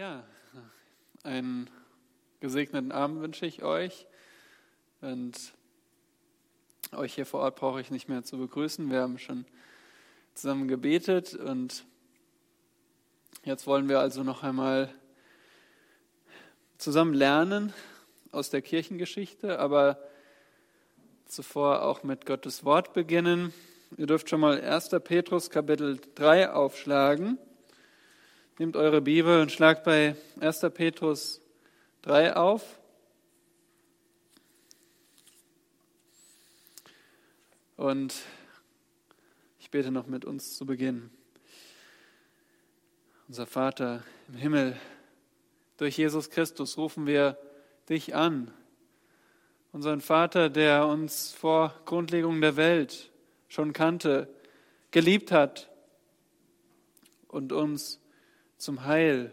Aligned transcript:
Ja, 0.00 0.24
einen 1.24 1.68
gesegneten 2.40 2.90
Abend 2.90 3.20
wünsche 3.20 3.44
ich 3.44 3.62
euch. 3.62 4.06
Und 5.02 5.52
euch 6.92 7.12
hier 7.12 7.26
vor 7.26 7.40
Ort 7.40 7.56
brauche 7.56 7.82
ich 7.82 7.90
nicht 7.90 8.08
mehr 8.08 8.24
zu 8.24 8.38
begrüßen. 8.38 8.90
Wir 8.90 9.02
haben 9.02 9.18
schon 9.18 9.44
zusammen 10.32 10.68
gebetet 10.68 11.34
und 11.34 11.84
jetzt 13.44 13.66
wollen 13.66 13.90
wir 13.90 14.00
also 14.00 14.22
noch 14.22 14.42
einmal 14.42 14.90
zusammen 16.78 17.12
lernen 17.12 17.74
aus 18.32 18.48
der 18.48 18.62
Kirchengeschichte, 18.62 19.58
aber 19.58 19.98
zuvor 21.26 21.82
auch 21.82 22.04
mit 22.04 22.24
Gottes 22.24 22.64
Wort 22.64 22.94
beginnen. 22.94 23.52
Ihr 23.98 24.06
dürft 24.06 24.30
schon 24.30 24.40
mal 24.40 24.62
1. 24.62 24.88
Petrus 25.04 25.50
Kapitel 25.50 26.00
3 26.14 26.52
aufschlagen. 26.52 27.36
Nehmt 28.60 28.76
eure 28.76 29.00
Bibel 29.00 29.40
und 29.40 29.50
schlagt 29.50 29.84
bei 29.84 30.14
1. 30.38 30.66
Petrus 30.74 31.40
3 32.02 32.36
auf. 32.36 32.78
Und 37.78 38.14
ich 39.60 39.70
bete 39.70 39.90
noch 39.90 40.06
mit 40.08 40.26
uns 40.26 40.58
zu 40.58 40.66
Beginn. 40.66 41.08
Unser 43.28 43.46
Vater 43.46 44.04
im 44.28 44.34
Himmel, 44.34 44.76
durch 45.78 45.96
Jesus 45.96 46.28
Christus 46.28 46.76
rufen 46.76 47.06
wir 47.06 47.38
dich 47.88 48.14
an. 48.14 48.52
Unseren 49.72 50.02
Vater, 50.02 50.50
der 50.50 50.86
uns 50.86 51.32
vor 51.32 51.74
Grundlegung 51.86 52.42
der 52.42 52.56
Welt 52.56 53.10
schon 53.48 53.72
kannte, 53.72 54.28
geliebt 54.90 55.32
hat 55.32 55.70
und 57.26 57.54
uns 57.54 57.99
zum 58.60 58.84
Heil 58.84 59.32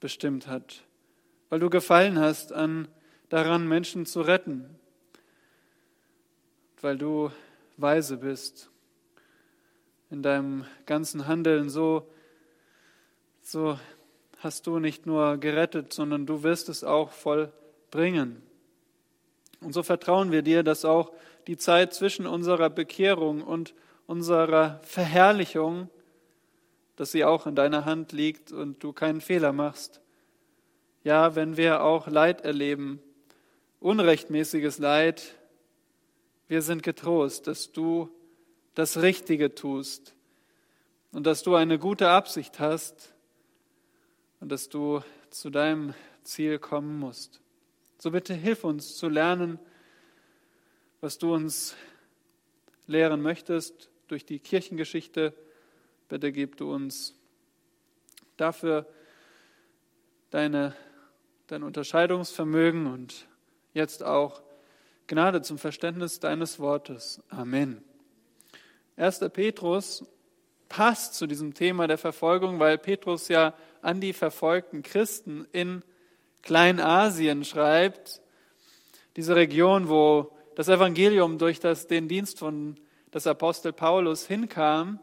bestimmt 0.00 0.46
hat, 0.46 0.82
weil 1.48 1.60
du 1.60 1.70
gefallen 1.70 2.18
hast 2.18 2.52
an 2.52 2.88
daran, 3.30 3.66
Menschen 3.66 4.04
zu 4.04 4.20
retten, 4.20 4.68
weil 6.82 6.98
du 6.98 7.30
weise 7.78 8.18
bist 8.18 8.70
in 10.10 10.22
deinem 10.22 10.66
ganzen 10.84 11.26
Handeln, 11.26 11.70
so, 11.70 12.06
so 13.40 13.78
hast 14.40 14.66
du 14.66 14.78
nicht 14.78 15.06
nur 15.06 15.38
gerettet, 15.38 15.94
sondern 15.94 16.26
du 16.26 16.42
wirst 16.42 16.68
es 16.68 16.84
auch 16.84 17.12
vollbringen. 17.12 18.42
Und 19.60 19.72
so 19.72 19.82
vertrauen 19.82 20.32
wir 20.32 20.42
dir, 20.42 20.62
dass 20.62 20.84
auch 20.84 21.12
die 21.46 21.56
Zeit 21.56 21.94
zwischen 21.94 22.26
unserer 22.26 22.68
Bekehrung 22.68 23.42
und 23.42 23.74
unserer 24.06 24.80
Verherrlichung 24.82 25.88
dass 27.00 27.12
sie 27.12 27.24
auch 27.24 27.46
in 27.46 27.54
deiner 27.54 27.86
Hand 27.86 28.12
liegt 28.12 28.52
und 28.52 28.84
du 28.84 28.92
keinen 28.92 29.22
Fehler 29.22 29.54
machst. 29.54 30.02
Ja, 31.02 31.34
wenn 31.34 31.56
wir 31.56 31.82
auch 31.82 32.08
Leid 32.08 32.42
erleben, 32.42 33.00
unrechtmäßiges 33.78 34.76
Leid, 34.76 35.34
wir 36.46 36.60
sind 36.60 36.82
getrost, 36.82 37.46
dass 37.46 37.72
du 37.72 38.10
das 38.74 39.00
Richtige 39.00 39.54
tust 39.54 40.14
und 41.10 41.26
dass 41.26 41.42
du 41.42 41.54
eine 41.54 41.78
gute 41.78 42.10
Absicht 42.10 42.60
hast 42.60 43.14
und 44.40 44.52
dass 44.52 44.68
du 44.68 45.00
zu 45.30 45.48
deinem 45.48 45.94
Ziel 46.22 46.58
kommen 46.58 46.98
musst. 46.98 47.40
So 47.96 48.10
bitte 48.10 48.34
hilf 48.34 48.62
uns 48.62 48.98
zu 48.98 49.08
lernen, 49.08 49.58
was 51.00 51.16
du 51.16 51.32
uns 51.32 51.76
lehren 52.86 53.22
möchtest 53.22 53.88
durch 54.06 54.26
die 54.26 54.38
Kirchengeschichte 54.38 55.32
Bitte 56.10 56.32
gib 56.32 56.56
du 56.56 56.74
uns 56.74 57.14
dafür 58.36 58.84
deine, 60.30 60.74
dein 61.46 61.62
Unterscheidungsvermögen 61.62 62.88
und 62.88 63.28
jetzt 63.74 64.02
auch 64.02 64.42
Gnade 65.06 65.40
zum 65.42 65.56
Verständnis 65.56 66.18
deines 66.18 66.58
Wortes. 66.58 67.22
Amen. 67.28 67.80
1. 68.96 69.20
Petrus 69.32 70.04
passt 70.68 71.14
zu 71.14 71.28
diesem 71.28 71.54
Thema 71.54 71.86
der 71.86 71.96
Verfolgung, 71.96 72.58
weil 72.58 72.76
Petrus 72.76 73.28
ja 73.28 73.54
an 73.80 74.00
die 74.00 74.12
verfolgten 74.12 74.82
Christen 74.82 75.46
in 75.52 75.84
Kleinasien 76.42 77.44
schreibt, 77.44 78.20
diese 79.14 79.36
Region, 79.36 79.88
wo 79.88 80.36
das 80.56 80.66
Evangelium 80.66 81.38
durch 81.38 81.60
das, 81.60 81.86
den 81.86 82.08
Dienst 82.08 82.40
von 82.40 82.80
des 83.14 83.28
Apostel 83.28 83.72
Paulus 83.72 84.26
hinkam. 84.26 84.98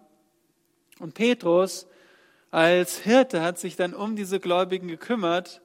Und 1.00 1.14
Petrus 1.14 1.88
als 2.50 2.98
Hirte 3.00 3.42
hat 3.42 3.60
sich 3.60 3.76
dann 3.76 3.94
um 3.94 4.16
diese 4.16 4.40
Gläubigen 4.40 4.88
gekümmert 4.88 5.62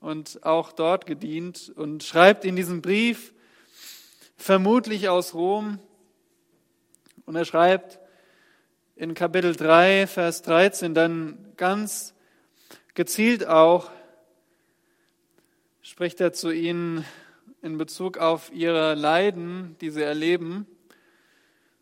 und 0.00 0.42
auch 0.44 0.72
dort 0.72 1.06
gedient 1.06 1.72
und 1.76 2.02
schreibt 2.02 2.44
in 2.44 2.56
diesem 2.56 2.82
Brief, 2.82 3.32
vermutlich 4.36 5.08
aus 5.08 5.34
Rom, 5.34 5.78
und 7.26 7.34
er 7.34 7.44
schreibt 7.44 7.98
in 8.94 9.14
Kapitel 9.14 9.54
3, 9.54 10.06
Vers 10.06 10.42
13 10.42 10.94
dann 10.94 11.52
ganz 11.56 12.14
gezielt 12.94 13.46
auch, 13.46 13.90
spricht 15.82 16.20
er 16.20 16.32
zu 16.32 16.50
ihnen 16.50 17.04
in 17.62 17.78
Bezug 17.78 18.18
auf 18.18 18.52
ihre 18.52 18.94
Leiden, 18.94 19.76
die 19.80 19.90
sie 19.90 20.02
erleben. 20.02 20.66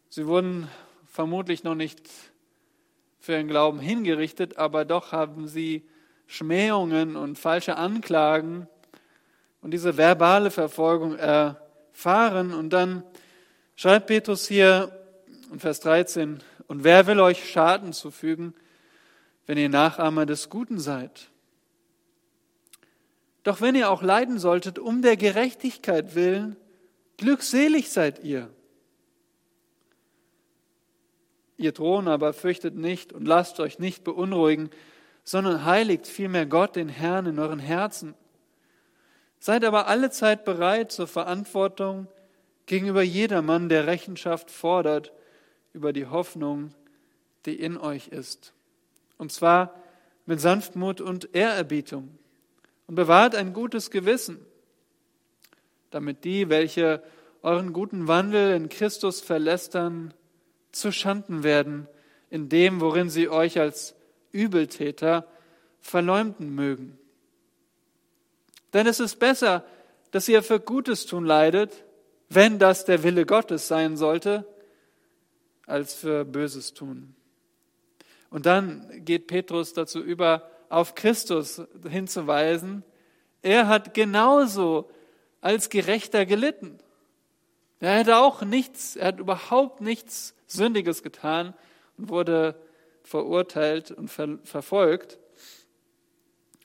Sie 0.08 0.26
wurden 0.26 0.68
vermutlich 1.06 1.62
noch 1.62 1.74
nicht 1.74 2.08
für 3.24 3.32
ihren 3.32 3.48
Glauben 3.48 3.78
hingerichtet, 3.78 4.58
aber 4.58 4.84
doch 4.84 5.10
haben 5.10 5.48
sie 5.48 5.82
Schmähungen 6.26 7.16
und 7.16 7.38
falsche 7.38 7.76
Anklagen 7.76 8.68
und 9.62 9.70
diese 9.70 9.96
verbale 9.96 10.50
Verfolgung 10.50 11.16
erfahren. 11.16 12.52
Und 12.52 12.74
dann 12.74 13.02
schreibt 13.76 14.08
Petrus 14.08 14.46
hier 14.46 14.92
in 15.50 15.58
Vers 15.58 15.80
13, 15.80 16.42
und 16.66 16.84
wer 16.84 17.06
will 17.06 17.18
euch 17.18 17.48
Schaden 17.48 17.94
zufügen, 17.94 18.52
wenn 19.46 19.56
ihr 19.56 19.70
Nachahmer 19.70 20.26
des 20.26 20.50
Guten 20.50 20.78
seid? 20.78 21.30
Doch 23.42 23.62
wenn 23.62 23.74
ihr 23.74 23.88
auch 23.88 24.02
leiden 24.02 24.38
solltet, 24.38 24.78
um 24.78 25.00
der 25.00 25.16
Gerechtigkeit 25.16 26.14
willen, 26.14 26.56
glückselig 27.16 27.90
seid 27.90 28.22
ihr. 28.22 28.50
Ihr 31.56 31.72
Thron 31.74 32.08
aber 32.08 32.32
fürchtet 32.32 32.74
nicht 32.74 33.12
und 33.12 33.26
lasst 33.26 33.60
euch 33.60 33.78
nicht 33.78 34.04
beunruhigen, 34.04 34.70
sondern 35.22 35.64
heiligt 35.64 36.06
vielmehr 36.06 36.46
Gott, 36.46 36.76
den 36.76 36.88
Herrn, 36.88 37.26
in 37.26 37.38
euren 37.38 37.58
Herzen. 37.58 38.14
Seid 39.38 39.64
aber 39.64 39.86
alle 39.86 40.10
Zeit 40.10 40.44
bereit 40.44 40.90
zur 40.90 41.06
Verantwortung 41.06 42.06
gegenüber 42.66 43.02
jedermann, 43.02 43.68
der 43.68 43.86
Rechenschaft 43.86 44.50
fordert 44.50 45.12
über 45.72 45.92
die 45.92 46.06
Hoffnung, 46.06 46.74
die 47.46 47.54
in 47.54 47.76
euch 47.76 48.08
ist. 48.08 48.52
Und 49.18 49.32
zwar 49.32 49.74
mit 50.26 50.40
Sanftmut 50.40 51.00
und 51.00 51.34
Ehrerbietung. 51.34 52.18
Und 52.86 52.96
bewahrt 52.96 53.34
ein 53.34 53.52
gutes 53.52 53.90
Gewissen, 53.90 54.44
damit 55.90 56.24
die, 56.24 56.48
welche 56.48 57.02
euren 57.42 57.72
guten 57.72 58.08
Wandel 58.08 58.54
in 58.54 58.68
Christus 58.68 59.20
verlästern, 59.20 60.12
zu 60.76 60.92
Schanden 60.92 61.42
werden 61.42 61.88
in 62.30 62.48
dem, 62.48 62.80
worin 62.80 63.10
sie 63.10 63.28
euch 63.28 63.58
als 63.60 63.94
Übeltäter 64.32 65.26
verleumden 65.80 66.54
mögen. 66.54 66.98
Denn 68.72 68.86
es 68.86 68.98
ist 68.98 69.16
besser, 69.20 69.64
dass 70.10 70.28
ihr 70.28 70.42
für 70.42 70.58
Gutes 70.58 71.06
tun 71.06 71.24
leidet, 71.24 71.84
wenn 72.28 72.58
das 72.58 72.84
der 72.84 73.02
Wille 73.02 73.26
Gottes 73.26 73.68
sein 73.68 73.96
sollte, 73.96 74.46
als 75.66 75.94
für 75.94 76.24
Böses 76.24 76.74
tun. 76.74 77.14
Und 78.30 78.46
dann 78.46 79.04
geht 79.04 79.28
Petrus 79.28 79.72
dazu 79.72 80.00
über, 80.00 80.50
auf 80.68 80.94
Christus 80.96 81.62
hinzuweisen. 81.88 82.82
Er 83.42 83.68
hat 83.68 83.94
genauso 83.94 84.90
als 85.40 85.68
Gerechter 85.68 86.26
gelitten. 86.26 86.78
Er 87.78 87.98
hätte 87.98 88.16
auch 88.16 88.42
nichts, 88.42 88.96
er 88.96 89.08
hat 89.08 89.20
überhaupt 89.20 89.80
nichts 89.80 90.33
Sündiges 90.46 91.02
getan 91.02 91.54
und 91.98 92.08
wurde 92.08 92.54
verurteilt 93.02 93.90
und 93.90 94.08
ver 94.08 94.38
verfolgt. 94.44 95.18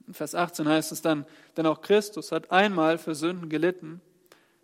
In 0.08 0.14
Vers 0.14 0.34
18 0.34 0.68
heißt 0.68 0.92
es 0.92 1.02
dann, 1.02 1.26
denn 1.56 1.66
auch 1.66 1.82
Christus 1.82 2.32
hat 2.32 2.52
einmal 2.52 2.98
für 2.98 3.14
Sünden 3.14 3.50
gelitten, 3.50 4.02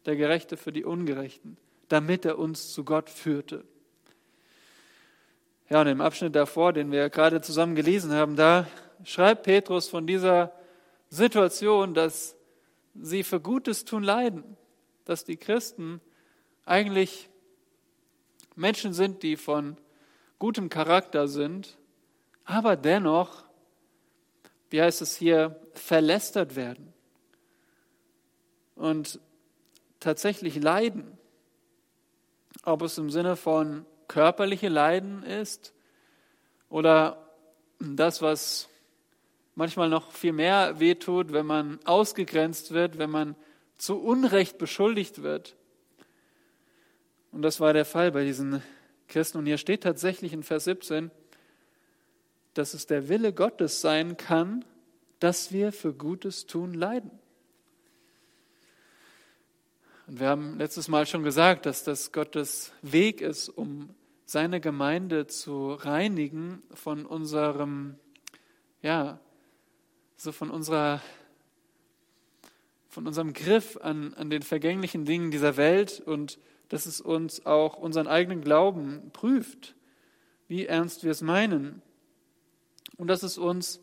der 0.06 0.16
Gerechte 0.16 0.58
für 0.58 0.72
die 0.72 0.84
Ungerechten, 0.84 1.58
damit 1.90 2.26
er 2.26 2.40
uns 2.40 2.74
zu 2.74 2.84
Gott 2.84 3.10
führte. 3.10 3.64
Ja, 5.70 5.82
und 5.82 5.88
im 5.88 6.02
Abschnitt 6.02 6.36
davor, 6.36 6.74
den 6.74 6.92
wir 6.92 7.10
gerade 7.10 7.42
zusammen 7.42 7.76
gelesen 7.76 8.12
haben, 8.12 8.36
da 8.36 8.68
schreibt 9.04 9.44
Petrus 9.44 9.88
von 9.88 10.06
dieser 10.08 10.52
Situation, 11.10 11.94
dass 11.94 12.36
sie 12.94 13.24
für 13.24 13.40
Gutes 13.40 13.86
tun 13.86 14.04
leiden, 14.04 14.44
dass 15.06 15.26
die 15.26 15.38
Christen 15.38 16.02
eigentlich 16.66 17.30
Menschen 18.56 18.94
sind, 18.94 19.24
die 19.24 19.38
von 19.38 19.78
gutem 20.40 20.70
Charakter 20.70 21.28
sind, 21.28 21.78
aber 22.46 22.76
dennoch 22.76 23.46
wie 24.76 24.82
heißt 24.82 25.02
es 25.02 25.16
hier, 25.16 25.60
verlästert 25.74 26.56
werden 26.56 26.94
und 28.76 29.22
tatsächlich 30.02 30.56
leiden. 30.56 31.18
Ob 32.64 32.82
es 32.82 32.98
im 32.98 33.10
Sinne 33.10 33.36
von 33.36 33.86
körperliche 34.08 34.70
Leiden 34.70 35.24
ist 35.24 35.74
oder 36.70 37.30
das, 37.80 38.22
was 38.22 38.70
manchmal 39.56 39.90
noch 39.90 40.12
viel 40.12 40.34
mehr 40.34 40.80
wehtut, 40.80 41.32
wenn 41.32 41.46
man 41.46 41.80
ausgegrenzt 41.86 42.72
wird, 42.72 42.98
wenn 42.98 43.10
man 43.10 43.36
zu 43.78 43.98
Unrecht 44.02 44.58
beschuldigt 44.58 45.22
wird. 45.22 45.56
Und 47.36 47.42
das 47.42 47.60
war 47.60 47.74
der 47.74 47.84
Fall 47.84 48.14
bei 48.14 48.24
diesen 48.24 48.64
Christen. 49.10 49.40
Und 49.40 49.46
hier 49.46 49.58
steht 49.58 49.84
tatsächlich 49.84 50.32
in 50.32 50.42
Vers 50.42 50.64
17, 50.64 51.12
dass 52.54 52.74
es 52.74 52.86
der 52.86 53.10
Wille 53.10 53.34
Gottes 53.34 53.82
sein 53.82 54.16
kann, 54.16 54.64
dass 55.20 55.52
wir 55.52 55.74
für 55.74 55.94
Gutes 55.94 56.46
tun 56.46 56.74
leiden. 56.74 57.12
Und 60.08 60.22
wir 60.22 60.30
haben 60.30 60.58
letztes 60.58 60.88
Mal 60.88 61.06
schon 61.06 61.24
gesagt, 61.24 61.66
dass 61.66 61.84
das 61.84 62.14
Gottes 62.14 62.72
Weg 62.82 63.20
ist, 63.20 63.50
um 63.50 63.90
seine 64.26 64.62
Gemeinde 64.62 65.28
zu 65.28 65.74
reinigen 65.74 66.64
von 66.74 67.06
unserem, 67.06 67.96
ja, 68.82 69.20
so 70.16 70.32
von 70.32 70.50
unserer, 70.50 71.02
von 72.88 73.06
unserem 73.06 73.34
Griff 73.34 73.76
an, 73.82 74.14
an 74.14 74.30
den 74.30 74.42
vergänglichen 74.42 75.04
Dingen 75.04 75.32
dieser 75.32 75.58
Welt 75.58 76.00
und 76.00 76.40
dass 76.70 76.86
es 76.86 77.02
uns 77.02 77.46
auch 77.46 77.78
unseren 77.78 78.08
eigenen 78.08 78.42
Glauben 78.42 79.12
prüft, 79.14 79.76
wie 80.48 80.66
ernst 80.66 81.04
wir 81.04 81.12
es 81.12 81.22
meinen. 81.22 81.82
Und 82.98 83.08
dass 83.08 83.24
es 83.24 83.38
uns 83.38 83.82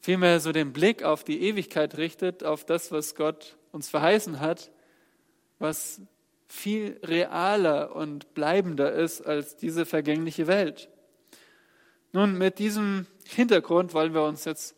vielmehr 0.00 0.40
so 0.40 0.52
den 0.52 0.72
Blick 0.72 1.02
auf 1.02 1.24
die 1.24 1.42
Ewigkeit 1.42 1.96
richtet, 1.96 2.44
auf 2.44 2.64
das, 2.64 2.92
was 2.92 3.14
Gott 3.14 3.56
uns 3.72 3.88
verheißen 3.88 4.40
hat, 4.40 4.70
was 5.58 6.00
viel 6.46 6.98
realer 7.02 7.94
und 7.94 8.32
bleibender 8.34 8.92
ist 8.92 9.20
als 9.20 9.56
diese 9.56 9.84
vergängliche 9.84 10.46
Welt. 10.46 10.88
Nun, 12.12 12.38
mit 12.38 12.58
diesem 12.58 13.06
Hintergrund 13.26 13.92
wollen 13.92 14.14
wir 14.14 14.22
uns 14.22 14.46
jetzt 14.46 14.74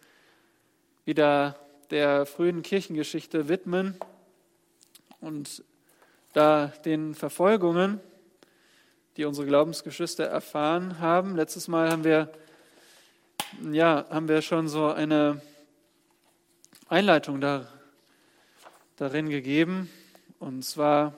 wieder 1.04 1.56
der 1.90 2.26
frühen 2.26 2.62
Kirchengeschichte 2.62 3.48
widmen 3.48 3.94
und 5.20 5.62
da 6.32 6.72
den 6.84 7.14
Verfolgungen, 7.14 8.00
die 9.16 9.24
unsere 9.24 9.46
Glaubensgeschwister 9.46 10.24
erfahren 10.24 11.00
haben. 11.00 11.36
Letztes 11.36 11.68
Mal 11.68 11.90
haben 11.90 12.04
wir, 12.04 12.30
ja, 13.72 14.06
haben 14.10 14.28
wir 14.28 14.42
schon 14.42 14.68
so 14.68 14.86
eine 14.86 15.40
Einleitung 16.88 17.40
da, 17.40 17.66
darin 18.96 19.28
gegeben. 19.28 19.90
Und 20.38 20.64
zwar 20.64 21.14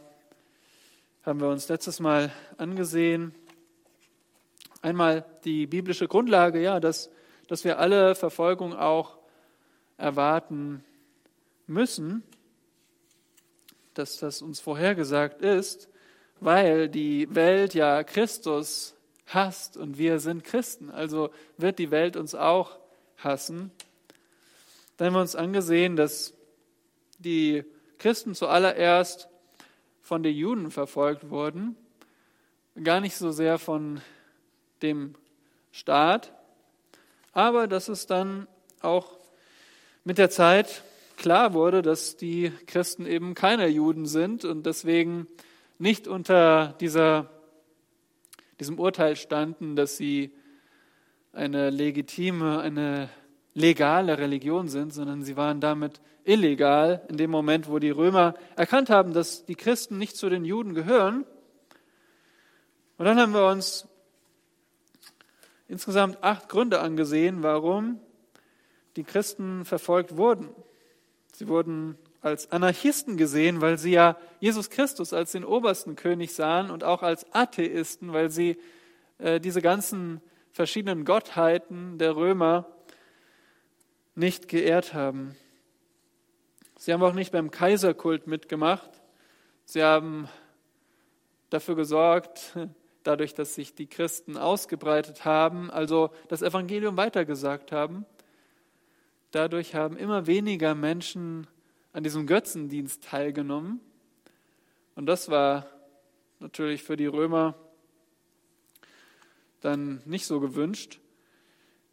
haben 1.25 1.41
wir 1.41 1.49
uns 1.49 1.69
letztes 1.69 2.01
Mal 2.01 2.33
angesehen, 2.57 3.35
einmal 4.81 5.25
die 5.45 5.67
biblische 5.67 6.09
Grundlage, 6.09 6.61
ja, 6.61 6.81
dass, 6.81 7.11
dass 7.49 7.65
wir 7.65 7.79
alle 7.79 8.15
Verfolgung 8.15 8.75
auch 8.75 9.19
erwarten 9.97 10.83
müssen, 11.67 12.25
dass 13.95 14.19
das 14.19 14.43
uns 14.43 14.61
vorhergesagt 14.61 15.43
ist, 15.43 15.89
weil 16.41 16.89
die 16.89 17.35
Welt 17.35 17.75
ja 17.75 18.03
Christus 18.03 18.95
hasst 19.27 19.77
und 19.77 19.99
wir 19.99 20.19
sind 20.19 20.45
Christen. 20.45 20.91
Also 20.91 21.31
wird 21.57 21.79
die 21.79 21.91
Welt 21.91 22.17
uns 22.17 22.35
auch 22.35 22.79
hassen. 23.17 23.71
Dann 24.97 25.09
haben 25.09 25.15
wir 25.15 25.21
uns 25.21 25.37
angesehen, 25.37 25.97
dass 25.97 26.35
die 27.19 27.65
Christen 27.99 28.35
zuallererst 28.35 29.29
von 30.03 30.23
den 30.23 30.35
Juden 30.35 30.71
verfolgt 30.71 31.31
wurden, 31.31 31.77
gar 32.83 33.01
nicht 33.01 33.17
so 33.17 33.31
sehr 33.31 33.59
von 33.59 34.01
dem 34.83 35.15
Staat, 35.71 36.33
aber 37.33 37.69
dass 37.69 37.89
es 37.89 38.07
dann 38.07 38.49
auch 38.81 39.17
mit 40.05 40.19
der 40.19 40.31
Zeit 40.31 40.83
klar 41.17 41.55
wurde, 41.55 41.83
dass 41.83 42.17
die 42.17 42.53
Christen 42.67 43.07
eben 43.07 43.35
keine 43.35 43.69
Juden 43.69 44.07
sind 44.07 44.45
und 44.45 44.67
deswegen 44.67 45.27
nicht 45.79 46.09
unter 46.09 46.75
dieser, 46.81 47.31
diesem 48.61 48.79
Urteil 48.79 49.17
standen, 49.17 49.77
dass 49.77 49.97
sie 49.97 50.33
eine 51.33 51.71
legitime, 51.71 52.61
eine 52.61 53.09
legale 53.55 54.19
Religion 54.19 54.69
sind, 54.69 54.93
sondern 54.93 55.23
sie 55.23 55.37
waren 55.37 55.61
damit 55.61 56.01
illegal 56.25 57.05
in 57.09 57.17
dem 57.17 57.31
Moment, 57.31 57.69
wo 57.69 57.79
die 57.79 57.91
Römer 57.91 58.35
erkannt 58.57 58.91
haben, 58.91 59.13
dass 59.13 59.45
die 59.45 59.55
Christen 59.55 59.99
nicht 59.99 60.17
zu 60.17 60.29
den 60.29 60.45
Juden 60.45 60.75
gehören. 60.75 61.25
Und 62.99 63.05
dann 63.05 63.19
haben 63.19 63.35
wir 63.35 63.47
uns 63.47 63.89
insgesamt 65.69 66.23
acht 66.23 66.49
Gründe 66.49 66.81
angesehen, 66.81 67.43
warum 67.43 67.99
die 68.97 69.05
Christen 69.05 69.65
verfolgt 69.65 70.17
wurden. 70.17 70.51
Sie 71.43 71.49
wurden 71.49 71.99
als 72.21 72.53
Anarchisten 72.53 73.17
gesehen, 73.17 73.61
weil 73.61 73.77
sie 73.77 73.91
ja 73.91 74.17
Jesus 74.39 74.71
Christus 74.71 75.13
als 75.13 75.33
den 75.33 75.45
obersten 75.45 75.97
König 75.97 76.35
sahen 76.35 76.71
und 76.71 76.85
auch 76.85 77.03
als 77.03 77.27
Atheisten, 77.35 78.13
weil 78.13 78.31
sie 78.31 78.59
äh, 79.19 79.41
diese 79.41 79.61
ganzen 79.61 80.21
verschiedenen 80.53 81.05
Gottheiten 81.05 81.99
der 81.99 82.15
Römer 82.15 82.69
nicht 84.15 84.47
geehrt 84.47 84.95
haben. 84.95 85.35
Sie 86.79 86.93
haben 86.93 87.03
auch 87.03 87.13
nicht 87.13 87.33
beim 87.33 87.51
Kaiserkult 87.51 88.29
mitgemacht. 88.29 89.03
Sie 89.65 89.83
haben 89.83 90.29
dafür 91.51 91.75
gesorgt, 91.75 92.57
dadurch, 93.03 93.35
dass 93.35 93.57
sich 93.57 93.75
die 93.75 93.89
Christen 93.89 94.37
ausgebreitet 94.37 95.25
haben, 95.25 95.73
also 95.73 96.11
das 96.29 96.43
Evangelium 96.43 96.97
weitergesagt 96.97 97.73
haben. 97.73 98.07
Dadurch 99.33 99.75
haben 99.75 99.97
immer 99.97 100.27
weniger 100.27 100.75
Menschen 100.75 101.47
an 101.95 102.05
diesem 102.05 102.27
Götzendienst 102.27 103.03
teilgenommen. 103.03 103.81
Und 104.95 105.07
das 105.07 105.31
war 105.31 105.67
natürlich 106.39 106.83
für 106.83 106.99
die 106.99 107.07
Römer 107.07 107.55
dann 109.63 110.03
nicht 110.05 110.27
so 110.27 110.39
gewünscht. 110.39 111.01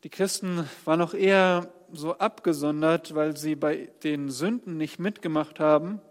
Die 0.04 0.10
Christen 0.10 0.70
waren 0.84 1.00
noch 1.00 1.14
eher 1.14 1.74
so 1.94 2.18
abgesondert, 2.18 3.16
weil 3.16 3.38
sie 3.38 3.56
bei 3.56 3.90
den 4.04 4.30
Sünden 4.30 4.76
nicht 4.76 5.00
mitgemacht 5.00 5.62
haben. 5.62 6.02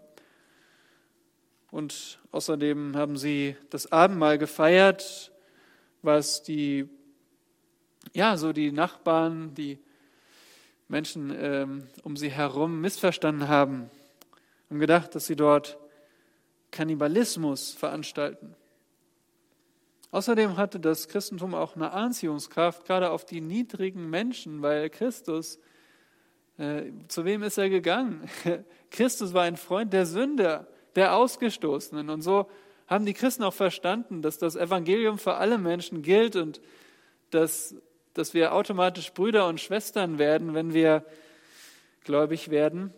Und 1.69 2.19
außerdem 2.31 2.97
haben 2.97 3.17
sie 3.17 3.55
das 3.69 3.91
Abendmahl 3.91 4.39
gefeiert, 4.39 5.31
was 6.01 6.41
die, 6.41 6.89
ja, 8.13 8.35
so 8.35 8.51
die 8.51 8.71
Nachbarn, 8.71 9.53
die 9.53 9.77
Menschen 10.89 11.33
ähm, 11.39 11.87
um 12.03 12.17
sie 12.17 12.29
herum 12.29 12.81
missverstanden 12.81 13.47
haben 13.47 13.89
und 14.69 14.79
gedacht, 14.79 15.15
dass 15.15 15.27
sie 15.27 15.35
dort 15.35 15.77
Kannibalismus 16.71 17.71
veranstalten. 17.71 18.55
Außerdem 20.11 20.57
hatte 20.57 20.79
das 20.79 21.07
Christentum 21.07 21.53
auch 21.53 21.75
eine 21.75 21.91
Anziehungskraft, 21.91 22.85
gerade 22.85 23.11
auf 23.11 23.25
die 23.25 23.41
niedrigen 23.41 24.09
Menschen, 24.09 24.63
weil 24.63 24.89
Christus, 24.89 25.59
äh, 26.57 26.91
zu 27.07 27.25
wem 27.25 27.43
ist 27.43 27.59
er 27.59 27.69
gegangen? 27.69 28.27
Christus 28.91 29.33
war 29.33 29.43
ein 29.43 29.57
Freund 29.57 29.93
der 29.93 30.07
Sünder, 30.07 30.67
der 30.95 31.15
Ausgestoßenen. 31.15 32.09
Und 32.09 32.23
so 32.23 32.49
haben 32.87 33.05
die 33.05 33.13
Christen 33.13 33.43
auch 33.43 33.53
verstanden, 33.53 34.23
dass 34.23 34.39
das 34.39 34.55
Evangelium 34.55 35.19
für 35.19 35.35
alle 35.35 35.59
Menschen 35.59 36.01
gilt 36.01 36.35
und 36.35 36.59
dass, 37.29 37.75
dass 38.19 38.33
wir 38.33 38.53
automatisch 38.53 39.13
Brüder 39.13 39.47
und 39.47 39.61
Schwestern 39.61 40.19
werden, 40.19 40.53
wenn 40.53 40.73
wir 40.73 41.05
gläubig 42.03 42.49
werden. 42.49 42.93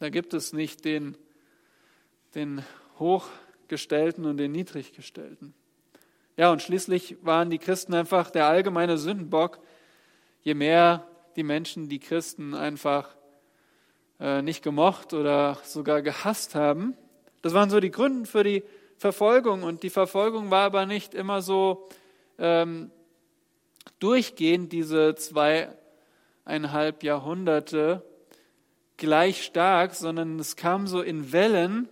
Da 0.00 0.08
gibt 0.08 0.32
es 0.32 0.54
nicht 0.54 0.86
den, 0.86 1.18
den 2.34 2.64
Hochgestellten 2.98 4.24
und 4.24 4.38
den 4.38 4.50
Niedriggestellten. 4.52 5.52
Ja, 6.38 6.50
und 6.50 6.62
schließlich 6.62 7.18
waren 7.20 7.50
die 7.50 7.58
Christen 7.58 7.92
einfach 7.92 8.30
der 8.30 8.46
allgemeine 8.46 8.96
Sündenbock. 8.96 9.60
Je 10.42 10.54
mehr 10.54 11.06
die 11.36 11.42
Menschen 11.42 11.90
die 11.90 11.98
Christen 11.98 12.54
einfach 12.54 13.14
äh, 14.20 14.40
nicht 14.40 14.64
gemocht 14.64 15.12
oder 15.12 15.58
sogar 15.64 16.00
gehasst 16.00 16.54
haben. 16.54 16.96
Das 17.42 17.52
waren 17.52 17.68
so 17.68 17.78
die 17.78 17.90
Gründe 17.90 18.26
für 18.26 18.42
die 18.42 18.62
Verfolgung. 18.96 19.64
Und 19.64 19.82
die 19.82 19.90
Verfolgung 19.90 20.50
war 20.50 20.64
aber 20.64 20.86
nicht 20.86 21.12
immer 21.12 21.42
so 21.42 21.88
ähm, 22.38 22.90
durchgehend, 24.02 24.72
diese 24.72 25.14
zweieinhalb 25.14 27.02
Jahrhunderte 27.02 28.02
gleich 28.96 29.42
stark, 29.42 29.94
sondern 29.94 30.38
es 30.38 30.56
kam 30.56 30.86
so 30.86 31.02
in 31.02 31.32
Wellen 31.32 31.88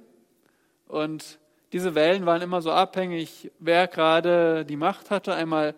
und 0.87 1.39
diese 1.73 1.95
Wellen 1.95 2.27
waren 2.27 2.43
immer 2.43 2.63
so 2.63 2.73
abhängig, 2.73 3.53
wer 3.61 3.87
gerade 3.87 4.65
die 4.65 4.77
Macht 4.77 5.11
hatte. 5.11 5.35
Einmal 5.35 5.75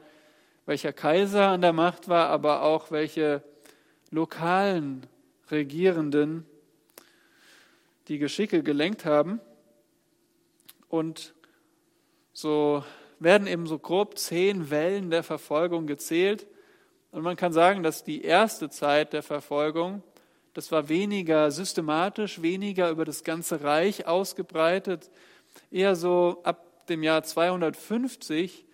welcher 0.64 0.92
Kaiser 0.92 1.48
an 1.48 1.60
der 1.60 1.74
Macht 1.74 2.08
war, 2.08 2.28
aber 2.28 2.62
auch 2.62 2.90
welche 2.90 3.42
lokalen 4.10 5.06
Regierenden 5.50 6.46
die 8.08 8.18
Geschicke 8.18 8.62
gelenkt 8.62 9.04
haben. 9.04 9.40
Und 10.88 11.34
so 12.32 12.84
werden 13.22 13.46
eben 13.46 13.66
so 13.66 13.78
grob 13.78 14.18
zehn 14.18 14.70
Wellen 14.70 15.10
der 15.10 15.22
Verfolgung 15.22 15.86
gezählt. 15.86 16.46
Und 17.10 17.22
man 17.22 17.36
kann 17.36 17.52
sagen, 17.52 17.82
dass 17.82 18.04
die 18.04 18.22
erste 18.22 18.70
Zeit 18.70 19.12
der 19.12 19.22
Verfolgung, 19.22 20.02
das 20.54 20.72
war 20.72 20.88
weniger 20.88 21.50
systematisch, 21.50 22.42
weniger 22.42 22.90
über 22.90 23.04
das 23.04 23.24
ganze 23.24 23.62
Reich 23.62 24.06
ausgebreitet, 24.06 25.10
eher 25.70 25.94
so 25.94 26.40
ab 26.42 26.86
dem 26.88 27.02
Jahr 27.02 27.22
250, 27.22 28.64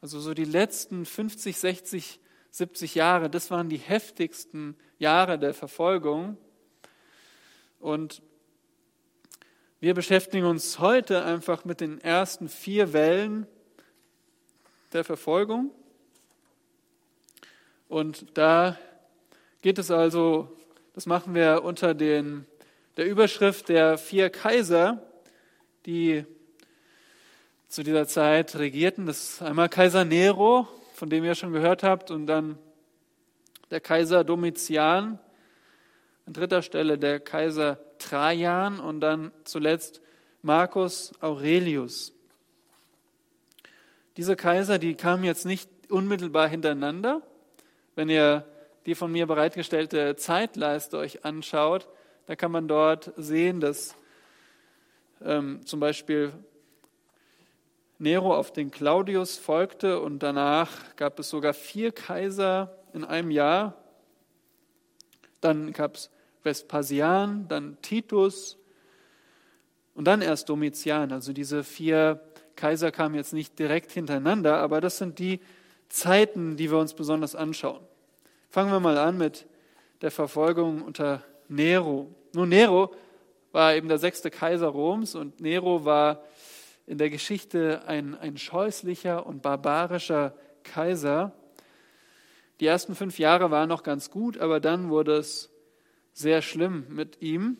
also 0.00 0.20
so 0.20 0.34
die 0.34 0.44
letzten 0.44 1.04
50, 1.04 1.56
60, 1.56 2.20
70 2.50 2.94
Jahre, 2.94 3.30
das 3.30 3.50
waren 3.50 3.68
die 3.68 3.78
heftigsten 3.78 4.76
Jahre 4.98 5.38
der 5.38 5.54
Verfolgung. 5.54 6.36
Und 7.80 8.22
wir 9.80 9.94
beschäftigen 9.94 10.44
uns 10.44 10.78
heute 10.78 11.24
einfach 11.24 11.64
mit 11.64 11.80
den 11.80 12.00
ersten 12.00 12.48
vier 12.48 12.92
Wellen 12.92 13.46
der 14.92 15.04
Verfolgung. 15.04 15.70
Und 17.88 18.26
da 18.36 18.78
geht 19.62 19.78
es 19.78 19.90
also, 19.90 20.56
das 20.94 21.06
machen 21.06 21.34
wir 21.34 21.62
unter 21.64 21.94
den, 21.94 22.46
der 22.96 23.06
Überschrift 23.06 23.68
der 23.68 23.98
vier 23.98 24.30
Kaiser, 24.30 25.02
die 25.86 26.24
zu 27.68 27.82
dieser 27.82 28.06
Zeit 28.06 28.56
regierten. 28.56 29.06
Das 29.06 29.22
ist 29.22 29.42
einmal 29.42 29.68
Kaiser 29.68 30.04
Nero, 30.04 30.68
von 30.94 31.10
dem 31.10 31.24
ihr 31.24 31.34
schon 31.34 31.52
gehört 31.52 31.82
habt, 31.82 32.10
und 32.10 32.26
dann 32.26 32.58
der 33.70 33.80
Kaiser 33.80 34.24
Domitian, 34.24 35.18
an 36.26 36.32
dritter 36.32 36.62
Stelle 36.62 36.98
der 36.98 37.20
Kaiser 37.20 37.78
Trajan 37.98 38.80
und 38.80 39.00
dann 39.00 39.32
zuletzt 39.44 40.00
Marcus 40.42 41.12
Aurelius. 41.20 42.12
Diese 44.18 44.34
Kaiser, 44.34 44.80
die 44.80 44.96
kamen 44.96 45.22
jetzt 45.22 45.46
nicht 45.46 45.70
unmittelbar 45.90 46.48
hintereinander. 46.48 47.22
Wenn 47.94 48.08
ihr 48.08 48.44
die 48.84 48.96
von 48.96 49.12
mir 49.12 49.28
bereitgestellte 49.28 50.16
Zeitleiste 50.16 50.98
euch 50.98 51.24
anschaut, 51.24 51.88
da 52.26 52.34
kann 52.34 52.50
man 52.50 52.66
dort 52.66 53.12
sehen, 53.16 53.60
dass 53.60 53.94
ähm, 55.24 55.64
zum 55.64 55.78
Beispiel 55.78 56.32
Nero 58.00 58.34
auf 58.34 58.52
den 58.52 58.72
Claudius 58.72 59.38
folgte 59.38 60.00
und 60.00 60.20
danach 60.20 60.96
gab 60.96 61.20
es 61.20 61.30
sogar 61.30 61.54
vier 61.54 61.92
Kaiser 61.92 62.76
in 62.92 63.04
einem 63.04 63.30
Jahr. 63.30 63.74
Dann 65.40 65.72
gab 65.72 65.94
es 65.94 66.10
Vespasian, 66.42 67.46
dann 67.46 67.80
Titus 67.82 68.58
und 69.94 70.06
dann 70.06 70.22
erst 70.22 70.48
Domitian. 70.48 71.12
Also 71.12 71.32
diese 71.32 71.62
vier 71.62 72.20
Kaiser 72.58 72.90
kamen 72.90 73.14
jetzt 73.14 73.32
nicht 73.32 73.58
direkt 73.58 73.92
hintereinander, 73.92 74.58
aber 74.58 74.80
das 74.80 74.98
sind 74.98 75.18
die 75.18 75.40
Zeiten, 75.88 76.56
die 76.56 76.70
wir 76.70 76.78
uns 76.78 76.92
besonders 76.92 77.34
anschauen. 77.34 77.80
Fangen 78.50 78.72
wir 78.72 78.80
mal 78.80 78.98
an 78.98 79.16
mit 79.16 79.46
der 80.02 80.10
Verfolgung 80.10 80.82
unter 80.82 81.22
Nero. 81.48 82.12
Nun, 82.34 82.48
Nero 82.48 82.92
war 83.52 83.74
eben 83.74 83.88
der 83.88 83.98
sechste 83.98 84.30
Kaiser 84.30 84.66
Roms 84.66 85.14
und 85.14 85.40
Nero 85.40 85.84
war 85.84 86.24
in 86.86 86.98
der 86.98 87.10
Geschichte 87.10 87.82
ein, 87.86 88.16
ein 88.16 88.36
scheußlicher 88.36 89.24
und 89.24 89.40
barbarischer 89.40 90.34
Kaiser. 90.64 91.32
Die 92.58 92.66
ersten 92.66 92.96
fünf 92.96 93.20
Jahre 93.20 93.52
waren 93.52 93.68
noch 93.68 93.84
ganz 93.84 94.10
gut, 94.10 94.38
aber 94.38 94.58
dann 94.58 94.90
wurde 94.90 95.16
es 95.16 95.48
sehr 96.12 96.42
schlimm 96.42 96.86
mit 96.88 97.22
ihm. 97.22 97.56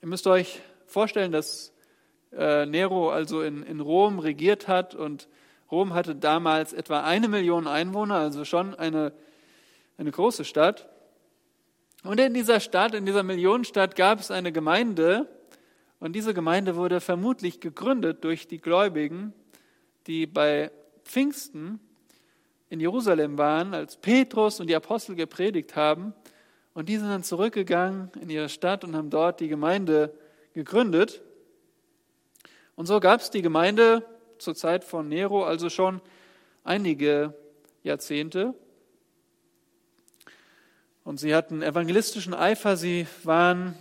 Ihr 0.00 0.08
müsst 0.08 0.26
euch 0.26 0.60
vorstellen, 0.86 1.32
dass 1.32 1.71
äh, 2.36 2.66
Nero 2.66 3.10
also 3.10 3.42
in, 3.42 3.62
in 3.62 3.80
Rom 3.80 4.18
regiert 4.18 4.68
hat 4.68 4.94
und 4.94 5.28
Rom 5.70 5.94
hatte 5.94 6.14
damals 6.14 6.72
etwa 6.72 7.02
eine 7.02 7.28
Million 7.28 7.66
Einwohner, 7.66 8.16
also 8.16 8.44
schon 8.44 8.74
eine, 8.74 9.12
eine 9.96 10.10
große 10.10 10.44
Stadt. 10.44 10.88
Und 12.04 12.20
in 12.20 12.34
dieser 12.34 12.60
Stadt, 12.60 12.94
in 12.94 13.06
dieser 13.06 13.22
Millionenstadt 13.22 13.96
gab 13.96 14.18
es 14.18 14.30
eine 14.30 14.52
Gemeinde 14.52 15.28
und 16.00 16.14
diese 16.14 16.34
Gemeinde 16.34 16.74
wurde 16.74 17.00
vermutlich 17.00 17.60
gegründet 17.60 18.24
durch 18.24 18.48
die 18.48 18.58
Gläubigen, 18.58 19.32
die 20.08 20.26
bei 20.26 20.72
Pfingsten 21.04 21.78
in 22.70 22.80
Jerusalem 22.80 23.38
waren, 23.38 23.72
als 23.72 23.96
Petrus 23.96 24.58
und 24.58 24.66
die 24.66 24.74
Apostel 24.74 25.14
gepredigt 25.14 25.76
haben. 25.76 26.12
Und 26.74 26.88
die 26.88 26.96
sind 26.96 27.08
dann 27.08 27.22
zurückgegangen 27.22 28.10
in 28.20 28.30
ihre 28.30 28.48
Stadt 28.48 28.82
und 28.82 28.96
haben 28.96 29.10
dort 29.10 29.40
die 29.40 29.48
Gemeinde 29.48 30.12
gegründet. 30.54 31.22
Und 32.82 32.86
so 32.86 32.98
gab 32.98 33.20
es 33.20 33.30
die 33.30 33.42
Gemeinde 33.42 34.04
zur 34.38 34.56
Zeit 34.56 34.82
von 34.82 35.08
Nero 35.08 35.44
also 35.44 35.70
schon 35.70 36.00
einige 36.64 37.32
Jahrzehnte. 37.84 38.54
Und 41.04 41.20
sie 41.20 41.32
hatten 41.32 41.62
evangelistischen 41.62 42.34
Eifer, 42.34 42.76
sie 42.76 43.06
waren 43.22 43.76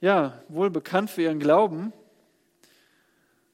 ja 0.00 0.42
wohl 0.48 0.70
bekannt 0.70 1.08
für 1.08 1.22
ihren 1.22 1.38
Glauben. 1.38 1.92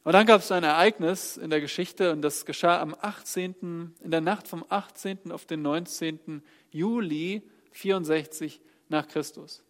Aber 0.04 0.12
dann 0.12 0.24
gab 0.24 0.40
es 0.40 0.50
ein 0.52 0.64
Ereignis 0.64 1.36
in 1.36 1.50
der 1.50 1.60
Geschichte 1.60 2.10
und 2.10 2.22
das 2.22 2.46
geschah 2.46 2.80
am 2.80 2.96
18., 2.98 3.94
in 4.02 4.10
der 4.10 4.22
Nacht 4.22 4.48
vom 4.48 4.64
18. 4.70 5.32
auf 5.32 5.44
den 5.44 5.60
19. 5.60 6.42
Juli 6.70 7.42
64 7.72 8.58
nach 8.88 9.06
Christus. 9.06 9.62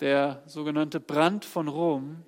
Der 0.00 0.42
sogenannte 0.46 0.98
Brand 0.98 1.44
von 1.44 1.68
Rom, 1.68 2.24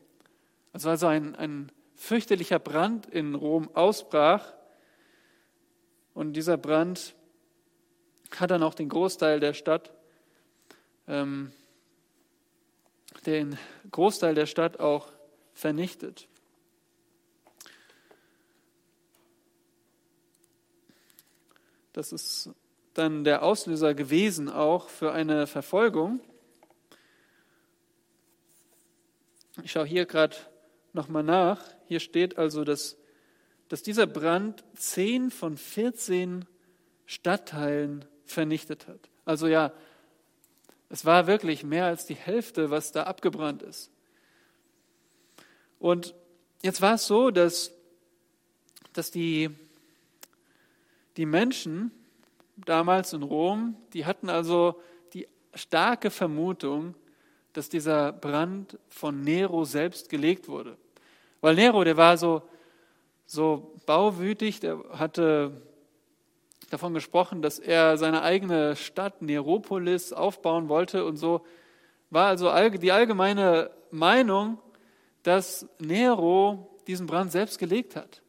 als 0.72 0.86
also 0.86 1.06
ein, 1.06 1.34
ein 1.34 1.72
fürchterlicher 1.96 2.58
Brand 2.58 3.06
in 3.06 3.34
Rom 3.34 3.68
ausbrach. 3.74 4.54
Und 6.14 6.32
dieser 6.34 6.56
Brand 6.56 7.14
hat 8.36 8.50
dann 8.50 8.62
auch 8.62 8.74
den 8.74 8.88
Großteil 8.88 9.40
der 9.40 9.54
Stadt, 9.54 9.92
ähm, 11.06 11.52
den 13.26 13.58
Großteil 13.90 14.34
der 14.34 14.46
Stadt 14.46 14.80
auch 14.80 15.12
vernichtet. 15.52 16.28
Das 21.92 22.12
ist 22.12 22.50
dann 22.94 23.24
der 23.24 23.42
Auslöser 23.42 23.94
gewesen 23.94 24.48
auch 24.48 24.88
für 24.88 25.12
eine 25.12 25.46
Verfolgung. 25.46 26.20
Ich 29.62 29.72
schaue 29.72 29.86
hier 29.86 30.06
gerade 30.06 30.36
nochmal 30.92 31.22
nach. 31.22 31.60
Hier 31.86 32.00
steht 32.00 32.38
also, 32.38 32.64
dass, 32.64 32.96
dass 33.68 33.82
dieser 33.82 34.06
Brand 34.06 34.64
zehn 34.74 35.30
von 35.30 35.56
14 35.56 36.44
Stadtteilen 37.06 38.04
vernichtet 38.24 38.86
hat. 38.86 39.10
Also 39.24 39.46
ja, 39.46 39.72
es 40.88 41.04
war 41.04 41.26
wirklich 41.26 41.64
mehr 41.64 41.86
als 41.86 42.06
die 42.06 42.14
Hälfte, 42.14 42.70
was 42.70 42.92
da 42.92 43.04
abgebrannt 43.04 43.62
ist. 43.62 43.90
Und 45.78 46.14
jetzt 46.62 46.82
war 46.82 46.94
es 46.94 47.06
so, 47.06 47.30
dass, 47.30 47.72
dass 48.92 49.10
die, 49.10 49.50
die 51.16 51.26
Menschen 51.26 51.90
damals 52.56 53.12
in 53.12 53.22
Rom, 53.22 53.76
die 53.92 54.04
hatten 54.04 54.28
also 54.28 54.80
die 55.14 55.26
starke 55.54 56.10
Vermutung, 56.10 56.94
dass 57.52 57.68
dieser 57.68 58.12
Brand 58.12 58.78
von 58.88 59.22
Nero 59.22 59.64
selbst 59.64 60.08
gelegt 60.08 60.48
wurde. 60.48 60.76
Weil 61.40 61.54
Nero, 61.54 61.84
der 61.84 61.96
war 61.96 62.16
so, 62.16 62.42
so 63.26 63.74
bauwütig, 63.86 64.60
der 64.60 64.82
hatte 64.92 65.52
davon 66.70 66.94
gesprochen, 66.94 67.42
dass 67.42 67.58
er 67.58 67.96
seine 67.98 68.22
eigene 68.22 68.76
Stadt 68.76 69.22
Neropolis 69.22 70.12
aufbauen 70.12 70.68
wollte 70.68 71.04
und 71.04 71.16
so 71.16 71.44
war 72.10 72.26
also 72.26 72.50
die 72.70 72.92
allgemeine 72.92 73.70
Meinung, 73.90 74.58
dass 75.22 75.66
Nero 75.78 76.76
diesen 76.86 77.06
Brand 77.06 77.30
selbst 77.30 77.58
gelegt 77.58 77.94
hat. 77.96 78.22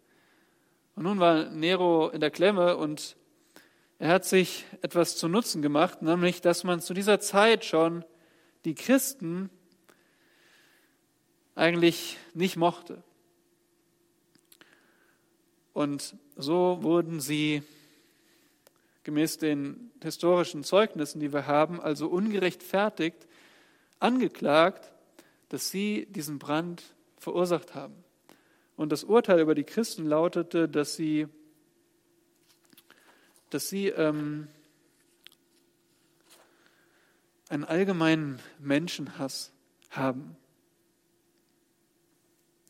Und 0.96 1.04
nun 1.04 1.20
war 1.20 1.50
Nero 1.50 2.10
in 2.10 2.20
der 2.20 2.32
Klemme 2.32 2.78
und 2.78 3.16
er 3.98 4.10
hat 4.10 4.26
sich 4.26 4.66
etwas 4.82 5.18
zu 5.18 5.28
Nutzen 5.28 5.62
gemacht, 5.62 6.02
nämlich 6.02 6.42
dass 6.42 6.64
man 6.64 6.82
zu 6.82 6.94
dieser 6.94 7.20
Zeit 7.20 7.66
schon 7.66 8.04
die 8.66 8.76
Christen 8.76 9.50
eigentlich 11.56 12.18
nicht 12.34 12.58
mochte. 12.58 13.04
Und 15.74 16.16
so 16.36 16.80
wurden 16.82 17.20
sie 17.20 17.64
gemäß 19.04 19.38
den 19.38 19.92
historischen 20.02 20.64
Zeugnissen, 20.64 21.20
die 21.20 21.34
wir 21.34 21.48
haben, 21.48 21.82
also 21.82 22.08
ungerechtfertigt 22.08 23.28
angeklagt, 24.00 24.92
dass 25.50 25.70
sie 25.70 26.08
diesen 26.10 26.40
Brand 26.40 26.84
verursacht 27.18 27.76
haben. 27.76 27.96
Und 28.76 28.92
das 28.92 29.04
Urteil 29.04 29.40
über 29.40 29.54
die 29.54 29.64
Christen 29.64 30.06
lautete, 30.06 30.68
dass 30.68 30.96
sie, 30.96 31.28
dass 33.50 33.70
sie 33.70 33.90
ähm, 33.90 34.48
einen 37.52 37.66
allgemeinen 37.66 38.40
Menschenhass 38.60 39.52
haben. 39.90 40.38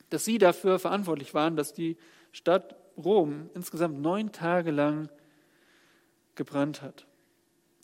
Dass 0.10 0.26
sie 0.26 0.40
dafür 0.40 0.80
verantwortlich 0.80 1.34
waren, 1.34 1.56
dass 1.56 1.74
die 1.74 1.98
Stadt 2.32 2.76
Rom 2.98 3.50
insgesamt 3.54 4.00
neun 4.00 4.32
Tage 4.32 4.72
lang 4.72 5.10
gebrannt 6.36 6.82
hat. 6.82 7.06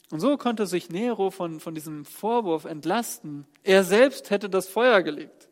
Und 0.09 0.19
so 0.19 0.37
konnte 0.37 0.65
sich 0.65 0.89
Nero 0.89 1.31
von, 1.31 1.59
von 1.59 1.75
diesem 1.75 2.05
Vorwurf 2.05 2.65
entlasten. 2.65 3.45
Er 3.63 3.83
selbst 3.83 4.29
hätte 4.29 4.49
das 4.49 4.67
Feuer 4.67 5.03
gelegt. 5.03 5.49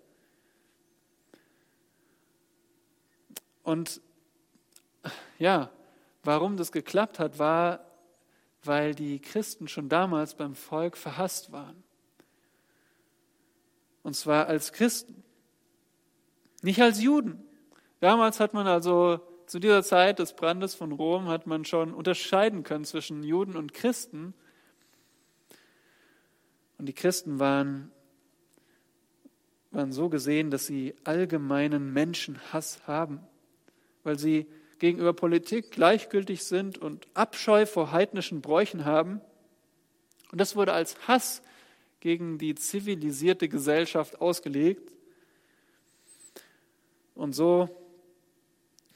Und 3.64 4.02
ja, 5.38 5.70
warum 6.24 6.58
das 6.58 6.72
geklappt 6.72 7.20
hat, 7.20 7.38
war, 7.38 7.85
weil 8.67 8.95
die 8.95 9.19
Christen 9.19 9.67
schon 9.67 9.89
damals 9.89 10.36
beim 10.36 10.55
Volk 10.55 10.98
verhasst 10.98 11.51
waren. 11.51 11.84
Und 14.03 14.15
zwar 14.15 14.48
als 14.48 14.72
Christen, 14.72 15.24
nicht 16.62 16.81
als 16.81 17.01
Juden. 17.01 17.43
Damals 18.00 18.39
hat 18.39 18.53
man 18.53 18.67
also 18.67 19.19
zu 19.48 19.60
dieser 19.60 19.84
Zeit 19.84 20.19
des 20.19 20.34
Brandes 20.34 20.75
von 20.75 20.91
Rom 20.91 21.27
hat 21.27 21.48
man 21.48 21.65
schon 21.65 21.93
unterscheiden 21.93 22.63
können 22.63 22.86
zwischen 22.86 23.24
Juden 23.24 23.55
und 23.55 23.74
Christen. 23.74 24.34
Und 26.77 26.88
die 26.88 26.93
Christen 26.93 27.39
waren, 27.39 27.91
waren 29.72 29.91
so 29.91 30.10
gesehen, 30.10 30.50
dass 30.51 30.65
sie 30.65 30.95
allgemeinen 31.03 31.93
Menschenhass 31.93 32.86
haben, 32.88 33.19
weil 34.03 34.17
sie 34.17 34.48
gegenüber 34.79 35.13
Politik 35.13 35.72
gleichgültig 35.72 36.44
sind 36.44 36.77
und 36.77 37.08
Abscheu 37.13 37.65
vor 37.65 37.91
heidnischen 37.91 38.41
Bräuchen 38.41 38.86
haben. 38.86 39.22
Und 40.32 40.41
das 40.41 40.55
wurde 40.55 40.74
als 40.74 41.08
Hass 41.08 41.41
gegen 42.00 42.38
die 42.38 42.55
zivilisierte 42.55 43.50
Gesellschaft 43.50 44.22
ausgelegt. 44.22 44.91
Und 47.15 47.34
so 47.34 47.70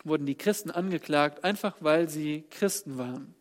wurden 0.03 0.25
die 0.25 0.35
Christen 0.35 0.71
angeklagt, 0.71 1.43
einfach 1.43 1.75
weil 1.79 2.09
sie 2.09 2.43
Christen 2.49 2.97
waren. 2.97 3.33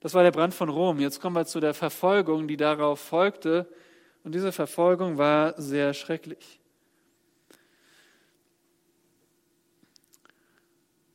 Das 0.00 0.12
war 0.12 0.22
der 0.22 0.32
Brand 0.32 0.52
von 0.52 0.68
Rom. 0.68 1.00
Jetzt 1.00 1.20
kommen 1.20 1.34
wir 1.34 1.46
zu 1.46 1.60
der 1.60 1.72
Verfolgung, 1.72 2.46
die 2.46 2.58
darauf 2.58 3.00
folgte. 3.00 3.66
Und 4.22 4.34
diese 4.34 4.52
Verfolgung 4.52 5.16
war 5.16 5.60
sehr 5.60 5.94
schrecklich. 5.94 6.60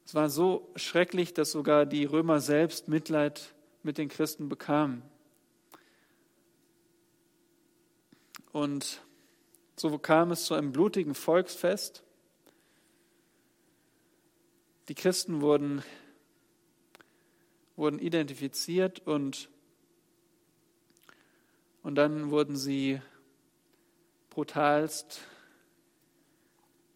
Es 0.10 0.16
war 0.16 0.32
so 0.32 0.68
schrecklich, 0.76 1.36
dass 1.36 1.52
sogar 1.52 1.86
die 1.86 2.04
Römer 2.04 2.40
selbst 2.40 2.88
Mitleid 2.88 3.54
mit 3.84 4.00
den 4.00 4.10
Christen 4.10 4.50
bekamen. 4.50 5.04
Und 8.52 9.04
so 9.76 10.00
kam 10.00 10.32
es 10.32 10.46
zu 10.46 10.56
einem 10.56 10.72
blutigen 10.72 11.14
Volksfest. 11.14 12.02
Die 14.88 14.96
Christen 14.96 15.42
wurden 15.42 15.84
wurden 17.76 18.00
identifiziert 18.00 19.06
und, 19.06 19.48
und 21.84 21.94
dann 21.94 22.32
wurden 22.32 22.56
sie 22.56 23.00
brutalst 24.32 25.22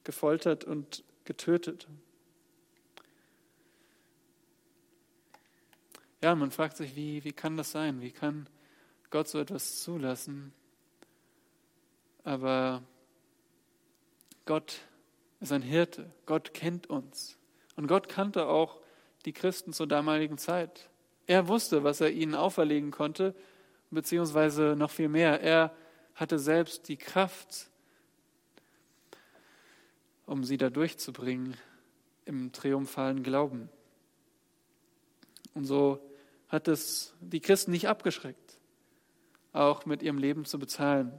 gefoltert 0.04 0.64
und 0.64 1.04
getötet. 1.26 1.88
Ja, 6.24 6.36
man 6.36 6.52
fragt 6.52 6.78
sich, 6.78 6.96
wie, 6.96 7.26
wie 7.26 7.34
kann 7.34 7.58
das 7.58 7.72
sein? 7.72 8.00
Wie 8.00 8.12
kann 8.12 8.48
Gott 9.10 9.28
so 9.28 9.42
etwas 9.42 9.82
zulassen? 9.82 10.54
Aber 12.24 12.82
Gott 14.46 14.86
ist 15.42 15.52
ein 15.52 15.62
Hirte. 15.62 16.10
Gott 16.26 16.54
kennt 16.54 16.88
uns. 16.88 17.38
Und 17.76 17.88
Gott 17.88 18.08
kannte 18.08 18.48
auch 18.48 18.80
die 19.26 19.34
Christen 19.34 19.74
zur 19.74 19.86
damaligen 19.86 20.38
Zeit. 20.38 20.90
Er 21.28 21.50
wusste, 21.50 21.84
was 21.84 22.00
er 22.00 22.12
ihnen 22.12 22.36
auferlegen 22.36 22.92
konnte, 22.92 23.36
beziehungsweise 23.92 24.78
noch 24.78 24.92
viel 24.92 25.10
mehr. 25.10 25.42
Er 25.42 25.76
hatte 26.16 26.40
selbst 26.40 26.88
die 26.88 26.96
Kraft, 26.96 27.70
um 30.26 30.46
sie 30.46 30.56
da 30.56 30.70
durchzubringen 30.70 31.58
im 32.24 32.54
triumphalen 32.54 33.24
Glauben. 33.24 33.68
Und 35.54 35.66
so 35.66 36.00
hat 36.54 36.68
es 36.68 37.16
die 37.20 37.40
Christen 37.40 37.72
nicht 37.72 37.88
abgeschreckt, 37.88 38.60
auch 39.54 39.88
mit 39.88 40.04
ihrem 40.04 40.20
Leben 40.20 40.46
zu 40.46 40.60
bezahlen. 40.60 41.12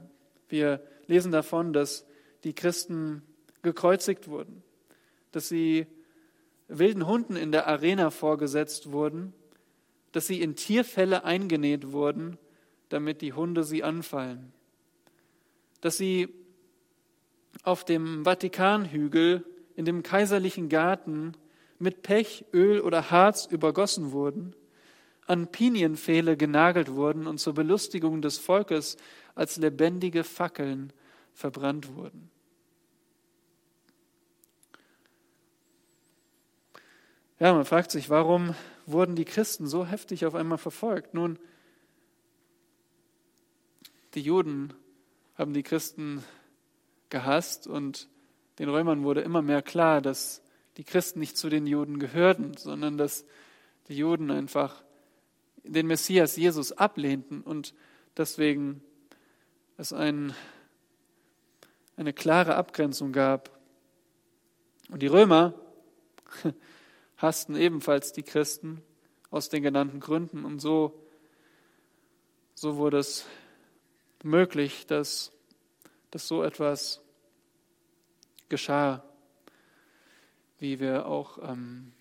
Wir 0.47 0.81
lesen 1.07 1.33
davon, 1.33 1.73
dass 1.73 2.05
die 2.45 2.53
Christen 2.53 3.21
gekreuzigt 3.61 4.29
wurden, 4.29 4.63
dass 5.33 5.49
sie 5.49 5.87
wilden 6.69 7.05
Hunden 7.05 7.35
in 7.35 7.51
der 7.51 7.67
Arena 7.67 8.11
vorgesetzt 8.11 8.93
wurden, 8.93 9.33
dass 10.13 10.25
sie 10.25 10.41
in 10.41 10.55
Tierfälle 10.55 11.25
eingenäht 11.25 11.91
wurden, 11.91 12.37
damit 12.87 13.21
die 13.21 13.33
Hunde 13.33 13.65
sie 13.65 13.83
anfallen, 13.83 14.53
dass 15.81 15.97
sie 15.97 16.29
auf 17.63 17.83
dem 17.83 18.23
Vatikanhügel 18.23 19.43
in 19.75 19.83
dem 19.83 20.01
kaiserlichen 20.01 20.69
Garten 20.69 21.33
mit 21.77 22.03
Pech, 22.03 22.45
Öl 22.53 22.79
oder 22.79 23.11
Harz 23.11 23.45
übergossen 23.47 24.13
wurden, 24.13 24.55
an 25.27 25.47
Pinienpfähle 25.47 26.37
genagelt 26.37 26.93
wurden 26.93 27.27
und 27.27 27.39
zur 27.39 27.53
Belustigung 27.53 28.21
des 28.21 28.37
Volkes 28.37 28.97
als 29.33 29.57
lebendige 29.57 30.23
Fackeln 30.23 30.93
verbrannt 31.33 31.95
wurden. 31.95 32.29
Ja, 37.39 37.53
man 37.53 37.65
fragt 37.65 37.91
sich, 37.91 38.09
warum 38.09 38.55
wurden 38.85 39.15
die 39.15 39.25
Christen 39.25 39.67
so 39.67 39.85
heftig 39.85 40.25
auf 40.25 40.35
einmal 40.35 40.57
verfolgt? 40.57 41.13
Nun, 41.13 41.37
die 44.13 44.21
Juden 44.21 44.73
haben 45.37 45.53
die 45.53 45.63
Christen 45.63 46.23
gehasst 47.09 47.67
und 47.67 48.07
den 48.59 48.69
Römern 48.69 49.03
wurde 49.03 49.19
immer 49.19 49.41
mehr 49.41 49.61
klar, 49.61 50.01
dass 50.01 50.41
die 50.77 50.85
Christen 50.85 51.19
nicht 51.19 51.37
zu 51.37 51.49
den 51.49 51.67
Juden 51.67 51.99
gehörten, 51.99 52.55
sondern 52.55 52.97
dass 52.97 53.25
die 53.89 53.97
Juden 53.97 54.31
einfach 54.31 54.84
den 55.67 55.87
Messias 55.87 56.35
Jesus 56.35 56.71
ablehnten 56.71 57.41
und 57.41 57.73
deswegen 58.17 58.81
es 59.77 59.93
ein, 59.93 60.33
eine 61.97 62.13
klare 62.13 62.55
Abgrenzung 62.55 63.11
gab. 63.11 63.51
Und 64.89 65.01
die 65.01 65.07
Römer, 65.07 65.53
hassten 67.17 67.55
ebenfalls 67.55 68.13
die 68.13 68.23
Christen 68.23 68.81
aus 69.31 69.49
den 69.49 69.63
genannten 69.63 69.99
Gründen. 69.99 70.45
Und 70.45 70.59
so, 70.59 71.01
so 72.53 72.77
wurde 72.77 72.99
es 72.99 73.25
möglich, 74.23 74.85
dass, 74.87 75.31
dass 76.11 76.27
so 76.27 76.43
etwas 76.43 77.01
geschah, 78.49 79.03
wie 80.59 80.79
wir 80.79 81.05
auch 81.05 81.37
ähm, 81.41 81.91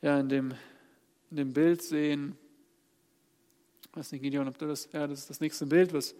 ja, 0.00 0.18
in, 0.20 0.28
dem, 0.28 0.54
in 1.30 1.36
dem 1.36 1.52
Bild 1.52 1.82
sehen. 1.82 2.36
Ich 3.82 3.96
weiß 3.96 4.12
nicht, 4.12 4.22
Gideon, 4.22 4.48
ob 4.48 4.58
du 4.58 4.66
das, 4.66 4.88
ja, 4.92 5.06
das 5.06 5.20
ist 5.20 5.30
das 5.30 5.40
nächste 5.40 5.66
Bild, 5.66 5.92
was, 5.92 6.14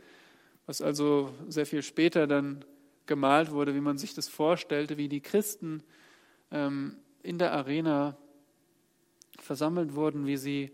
was 0.66 0.82
also 0.82 1.32
sehr 1.48 1.66
viel 1.66 1.82
später 1.82 2.26
dann 2.26 2.64
gemalt 3.06 3.50
wurde, 3.50 3.74
wie 3.74 3.80
man 3.80 3.98
sich 3.98 4.14
das 4.14 4.28
vorstellte, 4.28 4.96
wie 4.98 5.08
die 5.08 5.20
Christen 5.20 5.82
ähm, 6.50 6.96
in 7.22 7.38
der 7.38 7.52
Arena 7.52 8.16
versammelt 9.38 9.94
wurden, 9.94 10.26
wie 10.26 10.36
sie 10.36 10.72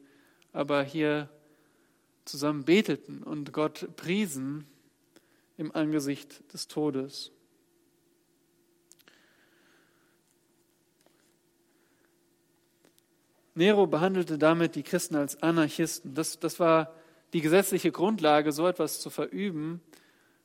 aber 0.52 0.82
hier 0.82 1.28
zusammen 2.24 2.64
beteten 2.64 3.22
und 3.22 3.52
Gott 3.52 3.88
priesen 3.96 4.66
im 5.56 5.74
Angesicht 5.74 6.52
des 6.52 6.68
Todes. 6.68 7.30
Nero 13.54 13.86
behandelte 13.86 14.38
damit 14.38 14.74
die 14.74 14.82
Christen 14.82 15.16
als 15.16 15.42
Anarchisten. 15.42 16.14
Das, 16.14 16.38
das 16.40 16.58
war 16.58 16.94
die 17.32 17.40
gesetzliche 17.40 17.92
Grundlage, 17.92 18.52
so 18.52 18.66
etwas 18.66 19.00
zu 19.00 19.10
verüben, 19.10 19.80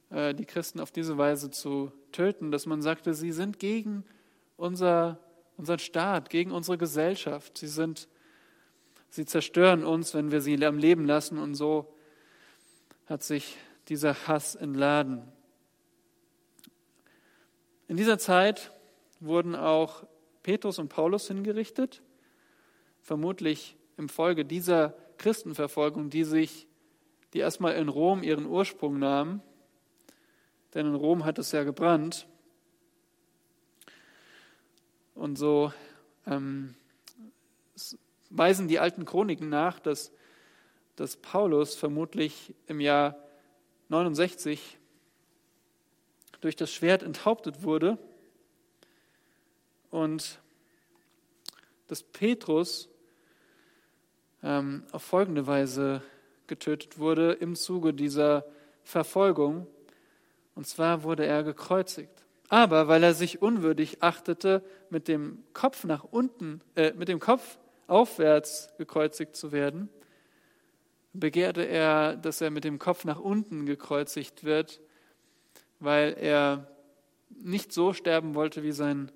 äh, 0.10 0.34
die 0.34 0.46
Christen 0.46 0.80
auf 0.80 0.92
diese 0.92 1.18
Weise 1.18 1.50
zu 1.50 1.92
töten, 2.12 2.52
dass 2.52 2.66
man 2.66 2.82
sagte, 2.82 3.14
sie 3.14 3.32
sind 3.32 3.60
gegen 3.60 4.04
unser 4.58 5.20
unseren 5.60 5.80
Staat, 5.80 6.30
gegen 6.30 6.52
unsere 6.52 6.78
Gesellschaft. 6.78 7.58
Sie 7.58 7.68
sind, 7.68 8.08
sie 9.10 9.26
zerstören 9.26 9.84
uns, 9.84 10.14
wenn 10.14 10.32
wir 10.32 10.40
sie 10.40 10.66
am 10.66 10.78
Leben 10.78 11.06
lassen. 11.06 11.38
Und 11.38 11.56
so 11.56 11.94
hat 13.08 13.24
sich 13.24 13.58
dieser 13.90 14.28
Hass 14.28 14.56
entladen. 14.56 15.22
In 17.90 17.98
dieser 17.98 18.18
Zeit 18.18 18.72
wurden 19.20 19.54
auch 19.54 20.06
Petrus 20.44 20.80
und 20.80 20.88
Paulus 20.88 21.28
hingerichtet, 21.28 22.02
vermutlich 23.10 23.76
im 23.98 24.08
Folge 24.08 24.46
dieser 24.46 24.94
Christenverfolgung, 25.18 26.12
die 26.12 26.24
sich 26.24 26.68
die 27.34 27.40
erstmal 27.40 27.74
in 27.74 27.90
Rom 27.90 28.22
ihren 28.22 28.46
Ursprung 28.46 29.00
nahm, 29.00 29.42
denn 30.76 30.86
in 30.86 30.94
Rom 30.94 31.26
hat 31.26 31.40
es 31.40 31.52
ja 31.52 31.64
gebrannt. 31.64 32.28
Und 35.16 35.40
so 35.40 35.74
ähm, 36.28 36.76
weisen 38.30 38.68
die 38.68 38.78
alten 38.78 39.06
Chroniken 39.06 39.50
nach, 39.50 39.80
dass, 39.80 40.12
dass 40.96 41.18
Paulus 41.18 41.74
vermutlich 41.74 42.54
im 42.68 42.80
Jahr 42.80 43.18
69 43.88 44.78
durch 46.42 46.56
das 46.56 46.72
Schwert 46.72 47.02
enthauptet 47.02 47.64
wurde 47.64 47.98
und 49.90 50.40
dass 51.88 52.04
Petrus 52.04 52.88
ähm, 54.44 54.84
auf 54.92 55.04
folgende 55.04 55.48
Weise 55.48 56.02
getötet 56.48 56.98
wurde 56.98 57.34
im 57.34 57.56
Zuge 57.56 57.94
dieser 57.94 58.46
Verfolgung. 58.84 59.68
Und 60.56 60.68
zwar 60.68 61.04
wurde 61.04 61.26
er 61.26 61.44
gekreuzigt. 61.44 62.26
Aber 62.50 62.88
weil 62.88 63.04
er 63.04 63.14
sich 63.14 63.42
unwürdig 63.42 64.02
achtete, 64.02 64.64
mit 64.90 65.08
dem 65.08 65.44
Kopf 65.54 65.84
nach 65.84 66.04
unten, 66.04 66.62
äh, 66.76 66.94
mit 66.94 67.08
dem 67.08 67.20
Kopf 67.20 67.60
aufwärts 67.88 68.70
gekreuzigt 68.78 69.36
zu 69.36 69.52
werden, 69.52 69.90
begehrte 71.14 71.64
er, 71.64 72.16
dass 72.16 72.42
er 72.42 72.50
mit 72.50 72.64
dem 72.64 72.80
Kopf 72.80 73.06
nach 73.06 73.20
unten 73.20 73.66
gekreuzigt 73.66 74.44
wird, 74.44 74.82
weil 75.80 76.16
er 76.20 76.68
nicht 77.30 77.72
so 77.72 77.94
sterben 77.94 78.36
wollte 78.36 78.64
wie 78.64 78.72
sein, 78.72 79.12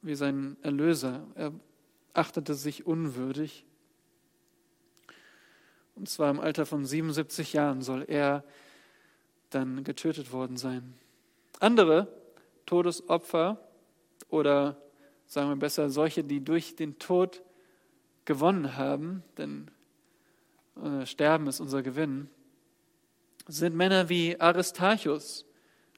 wie 0.00 0.14
sein 0.14 0.56
Erlöser. 0.62 1.26
Er 1.34 1.52
achtete 2.14 2.54
sich 2.54 2.86
unwürdig. 2.86 3.66
Und 5.94 6.08
zwar 6.08 6.30
im 6.30 6.40
Alter 6.40 6.66
von 6.66 6.84
77 6.84 7.52
Jahren 7.52 7.82
soll 7.82 8.04
er 8.08 8.44
dann 9.50 9.84
getötet 9.84 10.32
worden 10.32 10.56
sein. 10.56 10.94
Andere 11.60 12.08
Todesopfer 12.66 13.58
oder 14.28 14.80
sagen 15.26 15.50
wir 15.50 15.56
besser 15.56 15.90
solche, 15.90 16.24
die 16.24 16.42
durch 16.42 16.76
den 16.76 16.98
Tod 16.98 17.42
gewonnen 18.24 18.76
haben, 18.76 19.22
denn 19.36 19.70
äh, 20.82 21.06
Sterben 21.06 21.46
ist 21.46 21.60
unser 21.60 21.82
Gewinn, 21.82 22.28
sind 23.48 23.74
Männer 23.74 24.08
wie 24.08 24.40
Aristarchus 24.40 25.44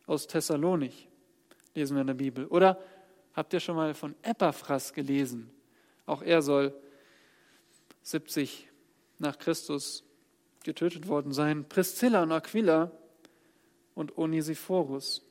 aus 0.06 0.26
Thessalonich, 0.26 1.08
lesen 1.74 1.96
wir 1.96 2.00
in 2.00 2.06
der 2.06 2.14
Bibel. 2.14 2.46
Oder 2.46 2.78
habt 3.34 3.52
ihr 3.52 3.60
schon 3.60 3.76
mal 3.76 3.94
von 3.94 4.14
Epaphras 4.22 4.92
gelesen? 4.92 5.50
Auch 6.06 6.22
er 6.22 6.42
soll 6.42 6.74
70 8.02 8.68
nach 9.24 9.38
Christus 9.38 10.04
getötet 10.62 11.08
worden 11.08 11.32
sein. 11.32 11.68
Priscilla 11.68 12.22
und 12.22 12.32
Aquila 12.32 12.92
und 13.94 14.16
Onesiphorus. 14.16 15.22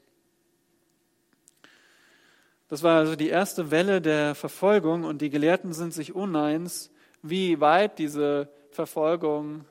Das 2.67 2.81
war 2.81 2.97
also 2.97 3.15
die 3.15 3.29
erste 3.29 3.71
Welle 3.71 4.01
der 4.01 4.35
Verfolgung 4.35 5.03
und 5.03 5.21
die 5.21 5.29
Gelehrten 5.29 5.73
sind 5.73 5.93
sich 5.93 6.15
uneins, 6.15 6.91
wie 7.21 7.59
weit 7.59 7.99
diese 7.99 8.49
Verfolgung, 8.71 9.65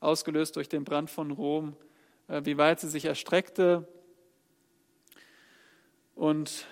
ausgelöst 0.00 0.56
durch 0.56 0.68
den 0.68 0.84
Brand 0.84 1.10
von 1.10 1.30
Rom, 1.30 1.76
äh, 2.28 2.42
wie 2.44 2.56
weit 2.56 2.80
sie 2.80 2.88
sich 2.88 3.04
erstreckte. 3.04 3.86
Und 6.14 6.66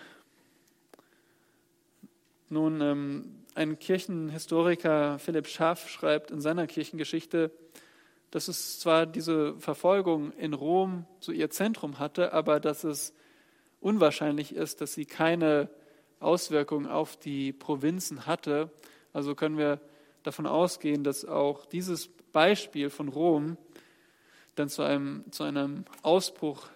nun, 2.48 2.80
ähm, 2.80 3.43
ein 3.54 3.78
Kirchenhistoriker, 3.78 5.18
Philipp 5.18 5.46
Schaff, 5.46 5.88
schreibt 5.88 6.30
in 6.30 6.40
seiner 6.40 6.66
Kirchengeschichte, 6.66 7.50
dass 8.30 8.48
es 8.48 8.80
zwar 8.80 9.06
diese 9.06 9.54
Verfolgung 9.60 10.32
in 10.32 10.54
Rom 10.54 11.06
so 11.20 11.30
ihr 11.30 11.50
Zentrum 11.50 11.98
hatte, 12.00 12.32
aber 12.32 12.58
dass 12.58 12.82
es 12.82 13.14
unwahrscheinlich 13.80 14.54
ist, 14.54 14.80
dass 14.80 14.94
sie 14.94 15.06
keine 15.06 15.68
Auswirkungen 16.18 16.86
auf 16.86 17.16
die 17.16 17.52
Provinzen 17.52 18.26
hatte. 18.26 18.72
Also 19.12 19.34
können 19.34 19.56
wir 19.56 19.80
davon 20.24 20.46
ausgehen, 20.46 21.04
dass 21.04 21.24
auch 21.24 21.64
dieses 21.66 22.08
Beispiel 22.32 22.90
von 22.90 23.08
Rom 23.08 23.56
dann 24.56 24.68
zu 24.68 24.82
einem, 24.82 25.24
zu 25.30 25.44
einem 25.44 25.84
Ausbruch 26.02 26.68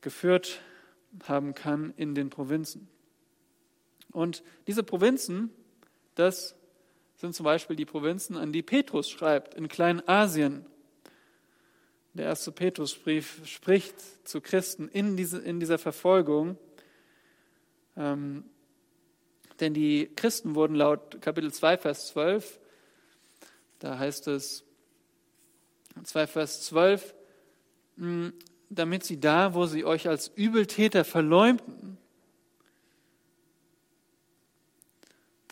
geführt 0.00 0.60
haben 1.26 1.54
kann 1.54 1.92
in 1.96 2.14
den 2.14 2.30
Provinzen. 2.30 2.88
Und 4.14 4.44
diese 4.68 4.84
Provinzen, 4.84 5.50
das 6.14 6.54
sind 7.16 7.34
zum 7.34 7.44
Beispiel 7.44 7.74
die 7.74 7.84
Provinzen, 7.84 8.36
an 8.36 8.52
die 8.52 8.62
Petrus 8.62 9.10
schreibt 9.10 9.54
in 9.54 9.66
Kleinasien. 9.66 10.64
Der 12.12 12.26
erste 12.26 12.52
Petrusbrief 12.52 13.44
spricht 13.44 13.96
zu 14.26 14.40
Christen 14.40 14.88
in, 14.88 15.16
diese, 15.16 15.38
in 15.38 15.58
dieser 15.58 15.78
Verfolgung. 15.78 16.56
Ähm, 17.96 18.44
denn 19.58 19.74
die 19.74 20.08
Christen 20.14 20.54
wurden 20.54 20.76
laut 20.76 21.20
Kapitel 21.20 21.52
2, 21.52 21.78
Vers 21.78 22.06
12, 22.08 22.60
da 23.80 23.98
heißt 23.98 24.28
es 24.28 24.64
2, 26.04 26.28
Vers 26.28 26.62
12, 26.66 27.14
hm, 27.96 28.32
damit 28.70 29.02
sie 29.02 29.18
da, 29.18 29.54
wo 29.54 29.66
sie 29.66 29.84
euch 29.84 30.08
als 30.08 30.28
Übeltäter 30.28 31.04
verleumden, 31.04 31.98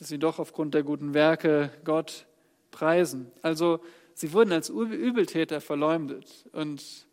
dass 0.03 0.09
sie 0.09 0.19
doch 0.19 0.41
aufgrund 0.41 0.75
der 0.75 0.83
guten 0.83 1.15
Werke 1.15 1.71
Gott 1.85 2.27
preisen. 2.73 3.31
Also 3.41 3.79
sie 4.15 4.33
wurden 4.33 4.51
als 4.51 4.69
Übeltäter 4.69 5.61
verleumdet. 5.61 6.45
Und 6.51 7.07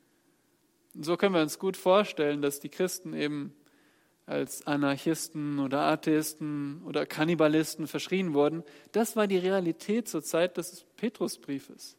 so 1.00 1.16
können 1.16 1.36
wir 1.36 1.44
uns 1.44 1.60
gut 1.60 1.78
vorstellen, 1.78 2.42
dass 2.42 2.60
die 2.60 2.70
Christen 2.70 3.14
eben 3.14 3.54
als 4.26 4.66
Anarchisten 4.66 5.60
oder 5.60 5.82
Atheisten 5.82 6.82
oder 6.84 7.06
Kannibalisten 7.06 7.86
verschrien 7.86 8.34
wurden. 8.34 8.64
Das 8.92 9.16
war 9.16 9.28
die 9.28 9.38
Realität 9.38 10.08
zur 10.08 10.24
Zeit 10.24 10.58
des 10.58 10.88
Petrusbriefes. 10.98 11.96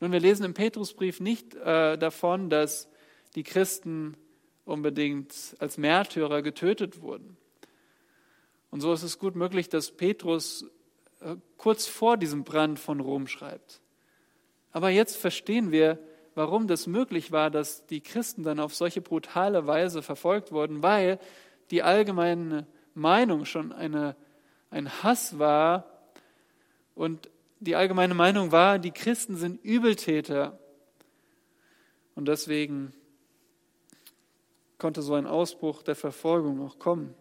Nun, 0.00 0.10
wir 0.10 0.18
lesen 0.18 0.44
im 0.44 0.54
Petrusbrief 0.54 1.20
nicht 1.20 1.54
äh, 1.54 1.96
davon, 1.96 2.50
dass 2.50 2.88
die 3.36 3.44
Christen 3.44 4.16
unbedingt 4.64 5.32
als 5.60 5.78
Märtyrer 5.78 6.42
getötet 6.42 7.00
wurden. 7.00 7.36
Und 8.72 8.80
so 8.80 8.90
ist 8.94 9.02
es 9.02 9.18
gut 9.18 9.36
möglich, 9.36 9.68
dass 9.68 9.90
Petrus 9.90 10.64
äh, 11.20 11.36
kurz 11.58 11.86
vor 11.86 12.16
diesem 12.16 12.42
Brand 12.42 12.78
von 12.78 13.00
Rom 13.00 13.26
schreibt. 13.26 13.82
Aber 14.72 14.88
jetzt 14.88 15.18
verstehen 15.18 15.70
wir, 15.70 15.98
warum 16.34 16.66
das 16.66 16.86
möglich 16.86 17.32
war, 17.32 17.50
dass 17.50 17.84
die 17.84 18.00
Christen 18.00 18.42
dann 18.44 18.58
auf 18.58 18.74
solche 18.74 19.02
brutale 19.02 19.66
Weise 19.66 20.00
verfolgt 20.00 20.52
wurden, 20.52 20.82
weil 20.82 21.20
die 21.70 21.82
allgemeine 21.82 22.66
Meinung 22.94 23.44
schon 23.44 23.72
eine, 23.72 24.16
ein 24.70 25.02
Hass 25.02 25.38
war 25.38 25.84
und 26.94 27.28
die 27.60 27.76
allgemeine 27.76 28.14
Meinung 28.14 28.52
war, 28.52 28.78
die 28.78 28.90
Christen 28.90 29.36
sind 29.36 29.62
Übeltäter. 29.62 30.58
Und 32.14 32.26
deswegen 32.26 32.94
konnte 34.78 35.02
so 35.02 35.12
ein 35.12 35.26
Ausbruch 35.26 35.82
der 35.82 35.94
Verfolgung 35.94 36.66
auch 36.66 36.78
kommen. 36.78 37.14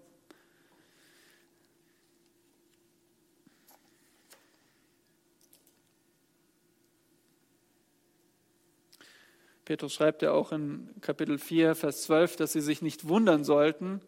Petrus 9.65 9.93
schreibt 9.93 10.21
ja 10.21 10.32
auch 10.32 10.52
in 10.52 10.89
Kapitel 11.02 11.38
4, 11.38 11.76
Vers 11.76 12.04
12, 12.04 12.36
dass 12.36 12.54
sie 12.54 12.62
sich 12.62 12.82
nicht 12.82 13.08
wundern 13.08 13.43
sollten, 13.43 14.02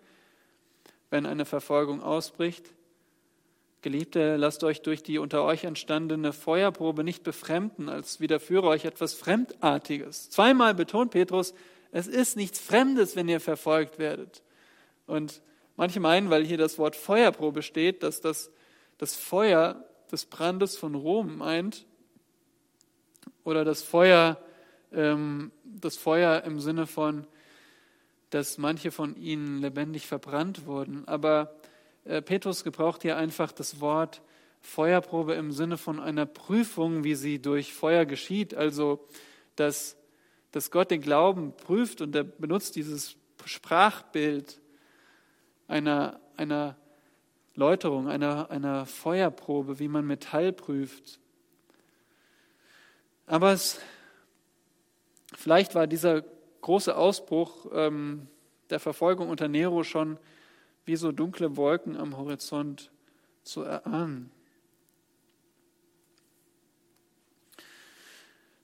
wenn 1.10 1.26
eine 1.26 1.46
Verfolgung 1.46 2.02
ausbricht. 2.02 2.74
Geliebte, 3.82 4.38
lasst 4.38 4.64
euch 4.64 4.82
durch 4.82 5.04
die 5.04 5.20
unter 5.20 5.44
euch 5.44 5.64
entstandene 5.66 6.34
Feuerprobe 6.34 7.04
nicht 7.04 7.24
befremden, 7.24 7.90
als 7.90 8.20
widerführe 8.20 8.68
euch 8.68 8.86
etwas 8.86 9.14
Fremdartiges. 9.14 10.30
Zweimal 10.30 10.74
betont 10.74 11.12
Petrus, 11.12 11.54
es 11.92 12.08
ist 12.08 12.38
nichts 12.38 12.60
Fremdes, 12.60 13.16
wenn 13.16 13.28
ihr 13.28 13.40
verfolgt 13.40 14.00
werdet. 14.00 14.42
Und 15.06 15.42
manche 15.76 16.00
meinen, 16.00 16.30
weil 16.30 16.46
hier 16.46 16.58
das 16.58 16.78
Wort 16.78 16.96
Feuerprobe 16.96 17.62
steht, 17.62 18.04
dass 18.04 18.22
das 18.22 18.50
das 18.98 19.16
Feuer 19.16 19.84
des 20.12 20.26
Brandes 20.26 20.78
von 20.78 20.96
Rom 20.96 21.38
meint 21.38 21.86
oder 23.44 23.66
das 23.66 23.82
Feuer 23.82 24.38
das 24.94 25.98
Feuer 25.98 26.44
im 26.44 26.60
Sinne 26.60 26.88
von, 26.88 27.28
dass 28.30 28.58
manche 28.58 28.92
von 28.92 29.16
ihnen 29.16 29.60
lebendig 29.60 30.08
verbrannt 30.08 30.66
wurden. 30.66 31.08
Aber 31.08 31.56
äh, 32.06 32.22
Petrus 32.22 32.64
gebraucht 32.64 33.02
hier 33.02 33.18
einfach 33.18 33.52
das 33.52 33.80
Wort 33.80 34.22
Feuerprobe 34.62 35.34
im 35.34 35.52
Sinne 35.52 35.78
von 35.78 36.00
einer 36.00 36.26
Prüfung, 36.26 37.04
wie 37.04 37.16
sie 37.16 37.40
durch 37.40 37.74
Feuer 37.74 38.06
geschieht. 38.06 38.56
Also, 38.56 39.06
dass, 39.56 39.98
dass 40.52 40.72
Gott 40.72 40.90
den 40.90 41.02
Glauben 41.02 41.54
prüft 41.56 42.02
und 42.02 42.16
er 42.16 42.24
benutzt 42.24 42.76
dieses 42.76 43.18
Sprachbild 43.46 44.62
einer, 45.68 46.20
einer 46.38 46.78
Läuterung, 47.56 48.08
einer, 48.08 48.50
einer 48.50 48.86
Feuerprobe, 48.86 49.80
wie 49.80 49.88
man 49.88 50.08
Metall 50.08 50.54
prüft. 50.54 51.20
Aber 53.28 53.52
es, 53.54 53.80
vielleicht 55.38 55.76
war 55.76 55.88
dieser 55.88 56.24
große 56.62 56.96
Ausbruch 56.96 57.68
ähm, 57.74 58.28
der 58.70 58.80
Verfolgung 58.80 59.30
unter 59.30 59.48
Nero 59.48 59.84
schon 59.84 60.18
wie 60.86 60.96
so 60.96 61.12
dunkle 61.12 61.56
Wolken 61.56 61.98
am 61.98 62.18
Horizont 62.18 62.92
zu 63.44 63.62
erahnen. 63.62 64.32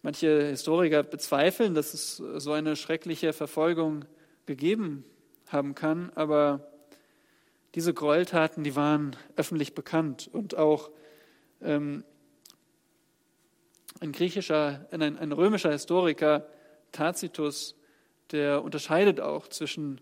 Manche 0.01 0.47
Historiker 0.47 1.03
bezweifeln, 1.03 1.75
dass 1.75 1.93
es 1.93 2.17
so 2.17 2.53
eine 2.53 2.75
schreckliche 2.75 3.34
Verfolgung 3.34 4.05
gegeben 4.45 5.03
haben 5.47 5.75
kann, 5.75 6.12
aber 6.15 6.71
diese 7.75 7.93
Gräueltaten, 7.93 8.63
die 8.63 8.75
waren 8.75 9.15
öffentlich 9.36 9.75
bekannt 9.75 10.29
und 10.32 10.55
auch 10.55 10.89
ähm, 11.62 12.03
ein 13.99 14.12
griechischer, 14.12 14.88
ein, 14.91 15.01
ein 15.01 15.32
römischer 15.32 15.71
Historiker, 15.71 16.47
Tacitus, 16.91 17.75
der 18.32 18.63
unterscheidet 18.63 19.19
auch 19.19 19.47
zwischen 19.47 20.02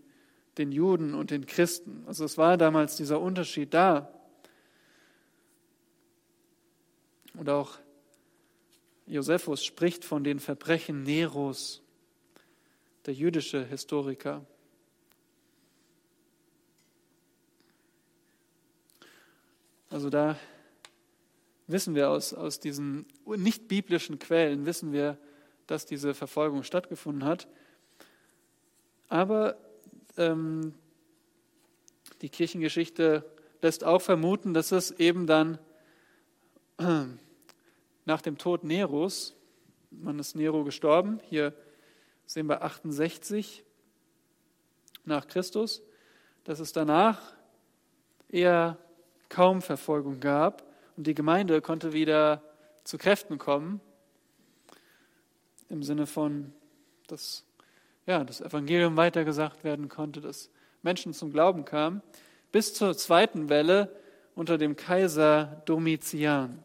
den 0.58 0.72
Juden 0.72 1.14
und 1.14 1.30
den 1.30 1.46
Christen. 1.46 2.04
Also 2.06 2.24
es 2.24 2.36
war 2.36 2.56
damals 2.56 2.96
dieser 2.96 3.20
Unterschied 3.20 3.72
da. 3.72 4.12
Und 7.34 7.48
auch 7.48 7.78
Josephus 9.06 9.64
spricht 9.64 10.04
von 10.04 10.24
den 10.24 10.40
Verbrechen 10.40 11.04
Neros, 11.04 11.82
der 13.06 13.14
jüdische 13.14 13.64
Historiker. 13.64 14.44
Also 19.90 20.10
da 20.10 20.36
wissen 21.66 21.94
wir 21.94 22.10
aus, 22.10 22.34
aus 22.34 22.60
diesen 22.60 23.06
nicht 23.24 23.68
biblischen 23.68 24.18
Quellen, 24.18 24.66
wissen 24.66 24.92
wir, 24.92 25.16
dass 25.68 25.86
diese 25.86 26.14
Verfolgung 26.14 26.64
stattgefunden 26.64 27.24
hat. 27.24 27.46
Aber 29.08 29.56
ähm, 30.16 30.74
die 32.20 32.30
Kirchengeschichte 32.30 33.24
lässt 33.62 33.84
auch 33.84 34.00
vermuten, 34.00 34.54
dass 34.54 34.72
es 34.72 34.90
eben 34.90 35.26
dann 35.26 35.58
nach 38.04 38.22
dem 38.22 38.38
Tod 38.38 38.64
Neros, 38.64 39.36
man 39.90 40.18
ist 40.18 40.34
Nero 40.34 40.64
gestorben, 40.64 41.20
hier 41.22 41.54
sehen 42.26 42.48
wir 42.48 42.62
68 42.62 43.64
nach 45.04 45.26
Christus, 45.28 45.82
dass 46.44 46.60
es 46.60 46.72
danach 46.72 47.34
eher 48.28 48.78
kaum 49.28 49.62
Verfolgung 49.62 50.20
gab 50.20 50.64
und 50.96 51.06
die 51.06 51.14
Gemeinde 51.14 51.60
konnte 51.60 51.92
wieder 51.92 52.42
zu 52.84 52.96
Kräften 52.96 53.38
kommen, 53.38 53.80
im 55.68 55.82
Sinne 55.82 56.06
von, 56.06 56.52
dass 57.06 57.44
ja, 58.06 58.24
das 58.24 58.40
Evangelium 58.40 58.96
weitergesagt 58.96 59.64
werden 59.64 59.88
konnte, 59.88 60.20
dass 60.20 60.50
Menschen 60.82 61.12
zum 61.12 61.32
Glauben 61.32 61.64
kamen, 61.64 62.02
bis 62.52 62.72
zur 62.74 62.96
zweiten 62.96 63.48
Welle 63.48 63.94
unter 64.34 64.56
dem 64.56 64.76
Kaiser 64.76 65.62
Domitian. 65.66 66.64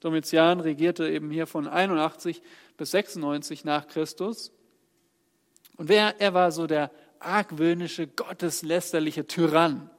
Domitian 0.00 0.60
regierte 0.60 1.08
eben 1.08 1.30
hier 1.30 1.46
von 1.46 1.66
81 1.66 2.42
bis 2.76 2.90
96 2.92 3.64
nach 3.64 3.88
Christus. 3.88 4.52
Und 5.76 5.88
wer, 5.88 6.20
er 6.20 6.34
war 6.34 6.52
so 6.52 6.66
der 6.66 6.90
argwöhnische, 7.18 8.06
gotteslästerliche 8.06 9.26
Tyrann. 9.26 9.90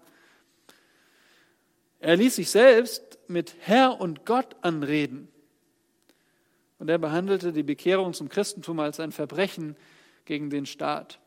Er 1.99 2.15
ließ 2.15 2.35
sich 2.35 2.49
selbst 2.49 3.17
mit 3.27 3.55
Herr 3.59 3.99
und 3.99 4.25
Gott 4.25 4.55
anreden. 4.61 5.27
Und 6.79 6.89
er 6.89 6.97
behandelte 6.97 7.53
die 7.53 7.63
Bekehrung 7.63 8.13
zum 8.13 8.29
Christentum 8.29 8.79
als 8.79 8.99
ein 8.99 9.11
Verbrechen 9.11 9.75
gegen 10.25 10.49
den 10.49 10.65
Staat. 10.65 11.19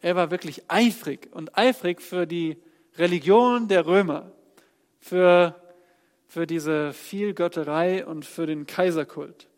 Er 0.00 0.16
war 0.16 0.30
wirklich 0.30 0.62
eifrig 0.68 1.28
und 1.32 1.58
eifrig 1.58 2.00
für 2.00 2.26
die 2.26 2.56
Religion 2.96 3.68
der 3.68 3.86
Römer, 3.86 4.32
für, 4.98 5.60
für 6.26 6.46
diese 6.46 6.92
Vielgötterei 6.92 8.06
und 8.06 8.24
für 8.24 8.46
den 8.46 8.66
Kaiserkult. 8.66 9.48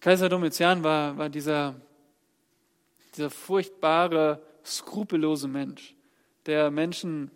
Kaiser 0.00 0.28
Domitian 0.28 0.84
war, 0.84 1.16
war 1.16 1.28
dieser, 1.28 1.74
dieser 3.16 3.30
furchtbare, 3.30 4.42
skrupellose 4.64 5.48
Mensch 5.48 5.94
der 6.46 6.70
Menschen 6.70 7.30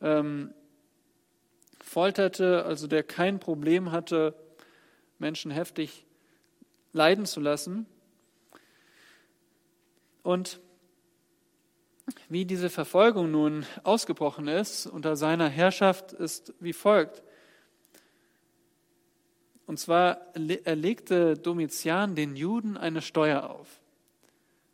ähm, 0.00 0.52
folterte, 1.82 2.64
also 2.64 2.86
der 2.86 3.02
kein 3.02 3.40
Problem 3.40 3.92
hatte, 3.92 4.34
Menschen 5.18 5.50
heftig 5.50 6.06
leiden 6.92 7.26
zu 7.26 7.40
lassen. 7.40 7.86
Und 10.22 10.60
wie 12.28 12.44
diese 12.44 12.70
Verfolgung 12.70 13.30
nun 13.30 13.66
ausgebrochen 13.82 14.48
ist 14.48 14.86
unter 14.86 15.16
seiner 15.16 15.48
Herrschaft, 15.48 16.12
ist 16.12 16.54
wie 16.60 16.72
folgt. 16.72 17.22
Und 19.66 19.78
zwar 19.78 20.34
erlegte 20.64 21.34
Domitian 21.34 22.16
den 22.16 22.34
Juden 22.34 22.76
eine 22.76 23.02
Steuer 23.02 23.48
auf. 23.48 23.80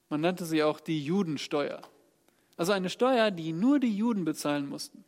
Man 0.09 0.21
nannte 0.21 0.47
sie 0.47 0.63
auch 0.63 0.81
die 0.81 1.05
Judensteuer. 1.05 1.83
Also 2.57 2.73
eine 2.73 2.89
Steuer, 2.89 3.31
die 3.31 3.53
nur 3.53 3.79
die 3.79 3.95
Juden 3.95 4.25
bezahlen 4.25 4.67
mussten. 4.67 5.05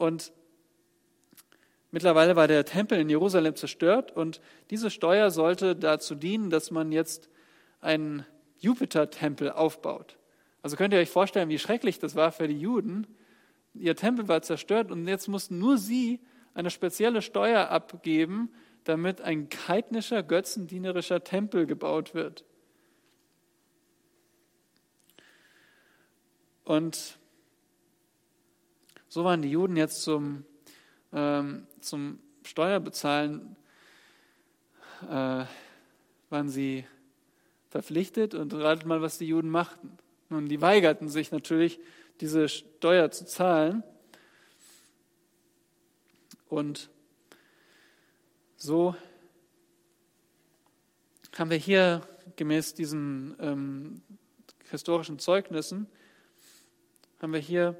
Und 0.00 0.32
mittlerweile 1.90 2.34
war 2.34 2.48
der 2.48 2.64
Tempel 2.64 2.98
in 2.98 3.10
Jerusalem 3.10 3.54
zerstört 3.54 4.16
und 4.16 4.40
diese 4.70 4.88
Steuer 4.88 5.30
sollte 5.30 5.76
dazu 5.76 6.14
dienen, 6.14 6.48
dass 6.48 6.70
man 6.70 6.90
jetzt 6.90 7.28
einen 7.82 8.24
Jupiter-Tempel 8.60 9.50
aufbaut. 9.50 10.16
Also 10.62 10.76
könnt 10.76 10.94
ihr 10.94 11.00
euch 11.00 11.10
vorstellen, 11.10 11.50
wie 11.50 11.58
schrecklich 11.58 11.98
das 11.98 12.14
war 12.14 12.32
für 12.32 12.48
die 12.48 12.58
Juden. 12.58 13.06
Ihr 13.74 13.94
Tempel 13.94 14.26
war 14.26 14.40
zerstört 14.40 14.90
und 14.90 15.06
jetzt 15.06 15.28
mussten 15.28 15.58
nur 15.58 15.76
sie 15.76 16.20
eine 16.54 16.70
spezielle 16.70 17.20
Steuer 17.20 17.68
abgeben, 17.68 18.50
damit 18.84 19.20
ein 19.20 19.50
heidnischer, 19.68 20.22
götzendienerischer 20.22 21.24
Tempel 21.24 21.66
gebaut 21.66 22.14
wird. 22.14 22.46
Und 26.64 27.19
so 29.10 29.24
waren 29.24 29.42
die 29.42 29.50
Juden 29.50 29.76
jetzt 29.76 30.02
zum, 30.02 30.44
ähm, 31.12 31.66
zum 31.80 32.20
Steuerbezahlen, 32.44 33.56
äh, 35.02 35.44
waren 36.30 36.48
sie 36.48 36.86
verpflichtet 37.70 38.34
und 38.34 38.54
ratet 38.54 38.86
mal, 38.86 39.02
was 39.02 39.18
die 39.18 39.26
Juden 39.26 39.50
machten. 39.50 39.98
Nun, 40.28 40.48
die 40.48 40.60
weigerten 40.60 41.08
sich 41.08 41.32
natürlich, 41.32 41.80
diese 42.20 42.48
Steuer 42.48 43.10
zu 43.10 43.26
zahlen. 43.26 43.82
Und 46.48 46.88
so 48.56 48.94
haben 51.36 51.50
wir 51.50 51.56
hier 51.56 52.02
gemäß 52.36 52.74
diesen 52.74 53.34
ähm, 53.40 54.02
historischen 54.70 55.18
Zeugnissen 55.18 55.88
haben 57.20 57.32
wir 57.32 57.40
hier 57.40 57.76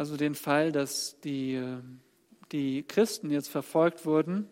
also 0.00 0.16
den 0.16 0.34
Fall, 0.34 0.72
dass 0.72 1.20
die, 1.20 1.62
die 2.52 2.84
Christen 2.84 3.30
jetzt 3.30 3.50
verfolgt 3.50 4.06
wurden, 4.06 4.48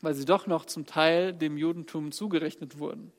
weil 0.00 0.14
sie 0.14 0.24
doch 0.24 0.46
noch 0.46 0.64
zum 0.64 0.86
Teil 0.86 1.34
dem 1.34 1.58
Judentum 1.58 2.10
zugerechnet 2.10 2.78
wurden. 2.78 3.12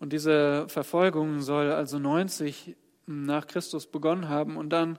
Und 0.00 0.14
diese 0.14 0.66
Verfolgung 0.70 1.42
soll 1.42 1.70
also 1.70 1.98
90 1.98 2.74
nach 3.04 3.46
Christus 3.46 3.86
begonnen 3.86 4.30
haben 4.30 4.56
und 4.56 4.70
dann 4.70 4.98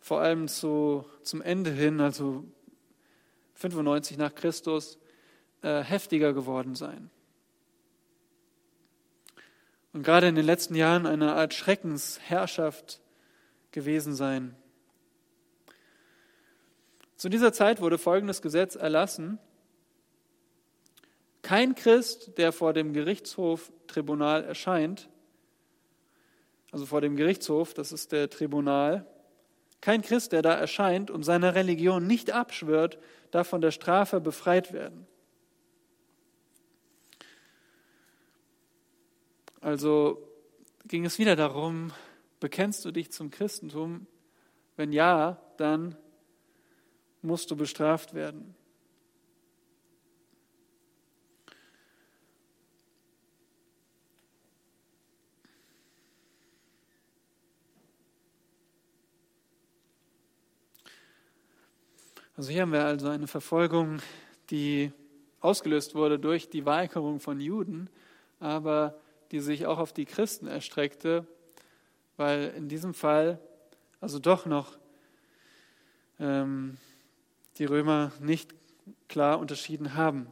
vor 0.00 0.22
allem 0.22 0.48
zu, 0.48 1.04
zum 1.22 1.42
Ende 1.42 1.72
hin, 1.72 2.00
also 2.00 2.42
95 3.52 4.16
nach 4.16 4.34
Christus, 4.34 4.98
äh, 5.60 5.82
heftiger 5.82 6.32
geworden 6.32 6.74
sein. 6.74 7.10
Und 9.96 10.02
gerade 10.02 10.28
in 10.28 10.34
den 10.34 10.44
letzten 10.44 10.74
Jahren 10.74 11.06
eine 11.06 11.32
Art 11.32 11.54
Schreckensherrschaft 11.54 13.00
gewesen 13.70 14.14
sein. 14.14 14.54
Zu 17.16 17.30
dieser 17.30 17.50
Zeit 17.54 17.80
wurde 17.80 17.96
folgendes 17.96 18.42
Gesetz 18.42 18.74
erlassen. 18.74 19.38
Kein 21.40 21.74
Christ, 21.74 22.36
der 22.36 22.52
vor 22.52 22.74
dem 22.74 22.92
Gerichtshof 22.92 23.72
Tribunal 23.86 24.44
erscheint, 24.44 25.08
also 26.72 26.84
vor 26.84 27.00
dem 27.00 27.16
Gerichtshof, 27.16 27.72
das 27.72 27.90
ist 27.90 28.12
der 28.12 28.28
Tribunal, 28.28 29.06
kein 29.80 30.02
Christ, 30.02 30.32
der 30.32 30.42
da 30.42 30.52
erscheint 30.52 31.10
und 31.10 31.22
seiner 31.22 31.54
Religion 31.54 32.06
nicht 32.06 32.32
abschwört, 32.32 32.98
darf 33.30 33.48
von 33.48 33.62
der 33.62 33.70
Strafe 33.70 34.20
befreit 34.20 34.74
werden. 34.74 35.06
Also 39.60 40.22
ging 40.86 41.04
es 41.04 41.18
wieder 41.18 41.36
darum, 41.36 41.92
bekennst 42.40 42.84
du 42.84 42.90
dich 42.90 43.10
zum 43.10 43.30
Christentum? 43.30 44.06
Wenn 44.76 44.92
ja, 44.92 45.40
dann 45.56 45.96
musst 47.22 47.50
du 47.50 47.56
bestraft 47.56 48.14
werden. 48.14 48.54
Also 62.36 62.50
hier 62.50 62.62
haben 62.62 62.72
wir 62.72 62.84
also 62.84 63.08
eine 63.08 63.26
Verfolgung, 63.26 64.00
die 64.50 64.92
ausgelöst 65.40 65.94
wurde 65.94 66.18
durch 66.18 66.50
die 66.50 66.66
Weigerung 66.66 67.18
von 67.18 67.40
Juden, 67.40 67.88
aber 68.40 69.00
die 69.30 69.40
sich 69.40 69.66
auch 69.66 69.78
auf 69.78 69.92
die 69.92 70.04
Christen 70.04 70.46
erstreckte, 70.46 71.26
weil 72.16 72.52
in 72.56 72.68
diesem 72.68 72.94
Fall 72.94 73.40
also 74.00 74.18
doch 74.18 74.46
noch 74.46 74.78
ähm, 76.20 76.76
die 77.58 77.64
Römer 77.64 78.12
nicht 78.20 78.54
klar 79.08 79.38
unterschieden 79.38 79.94
haben. 79.94 80.28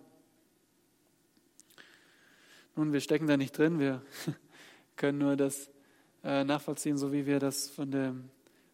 Nun, 2.76 2.92
wir 2.92 3.00
stecken 3.00 3.26
da 3.26 3.37
nicht 3.37 3.57
drin, 3.57 3.78
wir 3.78 4.02
können 4.96 5.18
nur 5.18 5.37
das 5.37 5.70
äh, 6.22 6.44
nachvollziehen, 6.44 6.98
so 6.98 7.12
wie 7.12 7.26
wir 7.26 7.38
das 7.38 7.68
von, 7.68 7.90
dem, 7.90 8.30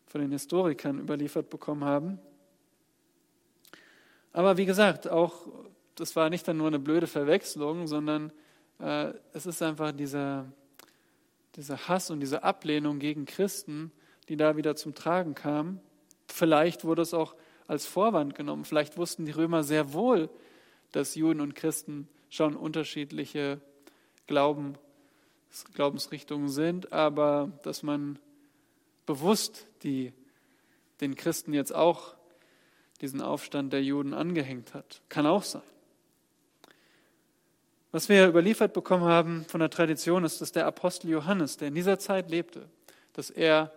von 0.06 0.20
den 0.20 0.32
Historikern 0.32 0.98
überliefert 0.98 1.50
bekommen 1.50 1.84
haben. 1.84 2.18
Aber 4.32 4.56
wie 4.56 4.66
gesagt, 4.66 5.08
auch 5.08 5.46
das 5.96 6.16
war 6.16 6.30
nicht 6.30 6.46
dann 6.48 6.56
nur 6.56 6.68
eine 6.68 6.78
blöde 6.78 7.06
Verwechslung, 7.06 7.86
sondern 7.86 8.32
äh, 8.80 9.12
es 9.32 9.46
ist 9.46 9.62
einfach 9.62 9.92
dieser, 9.92 10.46
dieser 11.56 11.88
Hass 11.88 12.10
und 12.10 12.20
diese 12.20 12.42
Ablehnung 12.42 12.98
gegen 12.98 13.26
Christen, 13.26 13.92
die 14.28 14.36
da 14.36 14.56
wieder 14.56 14.76
zum 14.76 14.94
Tragen 14.94 15.34
kam. 15.34 15.80
Vielleicht 16.28 16.84
wurde 16.84 17.02
es 17.02 17.14
auch 17.14 17.34
als 17.66 17.86
Vorwand 17.86 18.34
genommen. 18.34 18.64
Vielleicht 18.64 18.96
wussten 18.96 19.26
die 19.26 19.32
Römer 19.32 19.62
sehr 19.62 19.92
wohl, 19.92 20.30
dass 20.92 21.14
Juden 21.14 21.40
und 21.40 21.54
Christen 21.54 22.08
schon 22.28 22.56
unterschiedliche 22.56 23.60
Glauben, 24.26 24.74
Glaubensrichtungen 25.74 26.48
sind, 26.48 26.92
aber 26.92 27.52
dass 27.62 27.82
man 27.82 28.18
bewusst 29.06 29.66
die, 29.82 30.12
den 31.00 31.16
Christen 31.16 31.52
jetzt 31.52 31.74
auch 31.74 32.14
diesen 33.00 33.20
Aufstand 33.20 33.72
der 33.72 33.82
Juden 33.82 34.14
angehängt 34.14 34.74
hat. 34.74 35.02
Kann 35.08 35.26
auch 35.26 35.42
sein. 35.42 35.62
Was 37.92 38.08
wir 38.08 38.28
überliefert 38.28 38.72
bekommen 38.72 39.02
haben 39.02 39.44
von 39.46 39.58
der 39.58 39.68
Tradition 39.68 40.22
ist, 40.22 40.40
dass 40.40 40.52
der 40.52 40.64
Apostel 40.64 41.10
Johannes, 41.10 41.56
der 41.56 41.68
in 41.68 41.74
dieser 41.74 41.98
Zeit 41.98 42.30
lebte, 42.30 42.68
dass 43.14 43.30
er 43.30 43.72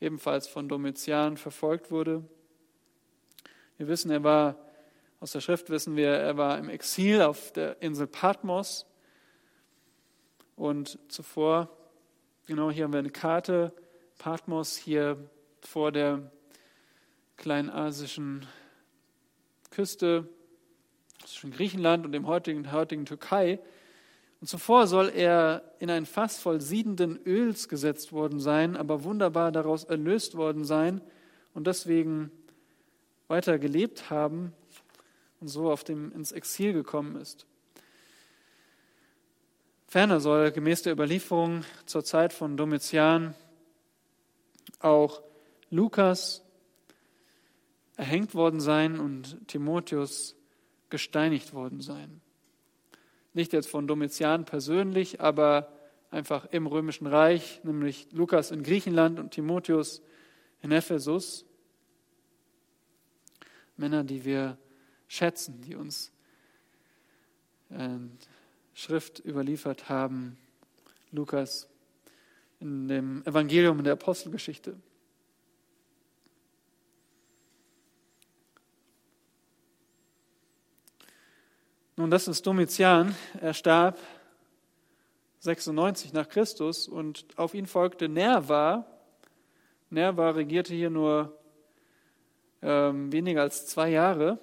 ebenfalls 0.00 0.48
von 0.48 0.66
Domitian 0.66 1.36
verfolgt 1.36 1.90
wurde. 1.90 2.24
Wir 3.76 3.86
wissen, 3.86 4.10
er 4.10 4.24
war, 4.24 4.56
aus 5.20 5.32
der 5.32 5.42
Schrift 5.42 5.68
wissen 5.68 5.94
wir, 5.94 6.08
er 6.08 6.38
war 6.38 6.56
im 6.56 6.70
Exil 6.70 7.20
auf 7.20 7.52
der 7.52 7.82
Insel 7.82 8.06
Patmos. 8.06 8.86
Und 10.56 10.98
zuvor, 11.08 11.68
genau 12.46 12.70
hier 12.70 12.84
haben 12.84 12.94
wir 12.94 13.00
eine 13.00 13.10
Karte, 13.10 13.74
Patmos 14.16 14.74
hier 14.74 15.18
vor 15.60 15.92
der 15.92 16.32
kleinasischen 17.36 18.46
Küste 19.70 20.26
zwischen 21.30 21.52
Griechenland 21.52 22.04
und 22.04 22.12
dem 22.12 22.26
heutigen, 22.26 22.70
heutigen 22.72 23.06
Türkei. 23.06 23.58
Und 24.40 24.46
zuvor 24.46 24.86
soll 24.86 25.10
er 25.14 25.62
in 25.78 25.90
ein 25.90 26.06
Fass 26.06 26.38
voll 26.38 26.60
siedenden 26.60 27.18
Öls 27.26 27.68
gesetzt 27.68 28.12
worden 28.12 28.40
sein, 28.40 28.76
aber 28.76 29.04
wunderbar 29.04 29.52
daraus 29.52 29.84
erlöst 29.84 30.36
worden 30.36 30.64
sein 30.64 31.00
und 31.52 31.66
deswegen 31.66 32.30
weiter 33.28 33.58
gelebt 33.58 34.10
haben 34.10 34.52
und 35.40 35.48
so 35.48 35.70
auf 35.70 35.84
dem, 35.84 36.12
ins 36.12 36.32
Exil 36.32 36.72
gekommen 36.72 37.16
ist. 37.16 37.46
Ferner 39.86 40.20
soll 40.20 40.52
gemäß 40.52 40.82
der 40.82 40.92
Überlieferung 40.92 41.64
zur 41.84 42.04
Zeit 42.04 42.32
von 42.32 42.56
Domitian 42.56 43.34
auch 44.78 45.22
Lukas 45.70 46.42
erhängt 47.96 48.34
worden 48.34 48.60
sein 48.60 48.98
und 48.98 49.46
Timotheus 49.48 50.34
gesteinigt 50.90 51.54
worden 51.54 51.80
sein. 51.80 52.20
Nicht 53.32 53.52
jetzt 53.52 53.68
von 53.68 53.86
Domitian 53.86 54.44
persönlich, 54.44 55.20
aber 55.20 55.72
einfach 56.10 56.46
im 56.46 56.66
römischen 56.66 57.06
Reich, 57.06 57.60
nämlich 57.62 58.08
Lukas 58.12 58.50
in 58.50 58.62
Griechenland 58.62 59.18
und 59.20 59.30
Timotheus 59.30 60.02
in 60.62 60.72
Ephesus. 60.72 61.44
Männer, 63.76 64.04
die 64.04 64.24
wir 64.24 64.58
schätzen, 65.08 65.60
die 65.62 65.74
uns 65.74 66.12
äh, 67.70 67.88
Schrift 68.74 69.24
überliefert 69.24 69.88
haben. 69.88 70.36
Lukas 71.12 71.68
in 72.60 72.88
dem 72.88 73.24
Evangelium 73.24 73.78
in 73.78 73.84
der 73.84 73.94
Apostelgeschichte. 73.94 74.76
Nun, 82.00 82.10
das 82.10 82.28
ist 82.28 82.46
Domitian. 82.46 83.14
Er 83.42 83.52
starb 83.52 83.98
96 85.40 86.14
nach 86.14 86.30
Christus 86.30 86.88
und 86.88 87.26
auf 87.36 87.52
ihn 87.52 87.66
folgte 87.66 88.08
Nerva. 88.08 88.86
Nerva 89.90 90.30
regierte 90.30 90.72
hier 90.72 90.88
nur 90.88 91.38
ähm, 92.62 93.12
weniger 93.12 93.42
als 93.42 93.66
zwei 93.66 93.90
Jahre. 93.90 94.38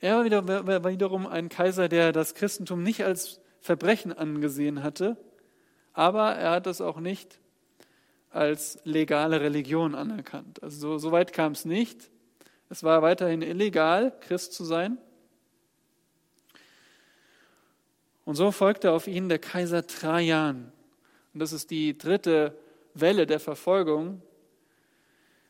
Er 0.00 0.16
war, 0.16 0.24
wieder, 0.24 0.48
war 0.66 0.90
wiederum 0.90 1.26
ein 1.26 1.50
Kaiser, 1.50 1.90
der 1.90 2.12
das 2.12 2.32
Christentum 2.32 2.82
nicht 2.82 3.04
als 3.04 3.42
Verbrechen 3.60 4.14
angesehen 4.14 4.82
hatte, 4.82 5.18
aber 5.92 6.34
er 6.34 6.52
hat 6.52 6.66
es 6.66 6.80
auch 6.80 6.98
nicht 6.98 7.38
als 8.30 8.78
legale 8.84 9.42
Religion 9.42 9.94
anerkannt. 9.94 10.62
Also 10.62 10.78
so, 10.78 10.96
so 10.96 11.12
weit 11.12 11.34
kam 11.34 11.52
es 11.52 11.66
nicht. 11.66 12.10
Es 12.70 12.82
war 12.82 13.02
weiterhin 13.02 13.42
illegal, 13.42 14.18
Christ 14.20 14.54
zu 14.54 14.64
sein. 14.64 14.96
Und 18.24 18.34
so 18.34 18.50
folgte 18.50 18.92
auf 18.92 19.06
ihn 19.06 19.28
der 19.28 19.38
Kaiser 19.38 19.86
Trajan. 19.86 20.72
Und 21.32 21.40
das 21.40 21.52
ist 21.52 21.70
die 21.70 21.96
dritte 21.96 22.56
Welle 22.94 23.26
der 23.26 23.40
Verfolgung. 23.40 24.22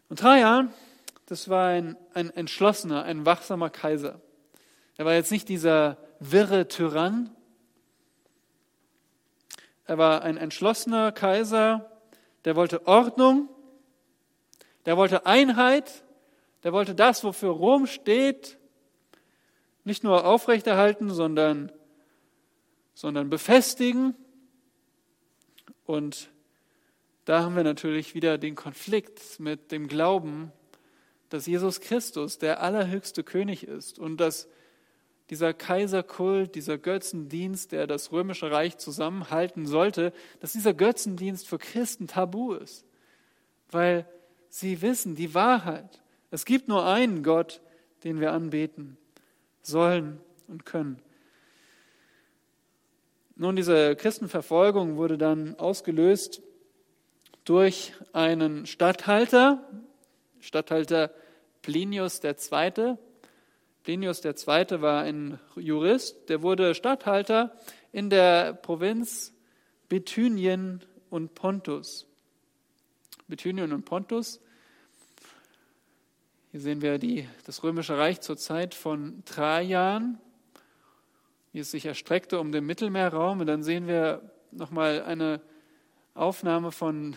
Und 0.09 0.19
Trajan, 0.19 0.73
das 1.27 1.49
war 1.49 1.69
ein, 1.69 1.97
ein 2.15 2.31
entschlossener, 2.31 3.05
ein 3.05 3.27
wachsamer 3.27 3.71
Kaiser. 3.71 4.21
Er 4.97 5.05
war 5.05 5.15
jetzt 5.15 5.31
nicht 5.31 5.49
dieser 5.49 5.97
wirre 6.19 6.69
Tyrann. 6.69 7.31
Er 9.87 9.99
war 9.99 10.23
ein 10.23 10.37
entschlossener 10.37 11.13
Kaiser, 11.13 11.91
der 12.45 12.57
wollte 12.57 12.87
Ordnung, 12.87 13.49
der 14.87 14.97
wollte 14.97 15.27
Einheit, 15.27 16.05
der 16.63 16.73
wollte 16.73 16.95
das, 16.95 17.25
wofür 17.25 17.51
Rom 17.51 17.87
steht, 17.87 18.59
nicht 19.85 20.05
nur 20.05 20.25
aufrechterhalten, 20.27 21.11
sondern 21.11 21.73
sondern 23.01 23.31
befestigen. 23.31 24.15
Und 25.87 26.29
da 27.25 27.43
haben 27.43 27.57
wir 27.57 27.65
natürlich 27.65 28.15
wieder 28.15 28.37
den 28.37 28.55
Konflikt 28.55 29.41
mit 29.41 29.73
dem 29.73 29.89
Glauben, 29.89 30.53
dass 31.31 31.47
Jesus 31.47 31.81
Christus 31.81 32.37
der 32.37 32.63
allerhöchste 32.63 33.25
König 33.25 33.67
ist 33.67 33.99
und 33.99 34.19
dass 34.19 34.49
dieser 35.31 35.55
Kaiserkult, 35.55 36.55
dieser 36.55 36.77
Götzendienst, 36.77 37.73
der 37.73 37.87
das 37.87 38.13
römische 38.13 38.51
Reich 38.51 38.77
zusammenhalten 38.77 39.65
sollte, 39.65 40.13
dass 40.41 40.53
dieser 40.53 40.75
Götzendienst 40.75 41.49
für 41.49 41.57
Christen 41.57 42.07
tabu 42.07 42.53
ist, 42.53 42.85
weil 43.71 44.07
sie 44.51 44.83
wissen 44.83 45.15
die 45.15 45.33
Wahrheit. 45.33 46.03
Es 46.31 46.45
gibt 46.45 46.69
nur 46.69 46.85
einen 46.85 47.23
Gott, 47.23 47.63
den 48.05 48.21
wir 48.21 48.33
anbeten 48.33 48.99
sollen 49.63 50.21
und 50.49 50.67
können. 50.67 51.01
Nun, 53.41 53.57
diese 53.57 53.97
Christenverfolgung 53.97 54.99
wurde 54.99 55.17
dann 55.17 55.59
ausgelöst 55.59 56.43
durch 57.47 57.95
einen 58.13 58.67
Statthalter, 58.67 59.67
Statthalter 60.41 61.11
Plinius 61.63 62.21
II. 62.23 62.99
Plinius 63.83 64.23
II. 64.23 64.83
war 64.83 65.05
ein 65.05 65.41
Jurist, 65.57 66.29
der 66.29 66.43
wurde 66.43 66.75
Statthalter 66.75 67.57
in 67.93 68.11
der 68.11 68.53
Provinz 68.53 69.33
Bithynien 69.89 70.85
und 71.09 71.35
Pontus. 71.35 72.07
Bithynien 73.27 73.73
und 73.73 73.87
Pontus. 73.87 74.43
Hier 76.51 76.61
sehen 76.61 76.83
wir 76.83 76.99
die, 76.99 77.27
das 77.47 77.63
römische 77.63 77.97
Reich 77.97 78.21
zur 78.21 78.37
Zeit 78.37 78.75
von 78.75 79.25
Trajan 79.25 80.21
wie 81.53 81.61
es 81.61 81.71
sich 81.71 81.87
erstreckte 81.87 82.39
um 82.39 82.53
den 82.53 82.65
Mittelmeerraum. 82.67 83.41
Und 83.41 83.47
dann 83.47 83.63
sehen 83.63 83.87
wir 83.87 84.31
nochmal 84.51 85.03
eine 85.03 85.41
Aufnahme 86.15 86.73
von 86.73 87.17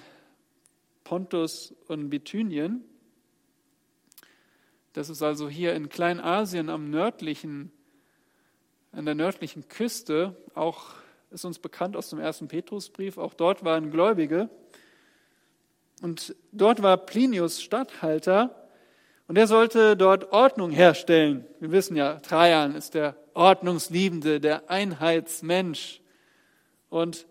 Pontus 1.03 1.73
und 1.87 2.09
Bithynien. 2.09 2.83
Das 4.93 5.09
ist 5.09 5.21
also 5.21 5.49
hier 5.49 5.73
in 5.73 5.89
Kleinasien 5.89 6.69
am 6.69 6.89
nördlichen, 6.89 7.71
an 8.91 9.05
der 9.05 9.15
nördlichen 9.15 9.67
Küste. 9.67 10.35
Auch 10.53 10.93
ist 11.31 11.45
uns 11.45 11.59
bekannt 11.59 11.97
aus 11.97 12.09
dem 12.09 12.19
ersten 12.19 12.47
Petrusbrief. 12.47 13.17
Auch 13.17 13.33
dort 13.33 13.65
waren 13.65 13.91
Gläubige. 13.91 14.49
Und 16.01 16.35
dort 16.51 16.83
war 16.83 16.97
Plinius 16.97 17.61
Statthalter 17.61 18.62
und 19.27 19.37
er 19.37 19.47
sollte 19.47 19.95
dort 19.95 20.31
Ordnung 20.31 20.71
herstellen. 20.71 21.45
Wir 21.59 21.71
wissen 21.71 21.95
ja, 21.95 22.19
Trajan 22.19 22.75
ist 22.75 22.93
der 22.93 23.15
Ordnungsliebende, 23.33 24.39
der 24.39 24.69
Einheitsmensch. 24.69 26.01
Und 26.89 27.25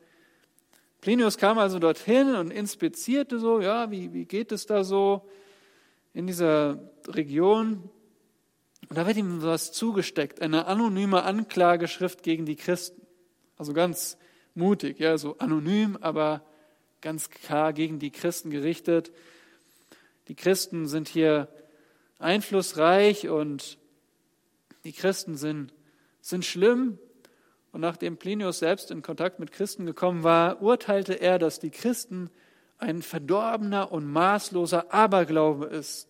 Plinius 1.01 1.37
kam 1.37 1.59
also 1.59 1.79
dorthin 1.79 2.35
und 2.35 2.51
inspizierte 2.51 3.39
so, 3.39 3.61
ja, 3.61 3.91
wie, 3.91 4.13
wie 4.13 4.25
geht 4.25 4.53
es 4.53 4.67
da 4.67 4.85
so 4.85 5.29
in 6.15 6.27
dieser 6.27 6.79
Region? 7.09 7.91
Und 8.89 8.97
da 8.97 9.07
wird 9.07 9.17
ihm 9.17 9.43
was 9.43 9.73
zugesteckt, 9.73 10.41
eine 10.41 10.67
anonyme 10.67 11.23
Anklageschrift 11.25 12.23
gegen 12.23 12.47
die 12.47 12.57
Christen. 12.57 13.03
Also 13.57 13.75
ganz 13.75 14.17
mutig, 14.55 14.99
ja, 14.99 15.19
so 15.19 15.39
anonym, 15.39 15.99
aber 16.01 16.43
ganz 17.01 17.31
klar 17.31 17.73
gegen 17.73 17.99
die 17.99 18.11
Christen 18.11 18.51
gerichtet. 18.51 19.13
Die 20.29 20.35
Christen 20.35 20.87
sind 20.87 21.09
hier 21.09 21.49
einflussreich 22.23 23.29
und 23.29 23.79
die 24.85 24.93
Christen 24.93 25.37
sind, 25.37 25.73
sind 26.21 26.45
schlimm 26.45 26.99
und 27.73 27.81
nachdem 27.81 28.19
Plinius 28.19 28.59
selbst 28.59 28.91
in 28.91 29.03
Kontakt 29.03 29.39
mit 29.41 29.51
Christen 29.51 29.87
gekommen 29.87 30.23
war, 30.23 30.61
urteilte 30.63 31.15
er, 31.15 31.39
dass 31.39 31.59
die 31.59 31.71
Christen 31.71 32.31
ein 32.79 33.03
verdorbener 33.03 33.93
und 33.93 34.07
maßloser 34.07 34.93
Aberglaube 34.93 35.67
ist. 35.67 36.09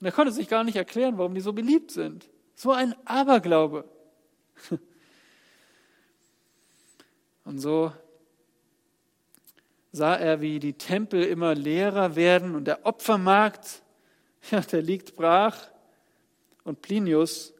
Und 0.00 0.06
er 0.06 0.12
konnte 0.12 0.32
sich 0.32 0.48
gar 0.48 0.64
nicht 0.64 0.76
erklären, 0.76 1.18
warum 1.18 1.34
die 1.34 1.40
so 1.40 1.52
beliebt 1.52 1.90
sind. 1.90 2.28
So 2.54 2.72
ein 2.72 2.94
Aberglaube. 3.04 3.84
Und 7.44 7.60
so 7.60 7.92
sah 9.90 10.14
er, 10.16 10.40
wie 10.42 10.58
die 10.58 10.74
Tempel 10.74 11.22
immer 11.22 11.54
leerer 11.54 12.14
werden 12.14 12.54
und 12.54 12.66
der 12.66 12.84
Opfermarkt, 12.84 13.82
ja, 14.50 14.60
der 14.60 14.82
liegt 14.82 15.16
brach. 15.16 15.68
Und 16.64 16.82
Plinius 16.82 17.54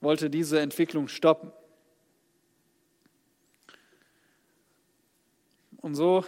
wollte 0.00 0.30
diese 0.30 0.60
Entwicklung 0.60 1.08
stoppen. 1.08 1.52
Und 5.78 5.94
so 5.94 6.24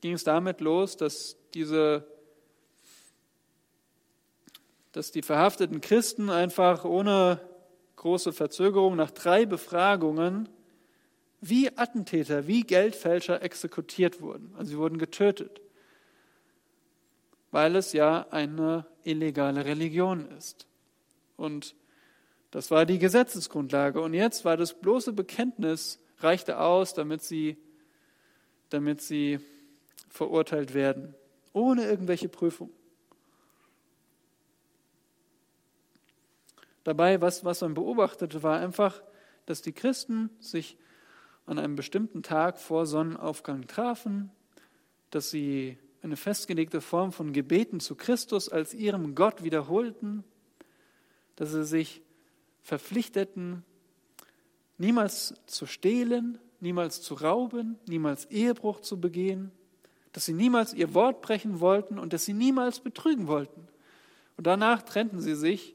ging 0.00 0.14
es 0.14 0.24
damit 0.24 0.60
los, 0.60 0.96
dass 0.96 1.36
diese 1.54 2.06
dass 4.92 5.12
die 5.12 5.22
verhafteten 5.22 5.80
Christen 5.80 6.30
einfach 6.30 6.84
ohne 6.84 7.40
große 7.96 8.32
Verzögerung 8.32 8.96
nach 8.96 9.12
drei 9.12 9.46
Befragungen 9.46 10.48
wie 11.40 11.70
Attentäter, 11.76 12.46
wie 12.46 12.62
Geldfälscher 12.62 13.40
exekutiert 13.42 14.20
wurden. 14.20 14.52
Also 14.56 14.72
sie 14.72 14.78
wurden 14.78 14.98
getötet, 14.98 15.60
weil 17.50 17.76
es 17.76 17.92
ja 17.92 18.26
eine 18.30 18.86
illegale 19.04 19.64
Religion 19.64 20.30
ist. 20.36 20.66
Und 21.36 21.74
das 22.50 22.70
war 22.70 22.86
die 22.86 22.98
Gesetzesgrundlage. 22.98 24.00
Und 24.00 24.14
jetzt 24.14 24.44
war 24.44 24.56
das 24.56 24.74
bloße 24.74 25.12
Bekenntnis, 25.12 25.98
reichte 26.18 26.58
aus, 26.60 26.94
damit 26.94 27.22
sie 27.22 27.56
damit 28.70 29.02
sie 29.02 29.40
verurteilt 30.08 30.74
werden, 30.74 31.14
ohne 31.52 31.84
irgendwelche 31.84 32.28
Prüfung. 32.28 32.70
Dabei, 36.84 37.20
was, 37.20 37.44
was 37.44 37.60
man 37.60 37.74
beobachtete, 37.74 38.42
war 38.42 38.58
einfach, 38.58 39.02
dass 39.44 39.60
die 39.60 39.72
Christen 39.72 40.30
sich 40.40 40.78
an 41.46 41.58
einem 41.58 41.76
bestimmten 41.76 42.22
Tag 42.22 42.58
vor 42.58 42.86
Sonnenaufgang 42.86 43.66
trafen, 43.66 44.30
dass 45.10 45.30
sie 45.30 45.78
eine 46.02 46.16
festgelegte 46.16 46.80
Form 46.80 47.12
von 47.12 47.32
Gebeten 47.32 47.80
zu 47.80 47.94
Christus 47.94 48.48
als 48.48 48.74
ihrem 48.74 49.14
Gott 49.14 49.42
wiederholten, 49.42 50.24
dass 51.36 51.52
sie 51.52 51.64
sich 51.64 52.02
verpflichteten, 52.62 53.64
niemals 54.78 55.34
zu 55.46 55.66
stehlen, 55.66 56.38
niemals 56.60 57.02
zu 57.02 57.14
rauben, 57.14 57.78
niemals 57.86 58.26
Ehebruch 58.26 58.80
zu 58.80 59.00
begehen, 59.00 59.50
dass 60.12 60.24
sie 60.24 60.32
niemals 60.32 60.74
ihr 60.74 60.94
Wort 60.94 61.22
brechen 61.22 61.60
wollten 61.60 61.98
und 61.98 62.12
dass 62.12 62.24
sie 62.24 62.32
niemals 62.32 62.80
betrügen 62.80 63.26
wollten. 63.26 63.68
Und 64.36 64.46
danach 64.46 64.82
trennten 64.82 65.20
sie 65.20 65.34
sich, 65.34 65.74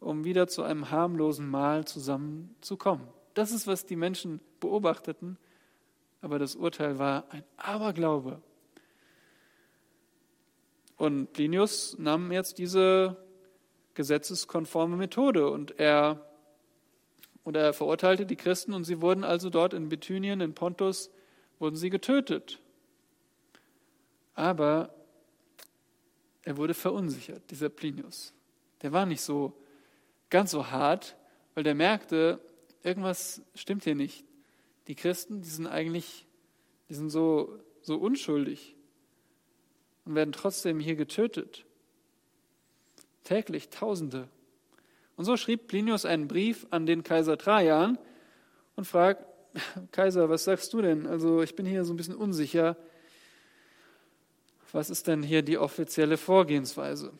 um 0.00 0.24
wieder 0.24 0.46
zu 0.46 0.62
einem 0.62 0.90
harmlosen 0.90 1.48
Mahl 1.48 1.84
zusammenzukommen. 1.84 3.06
Das 3.34 3.50
ist, 3.50 3.66
was 3.66 3.84
die 3.84 3.96
Menschen 3.96 4.40
beobachteten, 4.60 5.38
aber 6.20 6.38
das 6.38 6.56
Urteil 6.56 6.98
war 6.98 7.24
ein 7.30 7.44
Aberglaube. 7.56 8.40
Und 10.98 11.32
Plinius 11.32 11.96
nahm 11.98 12.32
jetzt 12.32 12.58
diese 12.58 13.16
gesetzeskonforme 13.94 14.96
Methode 14.96 15.48
und 15.48 15.78
er 15.78 16.24
und 17.44 17.56
er 17.56 17.72
verurteilte 17.72 18.26
die 18.26 18.36
Christen 18.36 18.74
und 18.74 18.84
sie 18.84 19.00
wurden 19.00 19.24
also 19.24 19.48
dort 19.48 19.72
in 19.72 19.88
Bithynien, 19.88 20.42
in 20.42 20.52
Pontus, 20.52 21.10
wurden 21.58 21.76
sie 21.76 21.88
getötet. 21.88 22.60
Aber 24.34 24.92
er 26.42 26.58
wurde 26.58 26.74
verunsichert, 26.74 27.50
dieser 27.50 27.70
Plinius. 27.70 28.34
Der 28.82 28.92
war 28.92 29.06
nicht 29.06 29.22
so 29.22 29.54
ganz 30.28 30.50
so 30.50 30.70
hart, 30.70 31.16
weil 31.54 31.64
der 31.64 31.74
merkte, 31.74 32.38
irgendwas 32.82 33.40
stimmt 33.54 33.84
hier 33.84 33.94
nicht. 33.94 34.26
Die 34.86 34.94
Christen, 34.94 35.40
die 35.40 35.48
sind 35.48 35.66
eigentlich, 35.66 36.26
die 36.90 36.94
sind 36.94 37.08
so, 37.08 37.58
so 37.80 37.96
unschuldig 37.96 38.76
und 40.08 40.14
werden 40.14 40.32
trotzdem 40.32 40.80
hier 40.80 40.96
getötet. 40.96 41.66
Täglich 43.24 43.68
Tausende. 43.68 44.26
Und 45.16 45.26
so 45.26 45.36
schrieb 45.36 45.68
Plinius 45.68 46.06
einen 46.06 46.28
Brief 46.28 46.66
an 46.70 46.86
den 46.86 47.02
Kaiser 47.02 47.36
Trajan 47.36 47.98
und 48.74 48.86
fragt, 48.86 49.26
Kaiser, 49.92 50.30
was 50.30 50.44
sagst 50.44 50.72
du 50.72 50.80
denn? 50.80 51.06
Also 51.06 51.42
ich 51.42 51.54
bin 51.54 51.66
hier 51.66 51.84
so 51.84 51.92
ein 51.92 51.98
bisschen 51.98 52.14
unsicher. 52.14 52.78
Was 54.72 54.88
ist 54.88 55.08
denn 55.08 55.22
hier 55.22 55.42
die 55.42 55.58
offizielle 55.58 56.16
Vorgehensweise? 56.16 57.12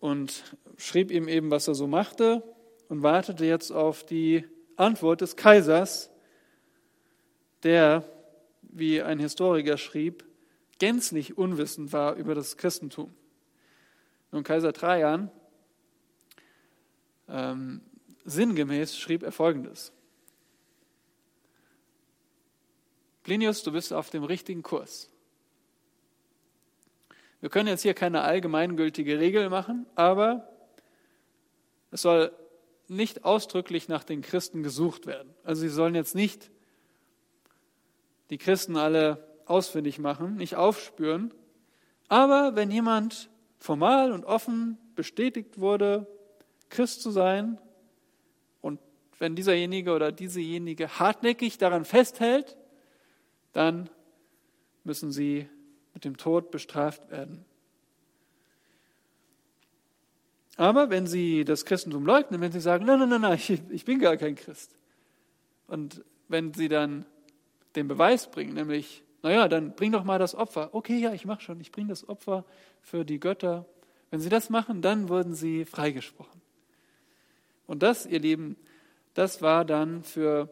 Und 0.00 0.42
schrieb 0.78 1.12
ihm 1.12 1.28
eben, 1.28 1.52
was 1.52 1.68
er 1.68 1.76
so 1.76 1.86
machte 1.86 2.42
und 2.88 3.04
wartete 3.04 3.44
jetzt 3.44 3.70
auf 3.70 4.04
die 4.04 4.44
Antwort 4.74 5.20
des 5.20 5.36
Kaisers, 5.36 6.10
der, 7.62 8.04
wie 8.72 9.02
ein 9.02 9.18
Historiker 9.18 9.76
schrieb, 9.76 10.24
gänzlich 10.78 11.38
unwissend 11.38 11.92
war 11.92 12.14
über 12.14 12.34
das 12.34 12.56
Christentum. 12.56 13.14
Nun, 14.32 14.42
Kaiser 14.42 14.72
Trajan, 14.72 15.30
ähm, 17.28 17.82
sinngemäß 18.24 18.98
schrieb 18.98 19.22
er 19.22 19.32
folgendes. 19.32 19.92
Plinius, 23.22 23.62
du 23.62 23.72
bist 23.72 23.92
auf 23.92 24.10
dem 24.10 24.24
richtigen 24.24 24.62
Kurs. 24.62 25.08
Wir 27.40 27.50
können 27.50 27.68
jetzt 27.68 27.82
hier 27.82 27.94
keine 27.94 28.22
allgemeingültige 28.22 29.18
Regel 29.18 29.48
machen, 29.50 29.86
aber 29.94 30.48
es 31.90 32.02
soll 32.02 32.32
nicht 32.88 33.24
ausdrücklich 33.24 33.88
nach 33.88 34.04
den 34.04 34.22
Christen 34.22 34.62
gesucht 34.62 35.06
werden. 35.06 35.34
Also 35.44 35.62
sie 35.62 35.68
sollen 35.68 35.94
jetzt 35.94 36.14
nicht 36.14 36.50
die 38.32 38.38
Christen 38.38 38.78
alle 38.78 39.28
ausfindig 39.44 39.98
machen, 39.98 40.36
nicht 40.36 40.56
aufspüren. 40.56 41.34
Aber 42.08 42.56
wenn 42.56 42.70
jemand 42.70 43.28
formal 43.58 44.10
und 44.10 44.24
offen 44.24 44.78
bestätigt 44.94 45.60
wurde, 45.60 46.06
Christ 46.70 47.02
zu 47.02 47.10
sein. 47.10 47.58
Und 48.62 48.80
wenn 49.18 49.36
dieserjenige 49.36 49.92
oder 49.94 50.12
diesejenige 50.12 50.98
hartnäckig 50.98 51.58
daran 51.58 51.84
festhält, 51.84 52.56
dann 53.52 53.90
müssen 54.82 55.12
sie 55.12 55.46
mit 55.92 56.06
dem 56.06 56.16
Tod 56.16 56.50
bestraft 56.50 57.10
werden. 57.10 57.44
Aber 60.56 60.88
wenn 60.88 61.06
sie 61.06 61.44
das 61.44 61.66
Christentum 61.66 62.06
leugnen, 62.06 62.40
wenn 62.40 62.52
sie 62.52 62.60
sagen, 62.60 62.86
nein, 62.86 62.98
nein, 62.98 63.10
nein, 63.10 63.20
nein, 63.20 63.40
ich, 63.70 63.84
bin 63.84 63.98
gar 63.98 64.16
kein 64.16 64.36
Christ. 64.36 64.74
Und 65.66 66.02
wenn 66.28 66.54
sie 66.54 66.68
dann 66.68 67.04
den 67.76 67.88
Beweis 67.88 68.30
bringen, 68.30 68.54
nämlich 68.54 69.02
naja, 69.22 69.46
dann 69.46 69.74
bring 69.74 69.92
doch 69.92 70.02
mal 70.02 70.18
das 70.18 70.34
Opfer. 70.34 70.70
Okay, 70.72 70.98
ja, 70.98 71.12
ich 71.12 71.24
mache 71.24 71.40
schon, 71.40 71.60
ich 71.60 71.70
bringe 71.70 71.88
das 71.88 72.08
Opfer 72.08 72.44
für 72.80 73.04
die 73.04 73.20
Götter. 73.20 73.66
Wenn 74.10 74.20
sie 74.20 74.28
das 74.28 74.50
machen, 74.50 74.82
dann 74.82 75.08
wurden 75.08 75.34
sie 75.34 75.64
freigesprochen. 75.64 76.40
Und 77.66 77.82
das, 77.82 78.04
ihr 78.04 78.18
Lieben, 78.18 78.56
das 79.14 79.40
war 79.40 79.64
dann 79.64 80.02
für 80.02 80.48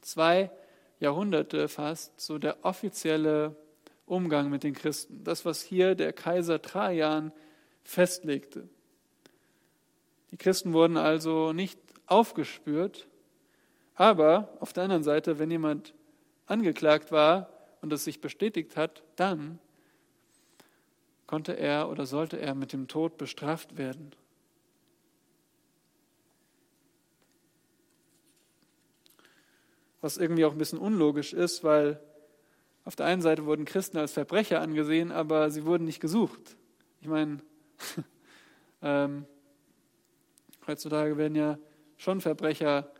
zwei 0.00 0.50
Jahrhunderte 1.00 1.68
fast 1.68 2.18
so 2.18 2.38
der 2.38 2.64
offizielle 2.64 3.54
Umgang 4.06 4.48
mit 4.48 4.64
den 4.64 4.74
Christen. 4.74 5.22
Das, 5.22 5.44
was 5.44 5.62
hier 5.62 5.94
der 5.94 6.12
Kaiser 6.12 6.62
Trajan 6.62 7.32
festlegte. 7.84 8.68
Die 10.30 10.36
Christen 10.36 10.72
wurden 10.72 10.96
also 10.96 11.52
nicht 11.52 11.78
aufgespürt, 12.06 13.06
aber 13.94 14.48
auf 14.60 14.72
der 14.72 14.84
anderen 14.84 15.04
Seite, 15.04 15.38
wenn 15.38 15.50
jemand 15.50 15.94
angeklagt 16.50 17.12
war 17.12 17.48
und 17.80 17.92
es 17.92 18.04
sich 18.04 18.20
bestätigt 18.20 18.76
hat, 18.76 19.02
dann 19.16 19.58
konnte 21.26 21.56
er 21.56 21.88
oder 21.88 22.06
sollte 22.06 22.40
er 22.40 22.54
mit 22.54 22.72
dem 22.72 22.88
Tod 22.88 23.16
bestraft 23.16 23.78
werden. 23.78 24.10
Was 30.00 30.16
irgendwie 30.16 30.44
auch 30.44 30.52
ein 30.52 30.58
bisschen 30.58 30.78
unlogisch 30.78 31.32
ist, 31.32 31.62
weil 31.62 32.00
auf 32.84 32.96
der 32.96 33.06
einen 33.06 33.22
Seite 33.22 33.44
wurden 33.44 33.64
Christen 33.64 33.98
als 33.98 34.12
Verbrecher 34.12 34.60
angesehen, 34.60 35.12
aber 35.12 35.50
sie 35.50 35.64
wurden 35.64 35.84
nicht 35.84 36.00
gesucht. 36.00 36.56
Ich 37.00 37.06
meine, 37.06 37.38
ähm, 38.82 39.26
heutzutage 40.66 41.16
werden 41.16 41.36
ja 41.36 41.58
schon 41.98 42.20
Verbrecher 42.20 42.90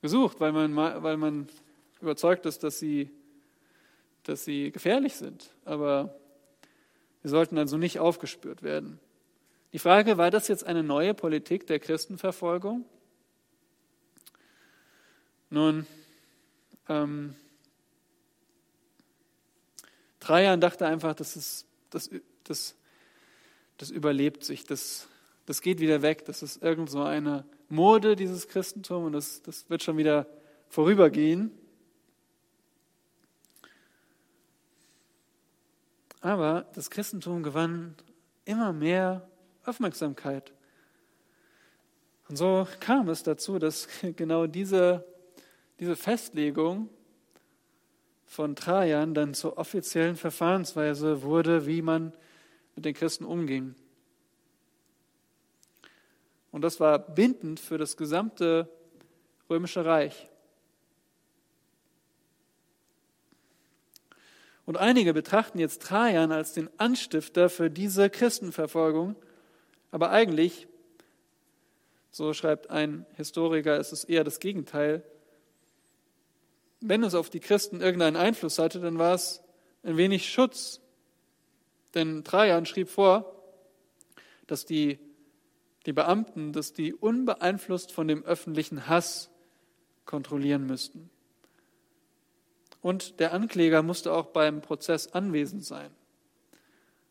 gesucht, 0.00 0.40
weil 0.40 0.52
man, 0.52 0.74
weil 0.76 1.16
man 1.16 1.48
überzeugt 2.00 2.46
ist, 2.46 2.62
dass 2.62 2.78
sie, 2.78 3.10
dass 4.22 4.44
sie 4.44 4.70
gefährlich 4.70 5.14
sind. 5.14 5.50
Aber 5.64 6.14
wir 7.22 7.30
sollten 7.30 7.58
also 7.58 7.76
nicht 7.76 7.98
aufgespürt 7.98 8.62
werden. 8.62 9.00
Die 9.72 9.78
Frage, 9.78 10.16
war 10.16 10.30
das 10.30 10.48
jetzt 10.48 10.64
eine 10.64 10.82
neue 10.82 11.12
Politik 11.12 11.66
der 11.66 11.80
Christenverfolgung? 11.80 12.84
Nun, 15.50 15.86
ähm, 16.88 17.34
Trajan 20.20 20.60
dachte 20.60 20.86
einfach, 20.86 21.14
das, 21.14 21.36
ist, 21.36 21.66
das, 21.90 22.10
das, 22.44 22.74
das 23.76 23.90
überlebt 23.90 24.44
sich, 24.44 24.64
das, 24.64 25.08
das 25.46 25.60
geht 25.60 25.78
wieder 25.78 26.02
weg, 26.02 26.24
das 26.24 26.42
ist 26.42 26.62
irgend 26.62 26.90
so 26.90 27.02
eine 27.02 27.44
Mode, 27.68 28.16
dieses 28.16 28.48
Christentum, 28.48 29.04
und 29.04 29.12
das, 29.12 29.42
das 29.42 29.68
wird 29.70 29.82
schon 29.82 29.96
wieder 29.96 30.26
vorübergehen. 30.68 31.50
Aber 36.26 36.66
das 36.74 36.90
Christentum 36.90 37.44
gewann 37.44 37.94
immer 38.44 38.72
mehr 38.72 39.30
Aufmerksamkeit. 39.64 40.52
Und 42.28 42.34
so 42.34 42.66
kam 42.80 43.08
es 43.10 43.22
dazu, 43.22 43.60
dass 43.60 43.86
genau 44.16 44.48
diese, 44.48 45.06
diese 45.78 45.94
Festlegung 45.94 46.88
von 48.24 48.56
Trajan 48.56 49.14
dann 49.14 49.34
zur 49.34 49.56
offiziellen 49.56 50.16
Verfahrensweise 50.16 51.22
wurde, 51.22 51.64
wie 51.64 51.80
man 51.80 52.12
mit 52.74 52.86
den 52.86 52.94
Christen 52.94 53.24
umging. 53.24 53.76
Und 56.50 56.62
das 56.62 56.80
war 56.80 56.98
bindend 56.98 57.60
für 57.60 57.78
das 57.78 57.96
gesamte 57.96 58.68
römische 59.48 59.84
Reich. 59.84 60.28
Und 64.66 64.76
einige 64.76 65.14
betrachten 65.14 65.58
jetzt 65.58 65.82
Trajan 65.82 66.32
als 66.32 66.52
den 66.52 66.68
Anstifter 66.76 67.48
für 67.48 67.70
diese 67.70 68.10
Christenverfolgung, 68.10 69.16
aber 69.90 70.10
eigentlich, 70.10 70.68
so 72.10 72.34
schreibt 72.34 72.70
ein 72.70 73.06
Historiker, 73.14 73.78
ist 73.78 73.92
es 73.92 74.04
eher 74.04 74.24
das 74.24 74.40
Gegenteil 74.40 75.02
wenn 76.80 77.02
es 77.02 77.14
auf 77.14 77.30
die 77.30 77.40
Christen 77.40 77.80
irgendeinen 77.80 78.16
Einfluss 78.16 78.58
hatte, 78.58 78.80
dann 78.80 78.98
war 78.98 79.14
es 79.14 79.42
ein 79.82 79.96
wenig 79.96 80.30
Schutz. 80.30 80.80
Denn 81.94 82.24
Trajan 82.24 82.66
schrieb 82.66 82.88
vor, 82.88 83.32
dass 84.46 84.64
die, 84.64 84.98
die 85.86 85.92
Beamten, 85.92 86.52
dass 86.52 86.72
die 86.72 86.92
unbeeinflusst 86.92 87.92
von 87.92 88.08
dem 88.08 88.24
öffentlichen 88.24 88.88
Hass 88.88 89.30
kontrollieren 90.04 90.66
müssten. 90.66 91.10
Und 92.86 93.18
der 93.18 93.32
Ankläger 93.32 93.82
musste 93.82 94.12
auch 94.12 94.26
beim 94.26 94.62
Prozess 94.62 95.08
anwesend 95.08 95.64
sein. 95.64 95.90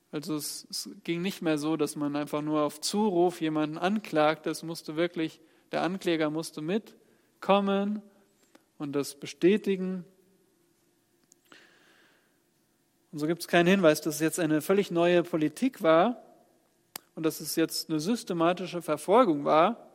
Also 0.10 0.38
es, 0.38 0.66
es, 0.70 0.90
ging 1.04 1.22
nicht 1.22 1.42
mehr 1.42 1.58
so, 1.58 1.76
dass 1.76 1.98
man 1.98 2.16
einfach 2.16 2.42
nur 2.42 2.62
auf 2.62 2.80
Zuruf 2.80 3.42
jemanden 3.42 3.78
anklagt. 3.78 4.48
Es 4.48 4.64
musste 4.64 4.96
wirklich, 4.96 5.42
der 5.74 5.82
Ankläger 5.82 6.30
musste 6.30 6.62
mitkommen 6.62 8.02
und 8.78 8.94
das 8.94 9.16
bestätigen. 9.16 10.06
Und 13.12 13.20
so 13.20 13.28
gibt 13.28 13.42
es 13.42 13.50
keinen 13.50 13.68
Hinweis, 13.68 14.00
dass 14.00 14.16
es 14.16 14.22
jetzt 14.22 14.40
eine 14.40 14.62
völlig 14.62 14.92
neue 14.92 15.24
Politik 15.24 15.84
war 15.84 16.24
und 17.16 17.26
dass 17.26 17.42
es 17.42 17.58
jetzt 17.58 17.90
eine 17.90 18.00
systematische 18.00 18.82
Verfolgung 18.82 19.44
war. 19.44 19.86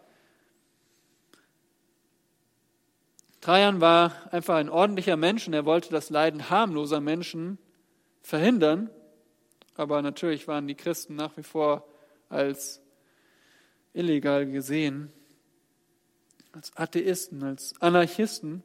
Trajan 3.40 3.80
war 3.80 4.12
einfach 4.32 4.56
ein 4.56 4.68
ordentlicher 4.68 5.16
Mensch 5.16 5.46
und 5.46 5.54
er 5.54 5.64
wollte 5.64 5.90
das 5.90 6.10
Leiden 6.10 6.50
harmloser 6.50 7.00
Menschen 7.00 7.58
verhindern. 8.22 8.90
Aber 9.76 10.02
natürlich 10.02 10.46
waren 10.46 10.68
die 10.68 10.74
Christen 10.74 11.14
nach 11.14 11.36
wie 11.38 11.42
vor 11.42 11.86
als 12.28 12.82
illegal 13.94 14.46
gesehen, 14.46 15.10
als 16.52 16.76
Atheisten, 16.76 17.42
als 17.42 17.74
Anarchisten. 17.80 18.62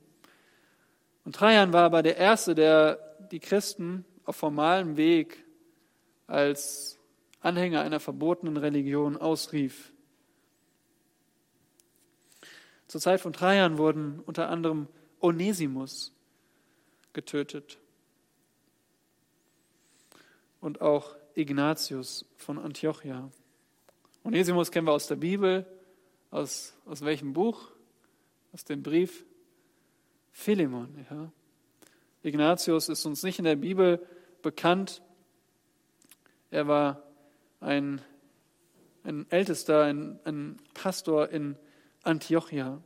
Und 1.23 1.36
Trajan 1.36 1.71
war 1.71 1.84
aber 1.84 2.03
der 2.03 2.17
Erste, 2.17 2.53
der 2.53 2.99
die 3.32 3.39
Christen 3.39 4.03
auf 4.26 4.36
formalem 4.36 4.97
Weg 4.97 5.45
als 6.28 6.99
Anhänger 7.39 7.82
einer 7.82 7.99
verbotenen 7.99 8.57
Religion 8.57 9.15
ausrief. 9.15 9.93
Zur 12.88 13.02
Zeit 13.02 13.22
von 13.22 13.34
Trajan 13.34 13.78
wurden 13.78 14.20
unter 14.20 14.50
anderem 14.50 14.88
Onesimus 15.20 16.14
getötet 17.14 17.80
und 20.62 20.82
auch 20.82 21.16
Ignatius 21.36 22.26
von 22.36 22.60
Antiochia. 22.60 23.30
Onesimus 24.24 24.72
kennen 24.72 24.88
wir 24.88 24.94
aus 24.94 25.08
der 25.08 25.16
Bibel. 25.16 25.66
Aus, 26.32 26.74
aus 26.86 27.04
welchem 27.04 27.34
Buch? 27.34 27.72
Aus 28.52 28.66
dem 28.66 28.82
Brief 28.82 29.26
Philemon. 30.32 31.06
Ja. 31.10 31.32
Ignatius 32.24 32.90
ist 32.90 33.06
uns 33.06 33.24
nicht 33.24 33.40
in 33.40 33.46
der 33.46 33.56
Bibel 33.56 34.06
bekannt. 34.42 35.02
Er 36.52 36.68
war 36.68 37.04
ein, 37.60 38.02
ein 39.04 39.30
Ältester, 39.30 39.84
ein, 39.84 40.20
ein 40.24 40.58
Pastor 40.74 41.30
in 41.30 41.58
Antiochia. 42.06 42.82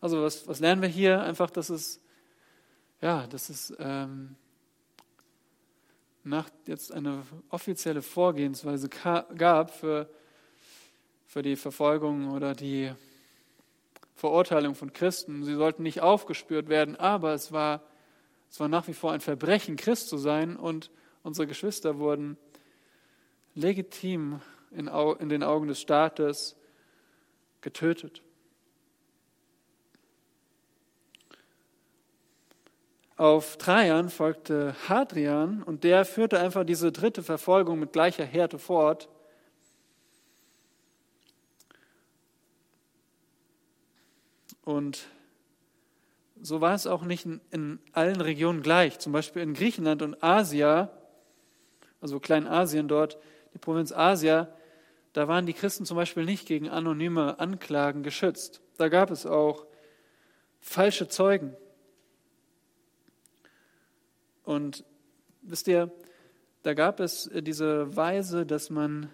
Also 0.00 0.22
was, 0.22 0.46
was 0.46 0.60
lernen 0.60 0.82
wir 0.82 0.88
hier? 0.88 1.20
Einfach, 1.22 1.50
dass 1.50 1.70
es, 1.70 2.00
ja, 3.00 3.26
dass 3.26 3.48
es 3.48 3.74
ähm, 3.78 4.36
nach 6.24 6.48
jetzt 6.66 6.92
eine 6.92 7.22
offizielle 7.48 8.02
Vorgehensweise 8.02 8.88
gab 8.88 9.72
für 9.74 10.08
für 11.28 11.42
die 11.42 11.56
Verfolgung 11.56 12.30
oder 12.30 12.54
die 12.54 12.90
Verurteilung 14.14 14.74
von 14.74 14.94
Christen. 14.94 15.44
Sie 15.44 15.54
sollten 15.54 15.82
nicht 15.82 16.00
aufgespürt 16.00 16.70
werden, 16.70 16.96
aber 16.96 17.34
es 17.34 17.52
war, 17.52 17.82
es 18.50 18.58
war 18.58 18.68
nach 18.68 18.88
wie 18.88 18.94
vor 18.94 19.12
ein 19.12 19.20
Verbrechen, 19.20 19.76
Christ 19.76 20.08
zu 20.08 20.16
sein 20.16 20.56
und 20.56 20.90
unsere 21.22 21.46
Geschwister 21.46 21.98
wurden 21.98 22.38
legitim 23.58 24.40
in, 24.70 24.86
den 25.28 25.42
Augen 25.42 25.68
des 25.68 25.80
Staates 25.80 26.56
getötet. 27.60 28.22
Auf 33.16 33.56
Trajan 33.56 34.10
folgte 34.10 34.76
Hadrian 34.88 35.64
und 35.64 35.82
der 35.82 36.04
führte 36.04 36.38
einfach 36.38 36.64
diese 36.64 36.92
dritte 36.92 37.24
Verfolgung 37.24 37.80
mit 37.80 37.92
gleicher 37.92 38.24
Härte 38.24 38.60
fort. 38.60 39.08
Und 44.62 45.08
so 46.40 46.60
war 46.60 46.74
es 46.74 46.86
auch 46.86 47.02
nicht 47.02 47.26
in, 47.26 47.40
in 47.50 47.80
allen 47.92 48.20
Regionen 48.20 48.62
gleich. 48.62 49.00
Zum 49.00 49.12
Beispiel 49.12 49.42
in 49.42 49.54
Griechenland 49.54 50.02
und 50.02 50.22
Asia, 50.22 50.92
also 52.00 52.20
Kleinasien 52.20 52.86
dort, 52.86 53.18
die 53.58 53.64
Provinz 53.64 53.90
Asia, 53.92 54.48
da 55.12 55.26
waren 55.26 55.46
die 55.46 55.52
Christen 55.52 55.84
zum 55.84 55.96
Beispiel 55.96 56.24
nicht 56.24 56.46
gegen 56.46 56.68
anonyme 56.68 57.40
Anklagen 57.40 58.04
geschützt. 58.04 58.60
Da 58.76 58.88
gab 58.88 59.10
es 59.10 59.26
auch 59.26 59.66
falsche 60.60 61.08
Zeugen. 61.08 61.56
Und 64.44 64.84
wisst 65.42 65.66
ihr, 65.66 65.90
da 66.62 66.74
gab 66.74 67.00
es 67.00 67.28
diese 67.34 67.96
Weise, 67.96 68.46
dass 68.46 68.70
man 68.70 69.10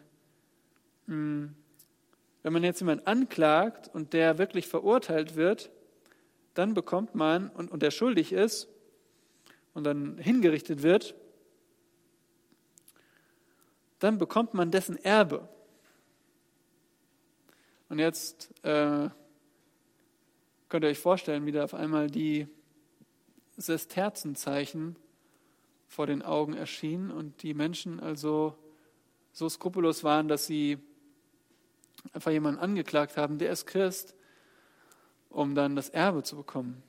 hm, 1.06 1.54
wenn 2.42 2.52
man 2.52 2.62
jetzt 2.62 2.80
jemanden 2.80 3.06
anklagt 3.06 3.88
und 3.94 4.12
der 4.12 4.36
wirklich 4.36 4.68
verurteilt 4.68 5.34
wird, 5.34 5.70
dann 6.52 6.74
bekommt 6.74 7.14
man, 7.14 7.48
und, 7.48 7.70
und 7.70 7.82
der 7.82 7.90
schuldig 7.90 8.34
ist 8.34 8.68
und 9.72 9.84
dann 9.84 10.18
hingerichtet 10.18 10.82
wird, 10.82 11.14
dann 14.04 14.18
bekommt 14.18 14.52
man 14.52 14.70
dessen 14.70 15.02
Erbe. 15.02 15.48
Und 17.88 17.98
jetzt 17.98 18.52
äh, 18.62 19.08
könnt 20.68 20.84
ihr 20.84 20.90
euch 20.90 20.98
vorstellen, 20.98 21.46
wie 21.46 21.52
da 21.52 21.64
auf 21.64 21.72
einmal 21.72 22.10
die 22.10 22.46
Sesterzenzeichen 23.56 24.96
vor 25.86 26.06
den 26.06 26.20
Augen 26.20 26.52
erschienen 26.52 27.10
und 27.10 27.42
die 27.42 27.54
Menschen 27.54 27.98
also 27.98 28.58
so 29.32 29.48
skrupellos 29.48 30.04
waren, 30.04 30.28
dass 30.28 30.44
sie 30.46 30.76
einfach 32.12 32.30
jemanden 32.30 32.60
angeklagt 32.60 33.16
haben, 33.16 33.38
der 33.38 33.52
ist 33.52 33.64
Christ, 33.64 34.14
um 35.30 35.54
dann 35.54 35.76
das 35.76 35.88
Erbe 35.88 36.22
zu 36.22 36.36
bekommen. 36.36 36.82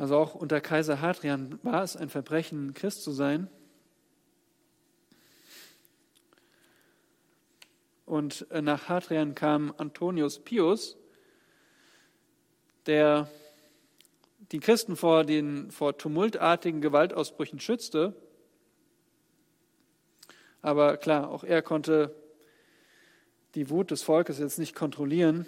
Also 0.00 0.16
auch 0.16 0.34
unter 0.34 0.62
Kaiser 0.62 1.02
Hadrian 1.02 1.58
war 1.62 1.82
es 1.82 1.94
ein 1.94 2.08
Verbrechen, 2.08 2.72
Christ 2.72 3.02
zu 3.02 3.10
sein. 3.10 3.50
Und 8.06 8.46
nach 8.50 8.88
Hadrian 8.88 9.34
kam 9.34 9.74
Antonius 9.76 10.38
Pius, 10.38 10.96
der 12.86 13.28
die 14.52 14.60
Christen 14.60 14.96
vor, 14.96 15.24
den, 15.24 15.70
vor 15.70 15.98
tumultartigen 15.98 16.80
Gewaltausbrüchen 16.80 17.60
schützte. 17.60 18.16
Aber 20.62 20.96
klar, 20.96 21.28
auch 21.28 21.44
er 21.44 21.60
konnte 21.60 22.16
die 23.54 23.68
Wut 23.68 23.90
des 23.90 24.02
Volkes 24.02 24.38
jetzt 24.38 24.58
nicht 24.58 24.74
kontrollieren. 24.74 25.44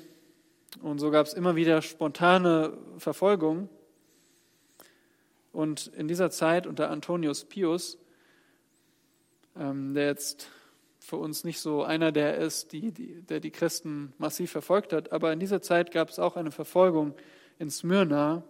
Und 0.82 0.98
so 0.98 1.10
gab 1.10 1.24
es 1.24 1.32
immer 1.32 1.56
wieder 1.56 1.80
spontane 1.80 2.76
Verfolgung. 2.98 3.70
Und 5.52 5.88
in 5.88 6.08
dieser 6.08 6.30
Zeit 6.30 6.66
unter 6.66 6.90
Antonius 6.90 7.44
Pius, 7.44 7.98
ähm, 9.56 9.94
der 9.94 10.06
jetzt 10.06 10.48
für 10.98 11.16
uns 11.16 11.44
nicht 11.44 11.60
so 11.60 11.82
einer 11.82 12.12
der 12.12 12.38
ist, 12.38 12.72
die, 12.72 12.92
die, 12.92 13.22
der 13.22 13.40
die 13.40 13.50
Christen 13.50 14.14
massiv 14.18 14.50
verfolgt 14.50 14.92
hat, 14.92 15.12
aber 15.12 15.32
in 15.32 15.40
dieser 15.40 15.60
Zeit 15.60 15.90
gab 15.90 16.08
es 16.08 16.18
auch 16.18 16.36
eine 16.36 16.50
Verfolgung 16.50 17.14
in 17.58 17.70
Smyrna, 17.70 18.44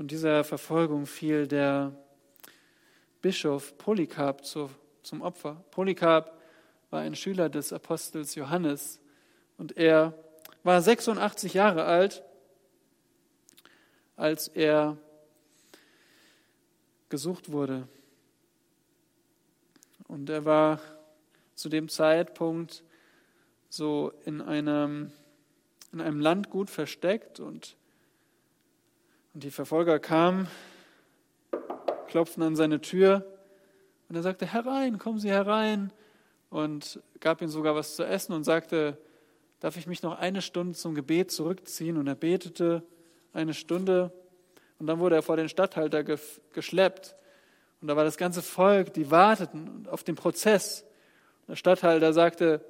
und 0.00 0.12
dieser 0.12 0.44
Verfolgung 0.44 1.04
fiel 1.04 1.46
der 1.46 1.92
Bischof 3.20 3.76
Polycarp 3.76 4.46
zu, 4.46 4.70
zum 5.02 5.20
Opfer. 5.20 5.62
Polycarp 5.72 6.40
war 6.88 7.02
ein 7.02 7.14
Schüler 7.14 7.50
des 7.50 7.70
Apostels 7.70 8.34
Johannes 8.34 8.98
und 9.58 9.76
er 9.76 10.14
war 10.62 10.80
86 10.80 11.52
Jahre 11.52 11.84
alt, 11.84 12.22
als 14.16 14.48
er 14.48 14.96
gesucht 17.10 17.52
wurde. 17.52 17.86
Und 20.08 20.30
er 20.30 20.44
war 20.46 20.80
zu 21.54 21.68
dem 21.68 21.88
Zeitpunkt 21.88 22.82
so 23.68 24.12
in 24.24 24.40
einem, 24.40 25.12
in 25.92 26.00
einem 26.00 26.20
Landgut 26.20 26.70
versteckt 26.70 27.38
und 27.38 27.76
und 29.32 29.44
die 29.44 29.50
Verfolger 29.50 29.98
kamen, 30.00 30.48
klopften 32.08 32.42
an 32.42 32.56
seine 32.56 32.80
Tür 32.80 33.24
und 34.08 34.16
er 34.16 34.22
sagte, 34.22 34.44
herein, 34.44 34.98
kommen 34.98 35.20
Sie 35.20 35.30
herein 35.30 35.92
und 36.48 37.00
gab 37.20 37.40
ihm 37.40 37.48
sogar 37.48 37.76
was 37.76 37.94
zu 37.94 38.04
essen 38.04 38.32
und 38.32 38.42
sagte, 38.42 38.98
darf 39.60 39.76
ich 39.76 39.86
mich 39.86 40.02
noch 40.02 40.18
eine 40.18 40.42
Stunde 40.42 40.74
zum 40.74 40.96
Gebet 40.96 41.30
zurückziehen? 41.30 41.96
Und 41.96 42.08
er 42.08 42.16
betete 42.16 42.82
eine 43.32 43.54
Stunde 43.54 44.12
und 44.80 44.86
dann 44.86 44.98
wurde 44.98 45.14
er 45.14 45.22
vor 45.22 45.36
den 45.36 45.50
Statthalter 45.50 46.02
geschleppt. 46.02 47.14
Und 47.80 47.88
da 47.88 47.96
war 47.96 48.04
das 48.04 48.16
ganze 48.16 48.40
Volk, 48.40 48.94
die 48.94 49.10
warteten 49.10 49.86
auf 49.90 50.02
den 50.04 50.14
Prozess. 50.16 50.86
Der 51.46 51.56
Statthalter 51.56 52.12
sagte, 52.14 52.64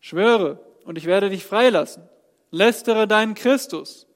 schwöre 0.00 0.58
und 0.84 0.96
ich 0.96 1.04
werde 1.04 1.28
dich 1.28 1.44
freilassen. 1.44 2.08
Lästere 2.50 3.06
deinen 3.06 3.34
Christus. 3.34 4.06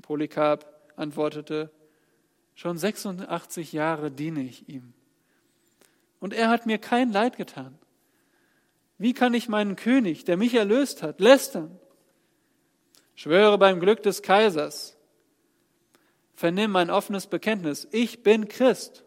Polycarp 0.00 0.64
antwortete, 0.96 1.70
schon 2.54 2.78
86 2.78 3.72
Jahre 3.72 4.10
diene 4.10 4.40
ich 4.42 4.68
ihm. 4.68 4.94
Und 6.18 6.32
er 6.32 6.48
hat 6.48 6.64
mir 6.64 6.78
kein 6.78 7.12
Leid 7.12 7.36
getan. 7.36 7.78
Wie 8.96 9.12
kann 9.12 9.34
ich 9.34 9.48
meinen 9.48 9.76
König, 9.76 10.24
der 10.24 10.36
mich 10.36 10.54
erlöst 10.54 11.02
hat, 11.02 11.20
lästern? 11.20 11.78
Schwöre 13.14 13.58
beim 13.58 13.80
Glück 13.80 14.02
des 14.02 14.22
Kaisers. 14.22 14.97
Vernimm 16.38 16.70
mein 16.70 16.88
offenes 16.88 17.26
Bekenntnis. 17.26 17.88
Ich 17.90 18.22
bin 18.22 18.46
Christ. 18.46 19.02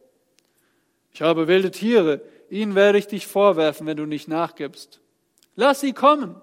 Ich 1.14 1.22
habe 1.22 1.48
wilde 1.48 1.72
Tiere. 1.72 2.20
Ihnen 2.50 2.76
werde 2.76 2.98
ich 2.98 3.08
dich 3.08 3.26
vorwerfen, 3.26 3.88
wenn 3.88 3.96
du 3.96 4.06
nicht 4.06 4.28
nachgibst. 4.28 5.00
Lass 5.56 5.80
sie 5.80 5.94
kommen. 5.94 6.36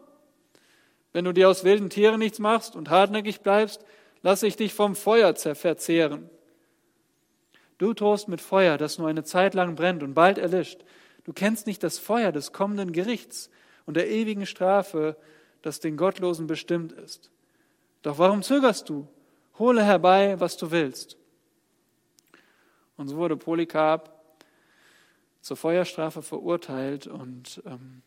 Wenn 1.12 1.26
du 1.26 1.32
dir 1.32 1.50
aus 1.50 1.62
wilden 1.62 1.90
Tieren 1.90 2.20
nichts 2.20 2.38
machst 2.38 2.74
und 2.74 2.88
hartnäckig 2.88 3.42
bleibst, 3.42 3.84
lass 4.22 4.42
ich 4.42 4.56
dich 4.56 4.72
vom 4.72 4.96
Feuer 4.96 5.34
verzehren. 5.36 6.30
Du 7.76 7.92
drohst 7.92 8.28
mit 8.28 8.40
Feuer, 8.40 8.78
das 8.78 8.96
nur 8.96 9.08
eine 9.08 9.24
Zeit 9.24 9.52
lang 9.52 9.74
brennt 9.74 10.02
und 10.02 10.14
bald 10.14 10.38
erlischt. 10.38 10.86
Du 11.24 11.34
kennst 11.34 11.66
nicht 11.66 11.82
das 11.82 11.98
Feuer 11.98 12.32
des 12.32 12.54
kommenden 12.54 12.92
Gerichts 12.92 13.50
und 13.84 13.98
der 13.98 14.08
ewigen 14.08 14.46
Strafe, 14.46 15.18
das 15.60 15.80
den 15.80 15.98
Gottlosen 15.98 16.46
bestimmt 16.46 16.92
ist. 16.92 17.30
Doch 18.00 18.16
warum 18.18 18.42
zögerst 18.42 18.88
du? 18.88 19.06
Hole 19.58 19.82
herbei, 19.82 20.38
was 20.38 20.56
du 20.56 20.70
willst. 20.70 21.16
Und 22.96 23.08
so 23.08 23.16
wurde 23.16 23.36
Polycarp 23.36 24.12
zur 25.40 25.56
Feuerstrafe 25.56 26.22
verurteilt 26.22 27.06
und 27.06 27.62
ähm, 27.64 28.02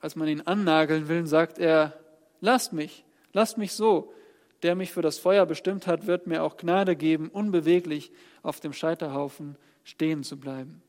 als 0.00 0.16
man 0.16 0.28
ihn 0.28 0.40
annageln 0.42 1.08
will, 1.08 1.26
sagt 1.26 1.58
er, 1.58 1.98
lasst 2.40 2.72
mich, 2.72 3.04
lasst 3.32 3.58
mich 3.58 3.72
so, 3.72 4.12
der 4.62 4.74
mich 4.74 4.92
für 4.92 5.02
das 5.02 5.18
Feuer 5.18 5.46
bestimmt 5.46 5.86
hat, 5.86 6.06
wird 6.06 6.26
mir 6.26 6.42
auch 6.42 6.56
Gnade 6.56 6.96
geben, 6.96 7.28
unbeweglich 7.28 8.12
auf 8.42 8.60
dem 8.60 8.72
Scheiterhaufen 8.72 9.56
stehen 9.84 10.22
zu 10.22 10.38
bleiben. 10.38 10.82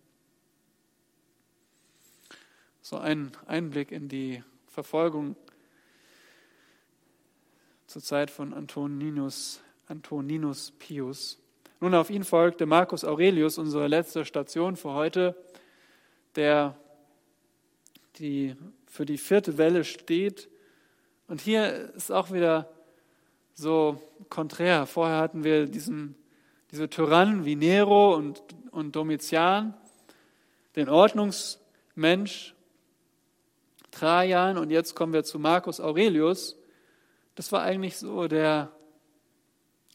So 2.81 2.97
ein 2.97 3.31
Einblick 3.47 3.91
in 3.91 4.09
die 4.09 4.43
Verfolgung 4.67 5.35
zur 7.91 8.01
Zeit 8.01 8.31
von 8.31 8.53
Antoninus, 8.53 9.59
Antoninus 9.85 10.71
Pius. 10.79 11.37
Nun, 11.81 11.93
auf 11.93 12.09
ihn 12.09 12.23
folgte 12.23 12.65
Marcus 12.65 13.03
Aurelius, 13.03 13.57
unsere 13.57 13.87
letzte 13.87 14.23
Station 14.23 14.77
für 14.77 14.93
heute, 14.93 15.35
der 16.37 16.77
die 18.17 18.55
für 18.87 19.05
die 19.05 19.17
vierte 19.17 19.57
Welle 19.57 19.83
steht. 19.83 20.47
Und 21.27 21.41
hier 21.41 21.91
ist 21.93 22.13
auch 22.13 22.31
wieder 22.31 22.71
so 23.55 24.01
konträr. 24.29 24.85
Vorher 24.85 25.17
hatten 25.17 25.43
wir 25.43 25.65
diesen, 25.65 26.15
diese 26.71 26.89
Tyrannen 26.89 27.43
wie 27.43 27.57
Nero 27.57 28.15
und, 28.15 28.41
und 28.71 28.95
Domitian, 28.95 29.73
den 30.77 30.87
Ordnungsmensch 30.87 32.55
Trajan 33.91 34.57
und 34.57 34.69
jetzt 34.69 34.95
kommen 34.95 35.11
wir 35.11 35.25
zu 35.25 35.39
Marcus 35.39 35.81
Aurelius. 35.81 36.57
Das 37.35 37.51
war 37.51 37.61
eigentlich 37.61 37.97
so 37.97 38.27
der 38.27 38.71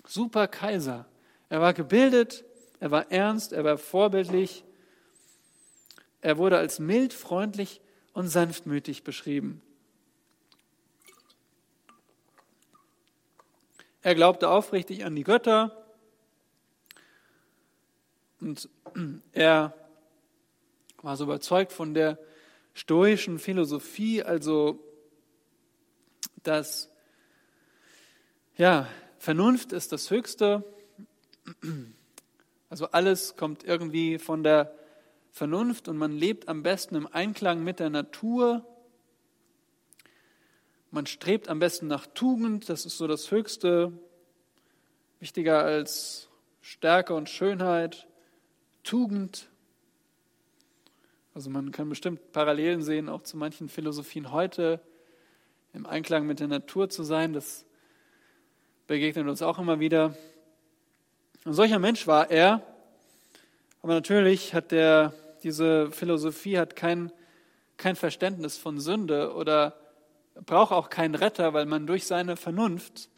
Superkaiser. 0.06 1.06
Er 1.48 1.60
war 1.60 1.74
gebildet, 1.74 2.44
er 2.80 2.90
war 2.90 3.10
ernst, 3.10 3.52
er 3.52 3.64
war 3.64 3.78
vorbildlich. 3.78 4.64
Er 6.20 6.38
wurde 6.38 6.58
als 6.58 6.78
mild, 6.78 7.12
freundlich 7.12 7.80
und 8.12 8.28
sanftmütig 8.28 9.04
beschrieben. 9.04 9.62
Er 14.02 14.14
glaubte 14.14 14.48
aufrichtig 14.48 15.04
an 15.04 15.16
die 15.16 15.24
Götter 15.24 15.84
und 18.40 18.68
er 19.32 19.74
war 21.02 21.16
so 21.16 21.24
überzeugt 21.24 21.72
von 21.72 21.92
der 21.94 22.18
stoischen 22.74 23.38
Philosophie, 23.38 24.22
also 24.22 24.78
dass 26.42 26.90
ja, 28.56 28.88
Vernunft 29.18 29.72
ist 29.72 29.92
das 29.92 30.10
Höchste. 30.10 30.64
Also 32.68 32.86
alles 32.90 33.36
kommt 33.36 33.64
irgendwie 33.64 34.18
von 34.18 34.42
der 34.42 34.74
Vernunft 35.30 35.88
und 35.88 35.98
man 35.98 36.12
lebt 36.12 36.48
am 36.48 36.62
besten 36.62 36.94
im 36.94 37.06
Einklang 37.06 37.62
mit 37.62 37.78
der 37.80 37.90
Natur. 37.90 38.66
Man 40.90 41.06
strebt 41.06 41.48
am 41.48 41.58
besten 41.58 41.86
nach 41.86 42.06
Tugend, 42.06 42.68
das 42.68 42.86
ist 42.86 42.96
so 42.96 43.06
das 43.06 43.30
Höchste. 43.30 43.92
wichtiger 45.20 45.62
als 45.62 46.28
Stärke 46.60 47.14
und 47.14 47.28
Schönheit, 47.28 48.06
Tugend. 48.82 49.48
Also 51.34 51.50
man 51.50 51.70
kann 51.72 51.88
bestimmt 51.88 52.32
Parallelen 52.32 52.82
sehen, 52.82 53.08
auch 53.08 53.22
zu 53.22 53.36
manchen 53.36 53.68
Philosophien 53.68 54.32
heute, 54.32 54.80
im 55.72 55.86
Einklang 55.86 56.26
mit 56.26 56.40
der 56.40 56.48
Natur 56.48 56.88
zu 56.88 57.02
sein. 57.02 57.32
Das 57.32 57.66
begegnet 58.86 59.26
uns 59.26 59.42
auch 59.42 59.58
immer 59.58 59.80
wieder. 59.80 60.16
Ein 61.44 61.52
solcher 61.52 61.78
Mensch 61.78 62.06
war 62.06 62.30
er. 62.30 62.62
Aber 63.82 63.94
natürlich 63.94 64.54
hat 64.54 64.70
der, 64.70 65.12
diese 65.42 65.90
Philosophie 65.90 66.58
hat 66.58 66.76
kein, 66.76 67.12
kein 67.76 67.96
Verständnis 67.96 68.58
von 68.58 68.78
Sünde 68.80 69.34
oder 69.34 69.76
braucht 70.44 70.72
auch 70.72 70.90
keinen 70.90 71.14
Retter, 71.14 71.52
weil 71.52 71.66
man 71.66 71.86
durch 71.86 72.06
seine 72.06 72.36
Vernunft 72.36 73.08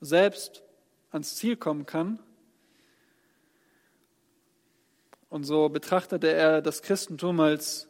selbst 0.00 0.62
ans 1.10 1.36
Ziel 1.36 1.56
kommen 1.56 1.86
kann. 1.86 2.18
Und 5.28 5.44
so 5.44 5.68
betrachtete 5.68 6.32
er 6.32 6.62
das 6.62 6.82
Christentum 6.82 7.40
als, 7.40 7.88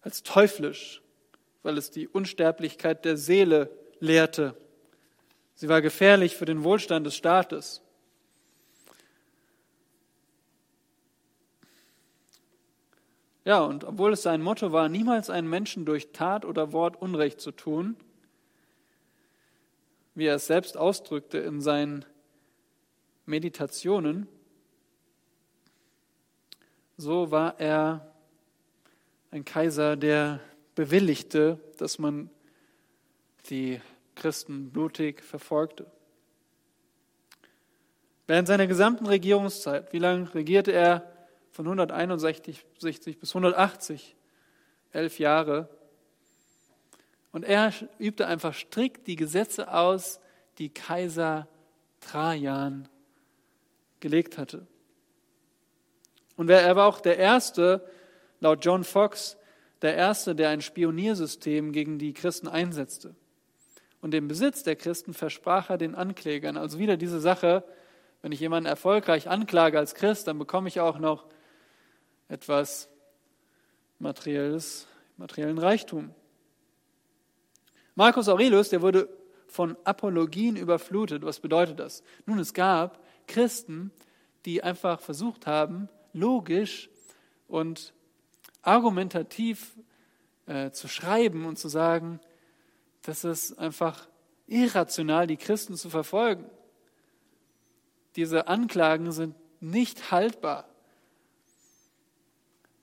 als 0.00 0.22
teuflisch, 0.22 1.02
weil 1.62 1.78
es 1.78 1.90
die 1.90 2.08
Unsterblichkeit 2.08 3.04
der 3.04 3.16
Seele 3.16 3.70
lehrte. 4.00 4.56
Sie 5.54 5.68
war 5.68 5.82
gefährlich 5.82 6.36
für 6.36 6.44
den 6.44 6.64
Wohlstand 6.64 7.06
des 7.06 7.16
Staates. 7.16 7.80
Ja, 13.44 13.60
und 13.60 13.84
obwohl 13.84 14.14
es 14.14 14.22
sein 14.22 14.42
Motto 14.42 14.72
war, 14.72 14.88
niemals 14.88 15.28
einen 15.28 15.48
Menschen 15.48 15.84
durch 15.84 16.12
Tat 16.12 16.44
oder 16.44 16.72
Wort 16.72 17.00
Unrecht 17.00 17.40
zu 17.40 17.52
tun, 17.52 17.96
wie 20.14 20.26
er 20.26 20.36
es 20.36 20.46
selbst 20.46 20.76
ausdrückte 20.76 21.38
in 21.38 21.60
seinen 21.60 22.04
Meditationen, 23.26 24.26
so 26.96 27.30
war 27.30 27.60
er 27.60 28.12
ein 29.30 29.44
Kaiser, 29.44 29.96
der 29.96 30.40
bewilligte, 30.74 31.58
dass 31.76 31.98
man 31.98 32.30
die 33.50 33.80
Christen 34.14 34.70
blutig 34.70 35.22
verfolgte. 35.22 35.90
Während 38.26 38.48
seiner 38.48 38.66
gesamten 38.66 39.06
Regierungszeit, 39.06 39.92
wie 39.92 39.98
lange 39.98 40.34
regierte 40.34 40.72
er? 40.72 41.10
Von 41.50 41.66
161 41.66 42.64
bis 43.20 43.30
180, 43.30 44.16
elf 44.92 45.18
Jahre. 45.18 45.68
Und 47.32 47.44
er 47.44 47.72
übte 47.98 48.26
einfach 48.26 48.54
strikt 48.54 49.06
die 49.06 49.16
Gesetze 49.16 49.72
aus, 49.72 50.20
die 50.58 50.70
Kaiser 50.70 51.48
Trajan 52.00 52.88
gelegt 54.00 54.38
hatte. 54.38 54.66
Und 56.36 56.50
er 56.50 56.76
war 56.76 56.86
auch 56.86 57.00
der 57.00 57.18
Erste, 57.18 57.88
laut 58.40 58.64
John 58.64 58.84
Fox, 58.84 59.36
der 59.82 59.94
Erste, 59.96 60.34
der 60.34 60.48
ein 60.50 60.60
Spioniersystem 60.60 61.72
gegen 61.72 61.98
die 61.98 62.12
Christen 62.12 62.48
einsetzte. 62.48 63.14
Und 64.04 64.10
den 64.10 64.28
Besitz 64.28 64.62
der 64.62 64.76
Christen 64.76 65.14
versprach 65.14 65.70
er 65.70 65.78
den 65.78 65.94
Anklägern. 65.94 66.58
Also 66.58 66.78
wieder 66.78 66.98
diese 66.98 67.20
Sache, 67.20 67.64
wenn 68.20 68.32
ich 68.32 68.40
jemanden 68.40 68.68
erfolgreich 68.68 69.30
anklage 69.30 69.78
als 69.78 69.94
Christ, 69.94 70.28
dann 70.28 70.38
bekomme 70.38 70.68
ich 70.68 70.78
auch 70.78 70.98
noch 70.98 71.24
etwas 72.28 72.90
materielles, 73.98 74.86
materiellen 75.16 75.56
Reichtum. 75.56 76.14
Marcus 77.94 78.28
Aurelius, 78.28 78.68
der 78.68 78.82
wurde 78.82 79.08
von 79.46 79.74
Apologien 79.84 80.56
überflutet. 80.56 81.24
Was 81.24 81.40
bedeutet 81.40 81.80
das? 81.80 82.02
Nun, 82.26 82.38
es 82.38 82.52
gab 82.52 83.02
Christen, 83.26 83.90
die 84.44 84.62
einfach 84.62 85.00
versucht 85.00 85.46
haben, 85.46 85.88
logisch 86.12 86.90
und 87.48 87.94
argumentativ 88.60 89.78
äh, 90.44 90.72
zu 90.72 90.88
schreiben 90.88 91.46
und 91.46 91.58
zu 91.58 91.68
sagen, 91.68 92.20
das 93.04 93.24
ist 93.24 93.58
einfach 93.58 94.08
irrational, 94.46 95.26
die 95.26 95.36
Christen 95.36 95.76
zu 95.76 95.90
verfolgen. 95.90 96.44
Diese 98.16 98.48
Anklagen 98.48 99.12
sind 99.12 99.34
nicht 99.60 100.10
haltbar. 100.10 100.68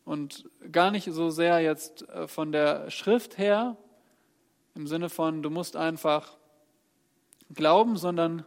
Und 0.05 0.49
gar 0.71 0.91
nicht 0.91 1.05
so 1.11 1.29
sehr 1.29 1.59
jetzt 1.59 2.07
äh, 2.09 2.27
von 2.27 2.51
der 2.51 2.89
Schrift 2.89 3.37
her, 3.37 3.77
im 4.75 4.87
Sinne 4.87 5.09
von, 5.09 5.43
du 5.43 5.49
musst 5.49 5.75
einfach 5.75 6.37
glauben, 7.53 7.97
sondern 7.97 8.45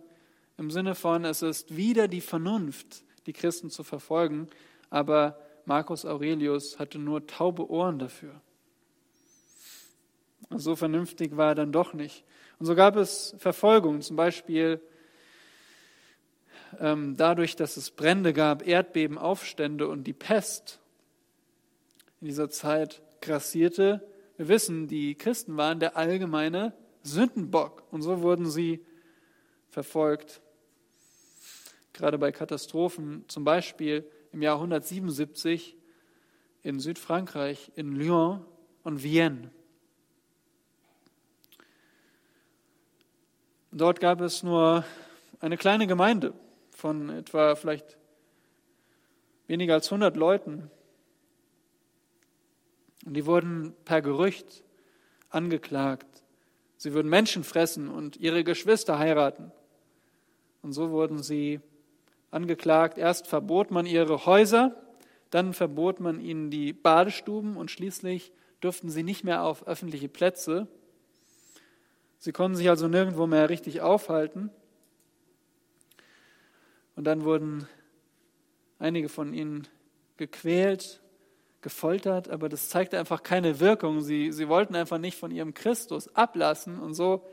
im 0.57 0.71
Sinne 0.71 0.95
von, 0.95 1.25
es 1.25 1.43
ist 1.43 1.77
wieder 1.77 2.09
die 2.09 2.21
Vernunft, 2.21 3.05
die 3.27 3.33
Christen 3.33 3.71
zu 3.71 3.83
verfolgen. 3.83 4.49
Aber 4.91 5.39
Marcus 5.65 6.05
Aurelius 6.05 6.79
hatte 6.79 6.99
nur 6.99 7.27
taube 7.27 7.69
Ohren 7.71 7.99
dafür. 7.99 8.41
So 10.51 10.77
vernünftig 10.77 11.37
war 11.37 11.51
er 11.51 11.55
dann 11.55 11.73
doch 11.73 11.95
nicht. 11.95 12.25
Und 12.59 12.67
so 12.67 12.75
gab 12.75 12.97
es 12.97 13.35
Verfolgung, 13.39 14.01
zum 14.01 14.17
Beispiel 14.17 14.81
ähm, 16.81 17.17
dadurch, 17.17 17.57
dass 17.57 17.77
es 17.77 17.91
Brände 17.91 18.33
gab, 18.33 18.67
Erdbeben, 18.67 19.19
Aufstände 19.19 19.89
und 19.89 20.05
die 20.05 20.13
Pest 20.13 20.81
in 22.21 22.29
dieser 22.29 22.51
Zeit 22.51 23.03
grassierte. 23.21 24.07
Wir 24.37 24.49
wissen, 24.49 24.89
die 24.89 25.15
Christen 25.15 25.57
waren 25.57 25.81
der 25.81 25.97
allgemeine 25.97 26.73
Sündenbock 27.03 27.85
und 27.91 28.03
so 28.03 28.23
wurden 28.23 28.49
sie 28.49 28.85
verfolgt. 29.69 30.41
Gerade 31.93 32.19
bei 32.19 32.33
Katastrophen, 32.33 33.25
zum 33.29 33.45
Beispiel 33.45 34.09
im 34.33 34.43
Jahr 34.43 34.57
177 34.57 35.77
in 36.63 36.81
Südfrankreich, 36.81 37.71
in 37.77 37.95
Lyon 37.95 38.45
und 38.83 39.03
Vienne. 39.03 39.51
Dort 43.77 43.99
gab 43.99 44.21
es 44.21 44.45
nur 44.45 44.85
eine 45.41 45.57
kleine 45.57 45.89
Gemeinde 45.89 46.33
von 46.71 47.11
etwa 47.11 47.57
vielleicht 47.57 47.99
weniger 49.49 49.75
als 49.75 49.89
100 49.89 50.17
Leuten. 50.17 50.71
Und 53.05 53.15
die 53.15 53.27
wurden 53.27 53.75
per 53.85 54.01
Gerücht 54.01 54.63
angeklagt. 55.29 56.07
Sie 56.77 56.93
würden 56.93 57.09
Menschen 57.09 57.43
fressen 57.43 57.89
und 57.89 58.17
ihre 58.17 58.45
Geschwister 58.45 59.01
heiraten. 59.01 59.51
Und 60.63 60.73
so 60.73 60.91
wurden 60.91 61.21
sie 61.21 61.59
angeklagt. 62.31 62.97
Erst 62.97 63.27
verbot 63.27 63.73
man 63.73 63.87
ihre 63.87 64.25
Häuser, 64.25 64.81
dann 65.31 65.53
verbot 65.53 65.99
man 65.99 66.21
ihnen 66.21 66.49
die 66.49 66.73
Badestuben 66.73 67.57
und 67.57 67.73
schließlich 67.73 68.31
durften 68.61 68.89
sie 68.89 69.03
nicht 69.03 69.25
mehr 69.25 69.43
auf 69.43 69.67
öffentliche 69.67 70.09
Plätze. 70.09 70.69
Sie 72.25 72.33
konnten 72.33 72.57
sich 72.57 72.71
also 72.71 72.89
nirgendwo 72.89 73.27
mehr 73.27 73.51
richtig 73.51 73.83
aufhalten. 73.83 74.49
Und 76.97 77.05
dann 77.05 77.23
wurden 77.23 77.69
einige 78.79 79.11
von 79.11 79.35
ihnen 79.35 79.69
gequält, 80.17 81.03
gefoltert, 81.61 82.31
aber 82.31 82.49
das 82.49 82.71
zeigte 82.71 82.99
einfach 82.99 83.23
keine 83.23 83.61
Wirkung. 83.61 84.01
Sie, 84.01 84.33
sie 84.33 84.49
wollten 84.49 84.75
einfach 84.75 84.97
nicht 84.97 85.19
von 85.19 85.33
ihrem 85.33 85.53
Christus 85.53 86.15
ablassen 86.15 86.79
und 86.79 86.95
so 86.95 87.29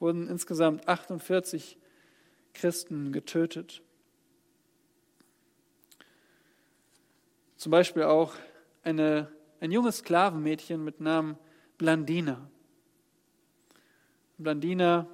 wurden 0.00 0.26
insgesamt 0.26 0.88
48 0.88 1.78
Christen 2.52 3.12
getötet. 3.12 3.80
Zum 7.58 7.70
Beispiel 7.70 8.02
auch 8.02 8.34
eine, 8.82 9.30
ein 9.60 9.70
junges 9.70 9.98
Sklavenmädchen 9.98 10.82
mit 10.82 11.00
Namen 11.00 11.38
Blandina. 11.78 12.50
Blandina, 14.38 15.06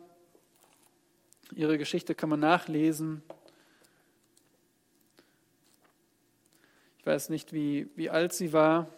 ihre 1.55 1.79
Geschichte 1.79 2.14
kann 2.14 2.29
man 2.29 2.41
nachlesen. 2.41 3.23
Ich 6.99 7.07
weiß 7.07 7.29
nicht, 7.31 7.53
wie, 7.53 7.89
wie 7.97 8.11
alt 8.11 8.33
sie 8.33 8.53
war, 8.53 8.89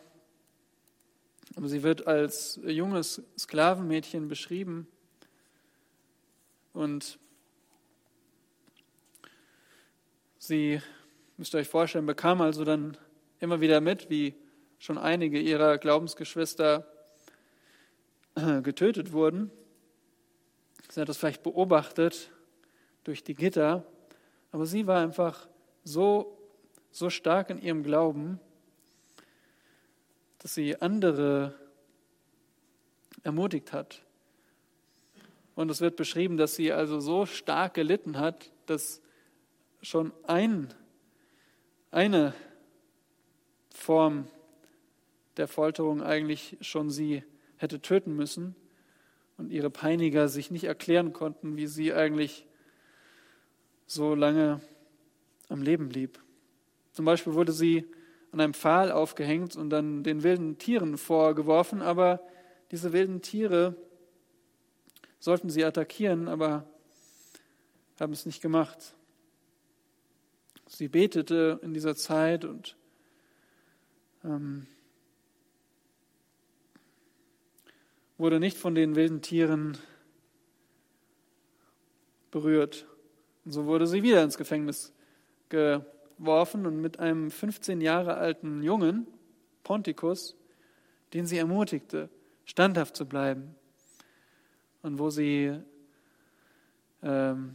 aber 1.57 1.69
sie 1.69 1.83
wird 1.83 2.07
als 2.07 2.61
junges 2.65 3.23
Sklavenmädchen 3.39 4.29
beschrieben. 4.29 4.87
Und 6.73 7.19
sie, 10.39 10.81
müsst 11.37 11.55
ihr 11.55 11.61
euch 11.61 11.69
vorstellen, 11.69 12.07
bekam 12.07 12.41
also 12.41 12.65
dann 12.65 12.97
immer 13.41 13.61
wieder 13.61 13.81
mit, 13.81 14.11
wie 14.11 14.35
schon 14.79 14.99
einige 14.99 15.41
ihrer 15.41 15.79
Glaubensgeschwister 15.79 16.87
getötet 18.63 19.13
wurden. 19.13 19.51
Sie 20.91 21.01
hat 21.01 21.09
das 21.09 21.19
vielleicht 21.19 21.45
beobachtet 21.45 22.33
durch 23.05 23.23
die 23.23 23.37
Gitter, 23.37 23.85
aber 24.51 24.67
sie 24.67 24.89
war 24.89 25.01
einfach 25.01 25.49
so, 25.85 26.37
so 26.91 27.11
stark 27.11 27.49
in 27.51 27.63
ihrem 27.63 27.85
Glauben, 27.85 28.41
dass 30.39 30.55
sie 30.55 30.81
andere 30.83 31.55
ermutigt 33.23 33.73
hat. 33.73 34.03
Und 35.55 35.71
es 35.71 35.81
wird 35.81 35.95
beschrieben, 35.95 36.37
dass 36.37 36.57
sie 36.57 36.73
also 36.73 36.99
so 36.99 37.25
stark 37.25 37.75
gelitten 37.75 38.19
hat, 38.19 38.51
dass 38.67 39.01
schon 39.83 40.13
ein, 40.27 40.75
eine 41.93 42.35
Form 43.73 44.27
der 45.37 45.47
Folterung 45.47 46.03
eigentlich 46.03 46.57
schon 46.61 46.91
sie 46.91 47.23
hätte 47.59 47.81
töten 47.81 48.17
müssen 48.17 48.57
und 49.41 49.51
ihre 49.51 49.71
Peiniger 49.71 50.29
sich 50.29 50.51
nicht 50.51 50.65
erklären 50.65 51.13
konnten, 51.13 51.57
wie 51.57 51.67
sie 51.67 51.93
eigentlich 51.95 52.47
so 53.87 54.15
lange 54.15 54.61
am 55.49 55.63
Leben 55.63 55.89
blieb. 55.89 56.21
Zum 56.93 57.07
Beispiel 57.07 57.35
wurde 57.35 57.53
sie 57.53 57.87
an 58.33 58.41
einem 58.41 58.55
Pfahl 58.55 58.93
aufgehängt 58.93 59.57
und 59.57 59.71
dann 59.71 60.05
den 60.05 60.23
wilden 60.23 60.59
Tieren 60.59 60.99
vorgeworfen, 60.99 61.83
aber 61.83 62.21
diese 62.71 62.93
wilden 62.93 63.23
Tiere 63.23 63.75
sollten 65.19 65.51
sie 65.51 65.65
attackieren, 65.65 66.29
aber 66.29 66.67
haben 67.99 68.13
es 68.13 68.27
nicht 68.27 68.41
gemacht. 68.41 68.95
Sie 70.67 70.89
betete 70.89 71.61
in 71.63 71.75
dieser 71.75 71.97
Zeit 71.97 72.45
und 72.45 72.77
ähm, 74.25 74.67
wurde 78.21 78.39
nicht 78.39 78.59
von 78.59 78.75
den 78.75 78.97
wilden 78.97 79.23
Tieren 79.23 79.79
berührt. 82.31 82.87
Und 83.47 83.53
so 83.53 83.65
wurde 83.65 83.87
sie 83.87 84.03
wieder 84.03 84.23
ins 84.23 84.37
Gefängnis 84.37 84.93
geworfen 85.49 86.67
und 86.67 86.83
mit 86.83 86.99
einem 86.99 87.31
15 87.31 87.81
Jahre 87.81 88.19
alten 88.19 88.63
Jungen, 88.63 89.07
Pontikus, 89.65 90.37
den 91.15 91.25
sie 91.25 91.39
ermutigte, 91.39 92.11
standhaft 92.45 92.95
zu 92.95 93.07
bleiben. 93.07 93.55
Und 94.83 94.99
wo 94.99 95.09
sie, 95.09 95.59
ähm, 97.03 97.55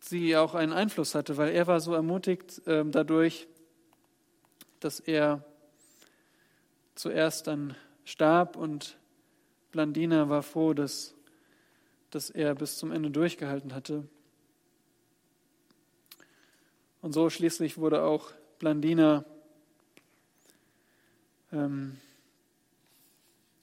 sie 0.00 0.36
auch 0.36 0.54
einen 0.54 0.72
Einfluss 0.72 1.16
hatte, 1.16 1.36
weil 1.36 1.50
er 1.50 1.66
war 1.66 1.80
so 1.80 1.94
ermutigt 1.94 2.62
ähm, 2.66 2.92
dadurch, 2.92 3.48
dass 4.78 5.00
er 5.00 5.44
zuerst 6.94 7.48
dann 7.48 7.74
starb 8.04 8.56
und 8.56 8.96
Blandina 9.70 10.28
war 10.28 10.42
froh, 10.42 10.72
dass, 10.72 11.14
dass 12.10 12.30
er 12.30 12.54
bis 12.54 12.78
zum 12.78 12.90
Ende 12.90 13.10
durchgehalten 13.10 13.74
hatte. 13.74 14.08
Und 17.00 17.12
so 17.12 17.30
schließlich 17.30 17.78
wurde 17.78 18.02
auch 18.02 18.32
Blandina 18.58 19.24
ähm, 21.52 21.96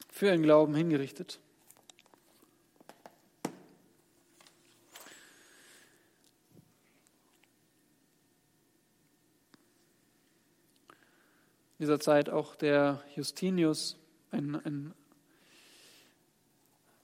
für 0.10 0.28
ihren 0.28 0.44
Glauben 0.44 0.76
hingerichtet. 0.76 1.40
In 11.78 11.84
dieser 11.88 12.00
Zeit 12.00 12.30
auch 12.30 12.56
der 12.56 13.04
Justinius, 13.18 13.98
ein, 14.32 14.56
ein, 14.56 14.94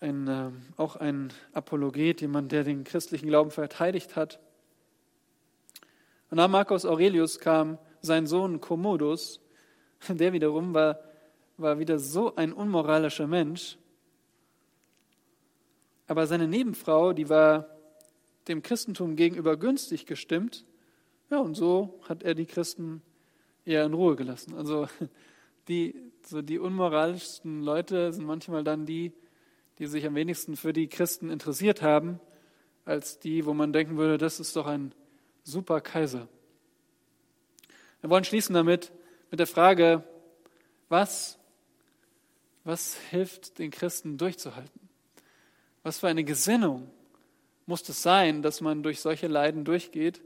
ein, 0.02 0.28
äh, 0.28 0.52
auch 0.78 0.96
ein 0.96 1.32
Apologet, 1.54 2.22
jemand, 2.22 2.52
der 2.52 2.64
den 2.64 2.84
christlichen 2.84 3.28
Glauben 3.28 3.52
verteidigt 3.52 4.16
hat. 4.16 4.40
Und 6.30 6.38
nach 6.38 6.50
Marcus 6.50 6.86
Aurelius 6.86 7.40
kam 7.40 7.78
sein 8.02 8.26
Sohn 8.28 8.60
Commodus, 8.60 9.40
der 10.10 10.34
wiederum 10.34 10.74
war, 10.74 11.00
war 11.58 11.80
wieder 11.80 12.00
so 12.00 12.36
ein 12.36 12.52
unmoralischer 12.52 13.28
Mensch. 13.28 13.78
Aber 16.08 16.28
seine 16.28 16.48
Nebenfrau, 16.48 17.14
die 17.14 17.30
war 17.30 17.68
dem 18.48 18.64
Christentum 18.64 19.16
gegenüber 19.16 19.56
günstig 19.56 20.06
gestimmt. 20.06 20.66
Ja, 21.30 21.40
und 21.40 21.56
so 21.56 22.00
hat 22.10 22.24
er 22.24 22.34
die 22.34 22.46
Christen 22.46 23.02
eher 23.64 23.86
in 23.86 23.94
Ruhe 23.94 24.16
gelassen. 24.16 24.56
Also 24.56 24.88
die, 25.68 25.96
so 26.26 26.42
die 26.42 26.60
unmoralischsten 26.60 27.62
Leute 27.62 28.12
sind 28.12 28.26
manchmal 28.26 28.64
dann 28.64 28.86
die, 28.86 29.14
die 29.82 29.88
sich 29.88 30.06
am 30.06 30.14
wenigsten 30.14 30.58
für 30.58 30.74
die 30.74 30.88
Christen 30.88 31.32
interessiert 31.32 31.82
haben, 31.82 32.20
als 32.86 33.18
die, 33.18 33.48
wo 33.48 33.56
man 33.56 33.74
denken 33.74 33.98
würde, 33.98 34.20
das 34.20 34.40
ist 34.40 34.56
doch 34.56 34.68
ein 34.68 34.94
super 35.44 35.82
Kaiser. 35.82 36.28
Wir 38.02 38.12
wollen 38.12 38.24
schließen 38.24 38.54
damit 38.54 38.92
mit 39.32 39.40
der 39.40 39.48
Frage, 39.48 40.04
was, 40.88 41.40
was 42.64 42.96
hilft 43.10 43.58
den 43.58 43.72
Christen 43.72 44.20
durchzuhalten? 44.20 44.88
Was 45.82 45.98
für 45.98 46.10
eine 46.10 46.24
Gesinnung 46.24 46.92
muss 47.66 47.90
es 47.90 48.04
sein, 48.04 48.44
dass 48.44 48.62
man 48.62 48.84
durch 48.84 49.00
solche 49.00 49.26
Leiden 49.26 49.66
durchgeht? 49.66 50.22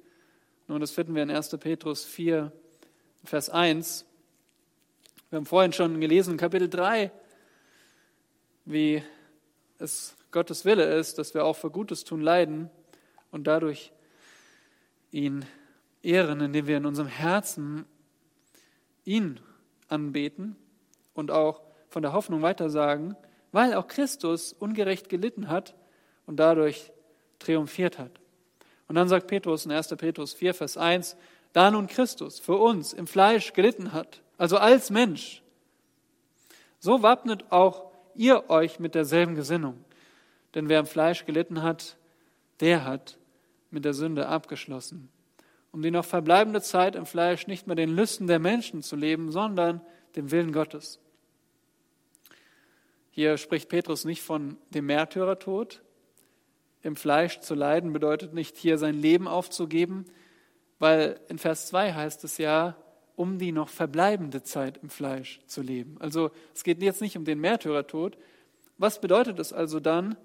Nun, 0.68 0.82
das 0.82 0.92
finden 0.92 1.16
wir 1.16 1.24
in 1.24 1.32
1. 1.32 1.56
Petrus 1.62 2.04
4, 2.04 2.52
Vers 3.24 3.50
1. 3.50 4.06
Wir 5.30 5.38
haben 5.38 5.46
vorhin 5.46 5.72
schon 5.72 6.02
gelesen, 6.02 6.36
Kapitel 6.36 6.68
3, 6.68 7.10
wie 8.66 9.02
es 9.80 10.16
Gottes 10.32 10.66
Wille 10.66 10.84
ist, 10.84 11.18
dass 11.18 11.34
wir 11.34 11.46
auch 11.46 11.56
für 11.56 11.70
Gutes 11.70 12.04
tun 12.04 12.22
leiden 12.22 12.70
und 13.32 13.48
dadurch 13.48 13.94
ihn 15.12 15.46
ehren, 16.04 16.42
indem 16.42 16.68
wir 16.68 16.78
in 16.78 16.86
unserem 16.86 17.08
Herzen 17.08 17.86
ihn 19.06 19.40
anbeten 19.88 20.56
und 21.14 21.32
auch 21.32 21.62
von 21.88 22.02
der 22.02 22.12
Hoffnung 22.12 22.42
weitersagen, 22.42 23.16
weil 23.52 23.74
auch 23.74 23.88
Christus 23.88 24.52
ungerecht 24.52 25.08
gelitten 25.08 25.48
hat 25.48 25.76
und 26.26 26.38
dadurch 26.38 26.92
triumphiert 27.40 27.98
hat. 27.98 28.12
Und 28.88 28.96
dann 28.96 29.08
sagt 29.08 29.28
Petrus 29.28 29.66
in 29.66 29.72
1. 29.72 29.88
Petrus 29.98 30.34
4, 30.34 30.54
Vers 30.54 30.78
1, 30.78 31.16
da 31.54 31.72
nun 31.72 31.88
Christus 31.88 32.40
für 32.40 32.58
uns 32.58 32.92
im 32.92 33.08
Fleisch 33.08 33.54
gelitten 33.54 33.94
hat, 33.94 34.22
also 34.38 34.58
als 34.58 34.90
Mensch, 34.90 35.42
so 36.80 37.02
wappnet 37.02 37.46
auch 37.52 37.95
ihr 38.16 38.50
euch 38.50 38.80
mit 38.80 38.96
derselben 38.96 39.36
Gesinnung. 39.36 39.84
Denn 40.54 40.70
wer 40.70 40.80
im 40.80 40.86
Fleisch 40.86 41.26
gelitten 41.26 41.62
hat, 41.62 41.98
der 42.60 42.86
hat 42.86 43.18
mit 43.72 43.86
der 43.86 43.94
Sünde 43.94 44.28
abgeschlossen, 44.28 45.10
um 45.72 45.82
die 45.82 45.92
noch 45.92 46.06
verbleibende 46.06 46.62
Zeit 46.62 46.96
im 46.96 47.06
Fleisch 47.06 47.48
nicht 47.48 47.68
mehr 47.68 47.76
den 47.76 47.90
Lüsten 47.90 48.28
der 48.28 48.40
Menschen 48.40 48.82
zu 48.82 48.96
leben, 48.96 49.32
sondern 49.32 49.82
dem 50.16 50.32
Willen 50.32 50.54
Gottes. 50.54 51.00
Hier 53.12 53.38
spricht 53.38 53.70
Petrus 53.70 54.06
nicht 54.06 54.22
von 54.22 54.58
dem 54.72 54.88
Märtyrertod. 54.88 55.82
Im 56.82 56.96
Fleisch 56.96 57.40
zu 57.40 57.56
leiden 57.56 57.94
bedeutet 57.94 58.34
nicht 58.34 58.58
hier 58.58 58.78
sein 58.78 58.96
Leben 58.96 59.28
aufzugeben, 59.28 60.06
weil 60.80 61.20
in 61.30 61.38
Vers 61.38 61.68
2 61.68 61.94
heißt 61.94 62.24
es 62.24 62.38
ja, 62.38 62.76
um 63.16 63.40
die 63.40 63.52
noch 63.52 63.70
verbleibende 63.70 64.44
Zeit 64.44 64.78
im 64.82 64.90
Fleisch 64.90 65.40
zu 65.48 65.62
leben. 65.62 65.98
Also 66.00 66.32
es 66.54 66.64
geht 66.64 66.82
jetzt 66.82 67.02
nicht 67.02 67.18
um 67.18 67.26
den 67.26 67.40
Märtyrertod. 67.40 68.18
Was 68.78 69.00
bedeutet 69.00 69.40
es 69.40 69.54
also 69.54 69.80
dann, 69.80 70.18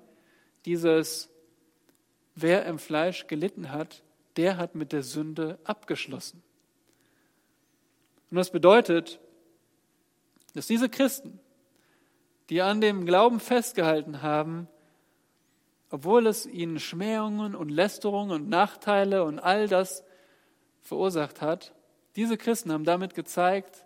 dieses 0.65 1.31
Wer 2.35 2.65
im 2.67 2.79
Fleisch 2.79 3.27
gelitten 3.27 3.71
hat, 3.71 4.03
der 4.37 4.57
hat 4.57 4.75
mit 4.75 4.93
der 4.93 5.03
Sünde 5.03 5.59
abgeschlossen. 5.65 6.43
Und 8.31 8.37
das 8.37 8.51
bedeutet, 8.51 9.21
dass 10.55 10.67
diese 10.67 10.89
Christen, 10.89 11.41
die 12.49 12.63
an 12.63 12.81
dem 12.81 13.05
Glauben 13.05 13.41
festgehalten 13.41 14.23
haben, 14.23 14.69
obwohl 15.91 16.27
es 16.27 16.47
ihnen 16.47 16.79
Schmähungen 16.79 17.55
und 17.55 17.69
Lästerungen 17.69 18.31
und 18.31 18.49
Nachteile 18.49 19.25
und 19.25 19.41
all 19.41 19.69
das 19.69 20.05
verursacht 20.83 21.41
hat, 21.41 21.75
diese 22.17 22.37
Christen 22.37 22.73
haben 22.73 22.85
damit 22.85 23.15
gezeigt, 23.15 23.85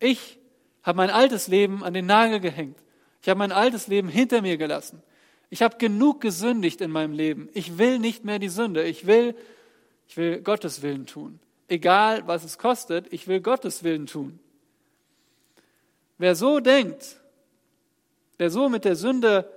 ich 0.00 0.38
habe 0.82 0.96
mein 0.96 1.10
altes 1.10 1.48
Leben 1.48 1.82
an 1.82 1.94
den 1.94 2.06
Nagel 2.06 2.40
gehängt. 2.40 2.78
Ich 3.22 3.28
habe 3.28 3.38
mein 3.38 3.52
altes 3.52 3.86
Leben 3.86 4.08
hinter 4.08 4.42
mir 4.42 4.58
gelassen. 4.58 5.02
Ich 5.48 5.62
habe 5.62 5.78
genug 5.78 6.20
gesündigt 6.20 6.80
in 6.80 6.90
meinem 6.90 7.12
Leben. 7.12 7.48
Ich 7.54 7.78
will 7.78 7.98
nicht 7.98 8.24
mehr 8.24 8.38
die 8.38 8.48
Sünde. 8.48 8.84
Ich 8.84 9.06
will, 9.06 9.34
ich 10.08 10.16
will 10.16 10.42
Gottes 10.42 10.82
Willen 10.82 11.06
tun. 11.06 11.40
Egal, 11.68 12.26
was 12.26 12.44
es 12.44 12.58
kostet, 12.58 13.10
ich 13.12 13.28
will 13.28 13.40
Gottes 13.40 13.82
Willen 13.82 14.06
tun. 14.06 14.38
Wer 16.18 16.34
so 16.34 16.60
denkt, 16.60 17.20
wer 18.36 18.50
so 18.50 18.68
mit 18.68 18.84
der 18.84 18.96
Sünde 18.96 19.50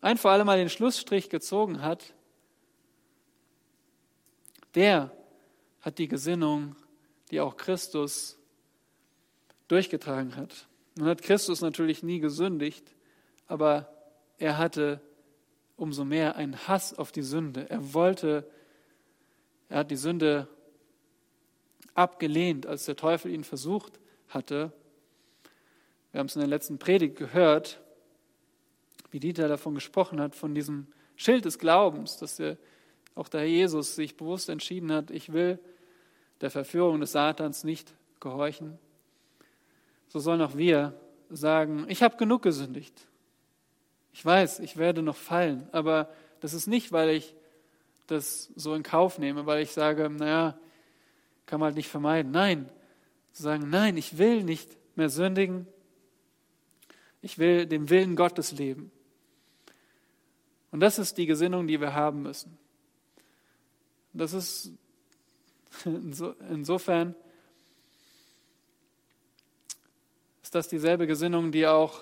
ein 0.00 0.18
für 0.18 0.30
alle 0.30 0.44
Mal 0.44 0.58
den 0.58 0.68
Schlussstrich 0.68 1.30
gezogen 1.30 1.82
hat, 1.82 2.12
der 4.74 5.10
hat 5.80 5.98
die 5.98 6.08
Gesinnung, 6.08 6.76
die 7.30 7.40
auch 7.40 7.56
Christus 7.56 8.38
durchgetragen 9.68 10.36
hat. 10.36 10.66
Nun 10.96 11.08
hat 11.08 11.22
Christus 11.22 11.60
natürlich 11.60 12.02
nie 12.02 12.20
gesündigt, 12.20 12.94
aber 13.46 13.92
er 14.38 14.58
hatte 14.58 15.00
umso 15.76 16.04
mehr 16.04 16.36
einen 16.36 16.68
Hass 16.68 16.92
auf 16.98 17.12
die 17.12 17.22
Sünde. 17.22 17.70
Er 17.70 17.94
wollte, 17.94 18.48
er 19.68 19.78
hat 19.78 19.90
die 19.90 19.96
Sünde 19.96 20.48
abgelehnt, 21.94 22.66
als 22.66 22.84
der 22.84 22.96
Teufel 22.96 23.32
ihn 23.32 23.44
versucht 23.44 23.98
hatte. 24.28 24.72
Wir 26.12 26.18
haben 26.18 26.26
es 26.26 26.36
in 26.36 26.40
der 26.40 26.48
letzten 26.48 26.78
Predigt 26.78 27.16
gehört, 27.16 27.80
wie 29.10 29.20
Dieter 29.20 29.48
davon 29.48 29.74
gesprochen 29.74 30.20
hat, 30.20 30.34
von 30.34 30.54
diesem 30.54 30.86
Schild 31.16 31.44
des 31.44 31.58
Glaubens, 31.58 32.16
dass 32.16 32.36
der, 32.36 32.56
auch 33.14 33.28
der 33.28 33.40
Herr 33.40 33.48
Jesus 33.48 33.94
sich 33.94 34.16
bewusst 34.16 34.48
entschieden 34.48 34.92
hat, 34.92 35.10
ich 35.10 35.32
will 35.32 35.58
der 36.40 36.50
Verführung 36.50 37.00
des 37.00 37.12
Satans 37.12 37.64
nicht 37.64 37.94
gehorchen. 38.18 38.78
So 40.08 40.18
sollen 40.18 40.42
auch 40.42 40.56
wir 40.56 40.98
sagen, 41.30 41.86
ich 41.88 42.02
habe 42.02 42.16
genug 42.16 42.42
gesündigt. 42.42 43.06
Ich 44.12 44.24
weiß, 44.24 44.60
ich 44.60 44.76
werde 44.76 45.02
noch 45.02 45.16
fallen, 45.16 45.68
aber 45.72 46.10
das 46.40 46.54
ist 46.54 46.66
nicht, 46.66 46.92
weil 46.92 47.10
ich 47.10 47.34
das 48.06 48.50
so 48.56 48.74
in 48.74 48.82
Kauf 48.82 49.18
nehme, 49.18 49.46
weil 49.46 49.62
ich 49.62 49.70
sage, 49.70 50.10
naja, 50.10 50.58
kann 51.46 51.60
man 51.60 51.68
halt 51.68 51.76
nicht 51.76 51.88
vermeiden. 51.88 52.32
Nein, 52.32 52.68
zu 53.32 53.42
sagen, 53.42 53.70
nein, 53.70 53.96
ich 53.96 54.18
will 54.18 54.42
nicht 54.42 54.76
mehr 54.96 55.08
sündigen. 55.08 55.66
Ich 57.22 57.38
will 57.38 57.66
dem 57.66 57.90
Willen 57.90 58.16
Gottes 58.16 58.52
leben. 58.52 58.90
Und 60.72 60.80
das 60.80 60.98
ist 60.98 61.18
die 61.18 61.26
Gesinnung, 61.26 61.66
die 61.66 61.80
wir 61.80 61.94
haben 61.94 62.22
müssen. 62.22 62.58
Das 64.12 64.32
ist 64.32 64.72
insofern 65.84 67.14
ist 70.42 70.54
das 70.54 70.68
dieselbe 70.68 71.06
Gesinnung, 71.06 71.52
die 71.52 71.66
auch 71.66 72.00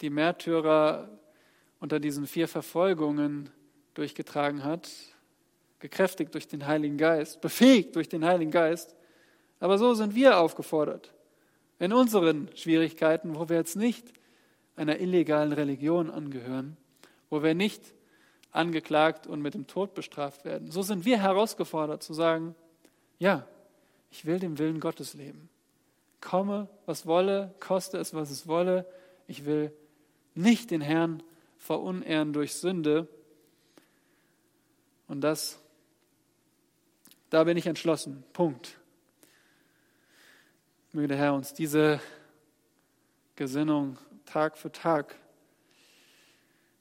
die 0.00 0.10
Märtyrer 0.10 1.08
unter 1.80 2.00
diesen 2.00 2.26
vier 2.26 2.48
Verfolgungen 2.48 3.50
durchgetragen 3.94 4.64
hat, 4.64 4.90
gekräftigt 5.78 6.34
durch 6.34 6.48
den 6.48 6.66
Heiligen 6.66 6.96
Geist, 6.96 7.40
befähigt 7.40 7.96
durch 7.96 8.08
den 8.08 8.24
Heiligen 8.24 8.50
Geist. 8.50 8.94
Aber 9.60 9.78
so 9.78 9.94
sind 9.94 10.14
wir 10.14 10.38
aufgefordert, 10.38 11.12
in 11.78 11.92
unseren 11.92 12.48
Schwierigkeiten, 12.54 13.36
wo 13.36 13.48
wir 13.48 13.56
jetzt 13.56 13.76
nicht 13.76 14.12
einer 14.76 15.00
illegalen 15.00 15.52
Religion 15.52 16.10
angehören, 16.10 16.76
wo 17.30 17.42
wir 17.42 17.54
nicht 17.54 17.82
angeklagt 18.50 19.26
und 19.26 19.40
mit 19.40 19.54
dem 19.54 19.66
Tod 19.66 19.94
bestraft 19.94 20.44
werden. 20.44 20.70
So 20.70 20.82
sind 20.82 21.04
wir 21.04 21.20
herausgefordert 21.20 22.02
zu 22.02 22.14
sagen, 22.14 22.54
ja, 23.22 23.46
ich 24.10 24.24
will 24.24 24.40
dem 24.40 24.58
Willen 24.58 24.80
Gottes 24.80 25.14
leben. 25.14 25.48
Komme, 26.20 26.68
was 26.86 27.06
wolle, 27.06 27.54
koste 27.60 27.98
es, 27.98 28.14
was 28.14 28.32
es 28.32 28.48
wolle. 28.48 28.84
Ich 29.28 29.44
will 29.44 29.72
nicht 30.34 30.72
den 30.72 30.80
Herrn 30.80 31.22
verunehren 31.56 32.32
durch 32.32 32.54
Sünde. 32.54 33.06
Und 35.06 35.20
das, 35.20 35.60
da 37.30 37.44
bin 37.44 37.56
ich 37.56 37.68
entschlossen. 37.68 38.24
Punkt. 38.32 38.76
Möge 40.90 41.06
der 41.06 41.16
Herr 41.16 41.34
uns 41.34 41.54
diese 41.54 42.00
Gesinnung 43.36 43.98
Tag 44.24 44.58
für 44.58 44.72
Tag 44.72 45.14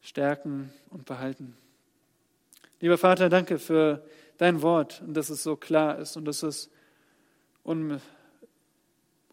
stärken 0.01 0.73
und 0.89 1.05
behalten. 1.05 1.55
Lieber 2.79 2.97
Vater, 2.97 3.29
danke 3.29 3.59
für 3.59 4.03
dein 4.41 4.63
Wort 4.63 5.03
und 5.05 5.13
dass 5.13 5.29
es 5.29 5.43
so 5.43 5.55
klar 5.55 5.99
ist 5.99 6.17
und 6.17 6.25
dass 6.25 6.41
es 6.41 6.71
un, 7.63 8.01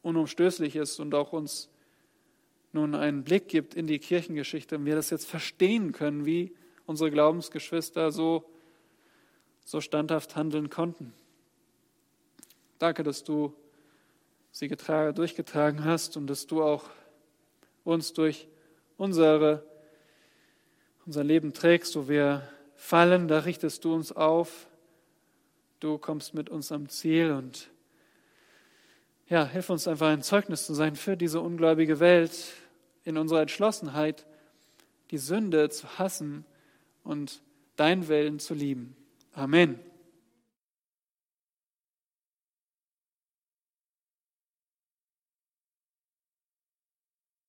unumstößlich 0.03 0.77
ist 0.77 1.01
und 1.01 1.15
auch 1.15 1.33
uns 1.33 1.71
nun 2.73 2.95
einen 2.95 3.25
Blick 3.25 3.49
gibt 3.49 3.75
in 3.75 3.87
die 3.87 4.01
Kirchengeschichte 4.01 4.77
und 4.77 4.85
wir 4.85 4.97
das 4.97 5.09
jetzt 5.09 5.27
verstehen 5.27 5.93
können, 5.93 6.27
wie 6.27 6.55
unsere 6.85 7.11
Glaubensgeschwister 7.11 8.13
so, 8.13 8.45
so 9.65 9.81
standhaft 9.81 10.37
handeln 10.37 10.69
konnten. 10.69 11.15
Danke, 12.79 13.03
dass 13.03 13.25
du 13.25 13.55
sie 14.53 14.69
getragen, 14.69 15.15
durchgetragen 15.15 15.87
hast 15.87 16.19
und 16.19 16.27
dass 16.27 16.47
du 16.47 16.63
auch 16.63 16.85
uns 17.83 18.13
durch 18.13 18.47
unsere 18.99 19.65
unser 21.07 21.25
Leben 21.25 21.55
trägst, 21.55 21.97
wo 21.97 22.09
wir 22.09 22.47
fallen, 22.75 23.27
da 23.27 23.39
richtest 23.39 23.87
du 23.87 23.95
uns 23.95 24.13
auf. 24.13 24.68
Du 25.81 25.97
kommst 25.97 26.35
mit 26.35 26.51
uns 26.51 26.73
am 26.73 26.89
Ziel 26.89 27.31
und 27.31 27.71
ja, 29.29 29.47
hilf 29.47 29.71
uns 29.71 29.87
einfach 29.87 30.09
ein 30.09 30.23
Zeugnis 30.23 30.67
zu 30.67 30.75
sein 30.75 30.97
für 30.97 31.17
diese 31.17 31.41
ungläubige 31.41 32.01
Welt, 32.01 32.33
in 33.05 33.17
unserer 33.17 33.43
Entschlossenheit, 33.43 34.27
die 35.11 35.19
Sünde 35.19 35.71
zu 35.71 35.99
hassen 35.99 36.45
und 37.05 37.43
dein 37.77 38.09
Willen 38.09 38.39
zu 38.39 38.55
lieben. 38.55 38.97
Amen. 39.33 39.79